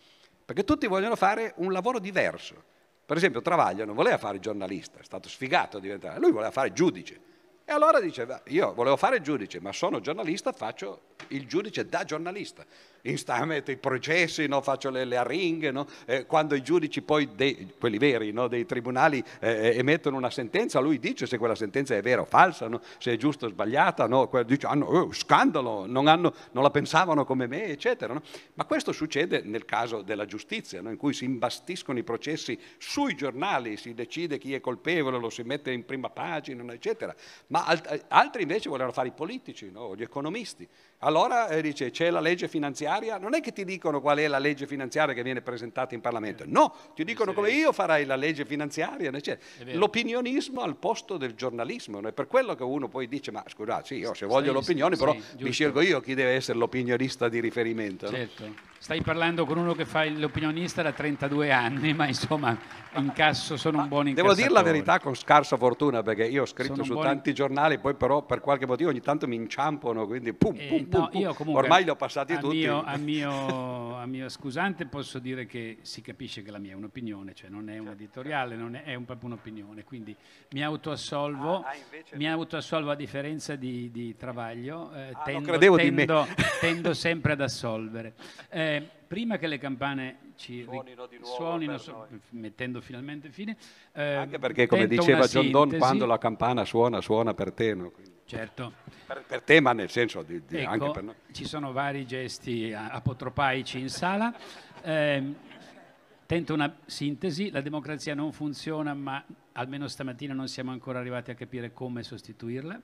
perché 0.44 0.64
tutti 0.64 0.86
vogliono 0.86 1.16
fare 1.16 1.54
un 1.56 1.72
lavoro 1.72 1.98
diverso. 1.98 2.72
Per 3.06 3.16
esempio, 3.16 3.42
Travaglio 3.42 3.84
non 3.84 3.94
voleva 3.94 4.16
fare 4.16 4.38
giornalista, 4.38 4.98
è 4.98 5.04
stato 5.04 5.28
sfigato 5.28 5.76
a 5.76 5.80
diventare, 5.80 6.18
lui 6.18 6.32
voleva 6.32 6.50
fare 6.50 6.72
giudice. 6.72 7.32
E 7.66 7.72
allora 7.72 8.00
dice, 8.00 8.26
io 8.48 8.74
volevo 8.74 8.96
fare 8.96 9.20
giudice, 9.20 9.60
ma 9.60 9.72
sono 9.72 10.00
giornalista, 10.00 10.52
faccio 10.52 11.00
il 11.28 11.46
giudice 11.46 11.86
da 11.86 12.04
giornalista 12.04 12.64
instamente 13.04 13.72
i 13.72 13.76
processi, 13.76 14.46
no? 14.46 14.60
faccio 14.60 14.90
le, 14.90 15.04
le 15.04 15.16
arringhe, 15.16 15.70
no? 15.70 15.86
eh, 16.06 16.26
quando 16.26 16.54
i 16.54 16.62
giudici 16.62 17.02
poi, 17.02 17.30
dei, 17.34 17.74
quelli 17.78 17.98
veri, 17.98 18.32
no? 18.32 18.48
dei 18.48 18.66
tribunali 18.66 19.22
eh, 19.40 19.50
eh 19.50 19.78
emettono 19.78 20.16
una 20.16 20.30
sentenza, 20.30 20.80
lui 20.80 20.98
dice 20.98 21.26
se 21.26 21.38
quella 21.38 21.54
sentenza 21.54 21.94
è 21.94 22.02
vera 22.02 22.22
o 22.22 22.24
falsa, 22.24 22.68
se 22.98 23.12
è 23.12 23.16
giusta 23.16 23.46
o 23.46 23.48
sbagliata, 23.48 24.08
dice 24.44 24.66
hanno 24.66 24.86
oh, 24.86 25.12
scandalo, 25.12 25.86
non, 25.86 26.06
hanno, 26.06 26.34
non, 26.52 26.62
la 26.62 26.70
pensavano 26.70 27.24
come 27.24 27.46
me, 27.46 27.66
eccetera. 27.66 28.20
Ma 28.54 28.64
questo 28.64 28.92
succede 28.92 29.42
nel 29.44 29.64
caso 29.64 30.02
della 30.02 30.24
giustizia, 30.24 30.80
in 30.80 30.96
cui 30.96 31.12
si 31.12 31.24
imbastiscono 31.24 31.98
i 31.98 32.04
processi 32.04 32.58
sui 32.78 33.14
giornali, 33.14 33.76
si 33.76 33.94
decide 33.94 34.38
chi 34.38 34.54
è 34.54 34.60
colpevole, 34.60 35.18
lo 35.18 35.30
si 35.30 35.42
mette 35.42 35.70
in 35.72 35.84
prima 35.84 36.08
pagina, 36.08 36.72
eccetera. 36.72 37.14
Ma 37.48 37.64
alt- 37.64 38.06
altri 38.08 38.42
invece 38.42 38.68
volevano 38.68 38.92
fare 38.92 39.08
i 39.08 39.12
politici, 39.12 39.70
gli 39.94 40.02
economisti. 40.02 40.66
Allora 40.98 41.48
eh, 41.48 41.60
dice 41.60 41.90
c'è 41.90 42.10
la 42.10 42.20
legge 42.20 42.48
finanziaria, 42.48 43.18
non 43.18 43.34
è 43.34 43.40
che 43.40 43.52
ti 43.52 43.64
dicono 43.64 44.00
qual 44.00 44.18
è 44.18 44.26
la 44.26 44.38
legge 44.38 44.66
finanziaria 44.66 45.14
che 45.14 45.22
viene 45.22 45.42
presentata 45.42 45.94
in 45.94 46.00
Parlamento, 46.00 46.44
no, 46.46 46.74
ti 46.94 47.04
dicono 47.04 47.32
come 47.34 47.50
io 47.50 47.72
farai 47.72 48.06
la 48.06 48.16
legge 48.16 48.44
finanziaria, 48.46 49.10
l'opinionismo 49.72 50.62
al 50.62 50.76
posto 50.76 51.16
del 51.16 51.34
giornalismo, 51.34 52.00
è 52.00 52.12
per 52.12 52.26
quello 52.26 52.54
che 52.54 52.62
uno 52.62 52.88
poi 52.88 53.06
dice 53.06 53.30
ma 53.30 53.44
scusate, 53.46 53.86
sì, 53.86 53.94
io 53.96 54.14
se 54.14 54.26
voglio 54.26 54.52
l'opinione 54.52 54.96
però 54.96 55.12
sì, 55.12 55.42
mi 55.44 55.50
scelgo 55.50 55.80
io 55.80 56.00
chi 56.00 56.14
deve 56.14 56.32
essere 56.32 56.58
l'opinionista 56.58 57.28
di 57.28 57.40
riferimento. 57.40 58.08
Certo. 58.08 58.46
No? 58.46 58.72
Stai 58.84 59.00
parlando 59.00 59.46
con 59.46 59.56
uno 59.56 59.72
che 59.72 59.86
fa 59.86 60.04
l'opinionista 60.04 60.82
da 60.82 60.92
32 60.92 61.50
anni, 61.50 61.94
ma 61.94 62.06
insomma 62.06 62.54
incasso 62.96 63.56
sono 63.56 63.78
un 63.78 63.88
buon 63.88 64.08
incassatore. 64.08 64.34
Devo 64.36 64.48
dire 64.48 64.62
la 64.62 64.70
verità 64.70 65.00
con 65.00 65.14
scarsa 65.14 65.56
fortuna 65.56 66.02
perché 66.02 66.26
io 66.26 66.42
ho 66.42 66.46
scritto 66.46 66.84
sono 66.84 67.00
su 67.00 67.00
tanti 67.00 67.30
in... 67.30 67.34
giornali, 67.34 67.78
poi 67.78 67.94
però 67.94 68.26
per 68.26 68.40
qualche 68.40 68.66
motivo 68.66 68.90
ogni 68.90 69.00
tanto 69.00 69.26
mi 69.26 69.36
inciampano, 69.36 70.06
quindi 70.06 70.34
pum, 70.34 70.54
eh, 70.58 70.66
pum, 70.66 70.86
no, 70.90 71.08
pum, 71.08 71.34
pum. 71.34 71.54
ormai 71.54 71.84
li 71.84 71.88
ho 71.88 71.96
passati 71.96 72.34
a 72.34 72.38
tutti. 72.38 72.58
Mio, 72.58 72.84
a, 72.84 72.96
mio, 72.98 73.96
a, 73.96 74.04
mio, 74.04 74.28
scusante 74.28 74.84
posso 74.84 75.18
dire 75.18 75.46
che 75.46 75.78
si 75.80 76.02
capisce 76.02 76.42
che 76.42 76.50
la 76.50 76.58
mia 76.58 76.72
è 76.72 76.74
un'opinione, 76.74 77.32
cioè 77.34 77.48
non 77.48 77.70
è 77.70 77.78
un 77.78 77.86
certo. 77.86 78.02
editoriale, 78.02 78.54
non 78.54 78.74
è, 78.74 78.82
è 78.82 78.94
un, 78.94 79.06
proprio 79.06 79.30
un'opinione, 79.30 79.82
quindi 79.84 80.14
mi 80.50 80.62
autoassolvo, 80.62 81.60
ah, 81.60 81.70
ah, 81.70 82.16
mi 82.16 82.28
autoassolvo 82.28 82.90
a 82.90 82.94
differenza 82.94 83.56
di, 83.56 83.90
di 83.90 84.14
Travaglio, 84.14 84.92
eh, 84.94 85.08
ah, 85.10 85.22
tendo, 85.24 85.56
tendo, 85.58 86.26
tendo, 86.60 86.92
sempre 86.92 87.32
ad 87.32 87.40
assolvere. 87.40 88.12
Eh, 88.50 88.73
prima 88.82 89.36
che 89.36 89.46
le 89.46 89.58
campane 89.58 90.32
ci 90.36 90.62
suonino, 90.62 91.06
di 91.06 91.18
nuovo 91.18 91.34
suonino 91.34 91.78
so, 91.78 92.06
mettendo 92.30 92.80
finalmente 92.80 93.30
fine. 93.30 93.56
Eh, 93.92 94.14
Anche 94.14 94.38
perché, 94.38 94.66
come 94.66 94.86
diceva 94.86 95.26
John 95.26 95.50
Donne, 95.50 95.78
quando 95.78 96.06
la 96.06 96.18
campana 96.18 96.64
suona, 96.64 97.00
suona 97.00 97.34
per 97.34 97.52
te. 97.52 97.74
No? 97.74 97.92
Certo. 98.24 98.72
Per, 99.06 99.24
per, 99.26 99.42
te, 99.42 99.60
ma 99.60 99.72
nel 99.72 99.90
senso 99.90 100.22
di, 100.22 100.42
di 100.46 100.58
ecco, 100.58 100.70
anche 100.70 100.90
per 100.90 101.02
noi. 101.02 101.14
Ci 101.30 101.44
sono 101.44 101.72
vari 101.72 102.06
gesti 102.06 102.72
apotropaici 102.72 103.78
in 103.78 103.88
sala. 103.88 104.34
Eh, 104.82 105.34
tento 106.26 106.54
una 106.54 106.74
sintesi, 106.86 107.50
la 107.50 107.60
democrazia 107.60 108.14
non 108.14 108.32
funziona, 108.32 108.94
ma 108.94 109.24
almeno 109.52 109.86
stamattina 109.86 110.34
non 110.34 110.48
siamo 110.48 110.70
ancora 110.70 110.98
arrivati 110.98 111.30
a 111.30 111.34
capire 111.34 111.72
come 111.72 112.02
sostituirla, 112.02 112.80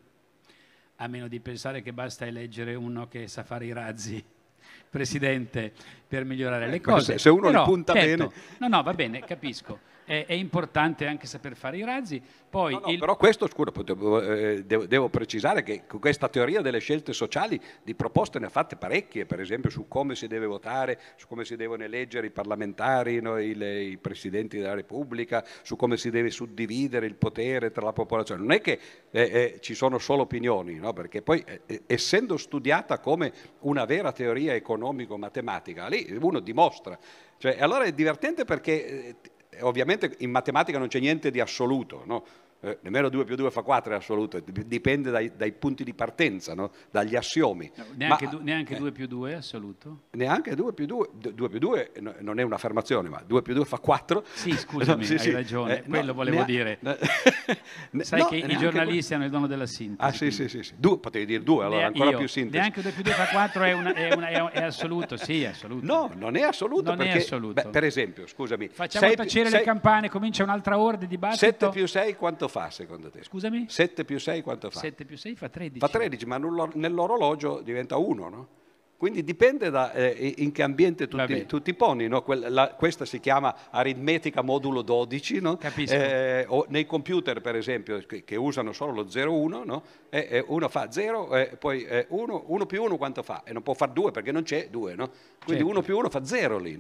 a 0.97 1.07
meno 1.09 1.27
di 1.27 1.41
pensare 1.41 1.83
che 1.83 1.93
basta 1.93 2.27
eleggere 2.27 2.75
uno 2.75 3.09
che 3.09 3.27
sa 3.27 3.43
fare 3.43 3.65
i 3.65 3.73
razzi 3.73 4.25
Presidente 4.91 5.73
per 6.07 6.25
migliorare 6.25 6.67
le 6.67 6.81
cose. 6.81 7.19
Se 7.19 7.29
uno 7.31 7.47
Però, 7.47 7.61
li 7.61 7.71
punta 7.71 7.93
certo, 7.93 8.27
bene. 8.27 8.31
No, 8.59 8.69
no, 8.69 8.83
va 8.83 8.93
bene, 8.93 9.21
capisco 9.21 9.79
è, 10.11 10.27
è, 10.27 10.33
importante 10.33 11.07
anche 11.07 11.29
saper 11.29 11.55
fare 11.55 11.77
i 11.77 11.85
razzi. 11.85 12.21
Poi 12.51 12.73
no, 12.73 12.81
no, 12.81 12.91
il... 12.91 12.99
Però 12.99 13.17
questo, 13.17 13.47
scusa, 13.47 13.71
eh, 13.71 14.65
devo, 14.65 14.87
devo, 14.87 15.09
precisare 15.09 15.63
che 15.63 15.85
questa 15.87 16.29
teoria 16.29 16.61
delle 16.63 16.81
scelte 16.81 17.13
sociali 17.13 17.61
di 17.85 17.95
proposte 17.95 18.41
ne 18.41 18.47
ha 18.47 18.49
fatte 18.49 18.75
parecchie, 18.75 19.25
per 19.25 19.41
esempio 19.41 19.71
su 19.71 19.87
come 19.87 20.17
si 20.17 20.27
deve 20.27 20.47
votare, 20.47 20.99
su 21.15 21.29
come 21.29 21.45
si 21.45 21.55
devono 21.55 21.85
eleggere 21.85 22.27
i 22.27 22.31
parlamentari, 22.31 23.21
no, 23.21 23.39
i, 23.39 23.55
le, 23.55 23.83
i, 23.83 23.97
presidenti 23.99 24.59
della 24.59 24.75
Repubblica, 24.75 25.45
su 25.63 25.77
come 25.77 25.97
si 25.97 26.11
deve 26.11 26.31
suddividere 26.31 27.07
il 27.07 27.15
potere 27.15 27.71
tra 27.71 27.85
la 27.85 27.93
popolazione. 27.93 28.41
Non 28.41 28.51
è 28.51 28.61
che 28.61 28.81
eh, 29.13 29.21
eh, 29.21 29.59
ci 29.61 29.75
sono 29.75 29.99
solo 29.99 30.23
opinioni, 30.23 30.81
perché 30.93 31.23
poi 31.23 31.45
eh, 31.47 31.61
eh, 31.67 31.83
essendo 31.87 32.37
studiata 32.37 32.99
come 32.99 33.33
una 33.61 33.85
vera 33.85 34.11
teoria 34.11 34.55
economico-matematica, 34.55 35.87
lì 35.87 36.19
uno 36.21 36.41
dimostra. 36.41 36.99
Cioè, 37.39 37.59
allora 37.61 37.85
è 37.85 37.93
divertente 37.93 38.45
perché 38.45 38.87
eh, 38.87 39.17
ovviamente 39.61 40.15
in 40.19 40.31
matematica 40.31 40.79
non 40.79 40.89
c'è 40.89 41.01
niente 41.01 41.31
di 41.31 41.41
assoluto, 41.41 42.03
no? 42.07 42.25
Eh, 42.63 42.79
nemmeno 42.83 43.09
2 43.09 43.25
più 43.25 43.37
2 43.37 43.51
fa 43.51 43.63
4 43.63 43.95
è 43.95 43.97
assoluto, 43.97 44.39
dipende 44.41 45.11
dai, 45.11 45.33
dai 45.35 45.53
punti 45.53 45.83
di 45.83 45.95
partenza, 45.95 46.55
no? 46.55 46.71
dagli 46.91 47.17
assiomi. 47.17 47.71
No, 47.75 47.85
neanche, 47.97 48.25
ma, 48.25 48.31
du, 48.31 48.39
neanche 48.43 48.75
eh, 48.75 48.79
2 48.79 48.93
più 48.93 49.07
2 49.07 49.31
è 49.31 49.35
assoluto? 49.35 50.03
Neanche 50.11 50.55
2 50.55 50.73
più 50.75 50.85
2, 50.85 51.09
2 51.33 51.49
più 51.49 51.59
2 51.59 51.93
non 52.21 52.39
è 52.39 52.43
un'affermazione, 52.43 53.09
ma 53.09 53.23
2 53.27 53.41
più 53.41 53.55
2 53.55 53.65
fa 53.65 53.79
4. 53.79 54.25
Sì, 54.33 54.53
scusami, 54.53 55.05
sì, 55.05 55.15
hai 55.15 55.19
sì, 55.19 55.31
ragione, 55.31 55.79
eh, 55.79 55.83
quello 55.85 56.13
volevo 56.13 56.43
dire. 56.43 56.79
Sai 58.01 58.27
che 58.27 58.37
i 58.37 58.57
giornalisti 58.59 59.15
hanno 59.15 59.25
il 59.25 59.31
dono 59.31 59.47
della 59.47 59.67
sintesi. 59.67 60.09
Ah 60.09 60.13
sì, 60.13 60.31
sì, 60.31 60.49
sì, 60.49 60.63
sì. 60.63 60.75
Due, 60.77 60.99
potevi 60.99 61.25
dire 61.25 61.43
2, 61.43 61.65
allora 61.65 61.87
ancora 61.87 62.11
io, 62.11 62.19
più 62.19 62.29
sintesi. 62.29 62.59
Neanche 62.59 62.83
2 62.83 62.91
più 62.91 63.03
2 63.03 63.13
fa 63.13 63.27
4 63.29 63.63
è, 63.63 63.73
una, 63.73 63.95
è, 63.95 64.13
una, 64.15 64.51
è, 64.51 64.63
assoluto, 64.63 65.17
sì, 65.17 65.43
è 65.43 65.47
assoluto. 65.47 65.87
No, 65.87 66.11
non 66.15 66.37
è 66.37 66.43
assoluto. 66.43 66.91
Non 66.91 66.99
perché, 66.99 67.13
è 67.15 67.17
assoluto. 67.17 67.63
Beh, 67.63 67.69
per 67.69 67.85
esempio, 67.85 68.27
scusami. 68.27 68.69
Facciamo 68.69 69.07
sei, 69.07 69.17
tacere 69.17 69.49
sei, 69.49 69.61
le 69.61 69.65
campane, 69.65 70.11
comincia 70.11 70.43
un'altra 70.43 70.79
ora 70.79 70.99
di 70.99 71.07
dibattito. 71.07 71.39
7 71.39 71.69
più 71.71 71.87
6 71.87 72.17
quanto 72.17 72.49
fa 72.49 72.50
secondo 72.71 73.11
te? 73.11 73.23
Scusami? 73.23 73.67
7 73.69 74.05
più 74.05 74.19
6 74.19 74.43
quanto 74.43 74.71
fa? 74.71 74.81
7 74.81 75.05
più 75.05 75.17
6 75.17 75.37
fa 75.37 75.49
13. 75.49 75.79
Fa 75.79 75.89
13, 75.89 76.27
ma 76.27 76.39
nell'orologio 76.75 77.61
diventa 77.63 77.97
1, 77.97 78.29
no? 78.29 78.49
Quindi 79.01 79.25
dipende 79.25 79.71
da 79.71 79.95
eh, 79.95 80.35
in 80.37 80.53
che 80.53 80.63
ambiente 80.63 81.09
tu 81.09 81.17
ti, 81.25 81.47
tu 81.47 81.63
ti 81.63 81.73
poni. 81.73 82.07
No? 82.07 82.23
La, 82.27 82.75
questa 82.77 83.07
si 83.07 83.19
chiama 83.19 83.71
aritmetica 83.71 84.43
modulo 84.43 84.83
12. 84.83 85.41
No? 85.41 85.57
Eh, 85.97 86.47
nei 86.69 86.85
computer, 86.85 87.41
per 87.41 87.57
esempio, 87.57 87.97
che, 88.05 88.25
che 88.25 88.37
usano 88.37 88.75
solo 88.75 88.93
lo 88.93 89.05
0,1, 89.05 89.65
no? 89.65 89.83
eh, 90.11 90.45
uno 90.49 90.69
fa 90.69 90.91
0, 90.91 91.31
poi 91.59 91.87
1, 92.09 92.45
1 92.47 92.67
più 92.67 92.83
1 92.83 92.99
quanto 92.99 93.23
fa? 93.23 93.43
E 93.47 93.55
non 93.55 93.63
può 93.63 93.73
fare 93.73 93.93
2 93.95 94.11
perché 94.11 94.33
non 94.33 94.43
c'è 94.43 94.69
2. 94.69 94.95
No? 94.95 95.07
Quindi 95.47 95.63
certo. 95.63 95.79
1 95.79 95.81
più 95.81 95.97
1 95.97 96.11
fa 96.11 96.23
0 96.23 96.59
lì. 96.59 96.77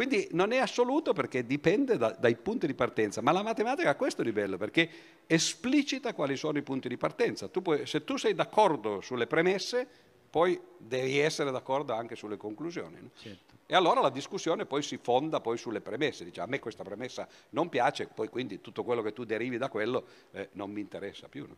Quindi 0.00 0.28
non 0.30 0.50
è 0.52 0.56
assoluto 0.56 1.12
perché 1.12 1.44
dipende 1.44 1.98
da, 1.98 2.16
dai 2.18 2.34
punti 2.34 2.66
di 2.66 2.72
partenza, 2.72 3.20
ma 3.20 3.32
la 3.32 3.42
matematica 3.42 3.90
ha 3.90 3.94
questo 3.96 4.22
livello 4.22 4.56
perché 4.56 4.88
esplicita 5.26 6.14
quali 6.14 6.38
sono 6.38 6.56
i 6.56 6.62
punti 6.62 6.88
di 6.88 6.96
partenza. 6.96 7.48
Tu 7.48 7.60
puoi, 7.60 7.84
se 7.84 8.02
tu 8.02 8.16
sei 8.16 8.32
d'accordo 8.32 9.02
sulle 9.02 9.26
premesse, 9.26 9.86
poi 10.30 10.58
devi 10.78 11.18
essere 11.18 11.50
d'accordo 11.50 11.92
anche 11.92 12.16
sulle 12.16 12.38
conclusioni. 12.38 12.96
No? 12.98 13.10
Certo. 13.14 13.56
E 13.66 13.74
allora 13.74 14.00
la 14.00 14.08
discussione 14.08 14.64
poi 14.64 14.80
si 14.82 14.96
fonda 14.96 15.38
poi 15.40 15.58
sulle 15.58 15.82
premesse, 15.82 16.24
dice 16.24 16.40
a 16.40 16.46
me 16.46 16.60
questa 16.60 16.82
premessa 16.82 17.28
non 17.50 17.68
piace, 17.68 18.06
poi 18.06 18.28
quindi 18.28 18.62
tutto 18.62 18.82
quello 18.84 19.02
che 19.02 19.12
tu 19.12 19.24
derivi 19.24 19.58
da 19.58 19.68
quello 19.68 20.06
eh, 20.30 20.48
non 20.52 20.70
mi 20.70 20.80
interessa 20.80 21.28
più. 21.28 21.46
No? 21.46 21.56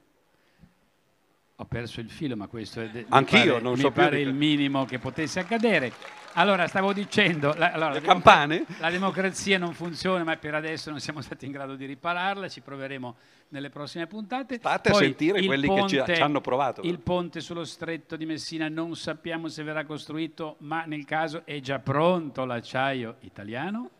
Ho 1.62 1.66
perso 1.66 2.00
il 2.00 2.10
filo, 2.10 2.36
ma 2.36 2.48
questo 2.48 2.80
è 2.80 2.88
de- 2.88 3.06
Anch'io, 3.08 3.52
pare, 3.52 3.62
non 3.62 3.74
mi 3.74 3.78
so 3.78 3.92
pare 3.92 4.20
il 4.20 4.34
minimo 4.34 4.84
che 4.84 4.98
potesse 4.98 5.38
accadere. 5.38 5.92
Allora, 6.32 6.66
stavo 6.66 6.92
dicendo, 6.92 7.54
la, 7.56 7.70
allora, 7.70 7.92
le 7.92 8.00
la 8.00 8.06
campane? 8.06 8.64
La 8.80 8.90
democrazia 8.90 9.58
non 9.58 9.72
funziona, 9.72 10.24
ma 10.24 10.36
per 10.36 10.56
adesso 10.56 10.90
non 10.90 10.98
siamo 10.98 11.20
stati 11.20 11.46
in 11.46 11.52
grado 11.52 11.76
di 11.76 11.86
ripararla, 11.86 12.48
ci 12.48 12.62
proveremo 12.62 13.14
nelle 13.50 13.70
prossime 13.70 14.08
puntate. 14.08 14.56
State 14.56 14.90
Poi, 14.90 14.98
a 14.98 15.04
sentire 15.04 15.44
quelli 15.44 15.66
ponte, 15.68 15.98
che 15.98 16.04
ci, 16.06 16.14
ci, 16.16 16.20
hanno 16.20 16.40
provato. 16.40 16.80
Il 16.82 16.98
ponte 16.98 17.40
sullo 17.40 17.64
stretto 17.64 18.16
di 18.16 18.26
Messina 18.26 18.68
non 18.68 18.96
sappiamo 18.96 19.46
se 19.46 19.62
verrà 19.62 19.84
costruito, 19.84 20.56
ma 20.60 20.82
nel 20.84 21.04
caso 21.04 21.42
è 21.44 21.60
già 21.60 21.78
pronto 21.78 22.44
l'acciaio 22.44 23.18
italiano. 23.20 23.90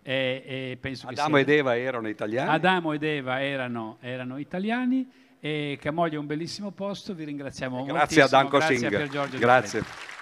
E, 0.00 0.42
e 0.46 0.78
penso 0.80 1.06
Adamo 1.06 1.36
ed 1.36 1.50
Eva 1.50 1.76
erano 1.76 2.08
italiani. 2.08 2.48
Adamo 2.48 2.94
ed 2.94 3.02
Eva 3.02 3.42
erano, 3.42 3.98
erano 4.00 4.38
italiani 4.38 5.06
e 5.44 5.76
Camoglia 5.78 6.14
è 6.14 6.18
un 6.18 6.24
bellissimo 6.24 6.70
posto, 6.70 7.12
vi 7.12 7.24
ringraziamo 7.24 7.84
Grazie 7.84 8.22
moltissimo. 8.22 8.24
a 8.24 8.28
Singh. 8.62 8.88
Grazie 8.88 9.08
Giorgio 9.10 9.36
Grazie. 9.36 10.13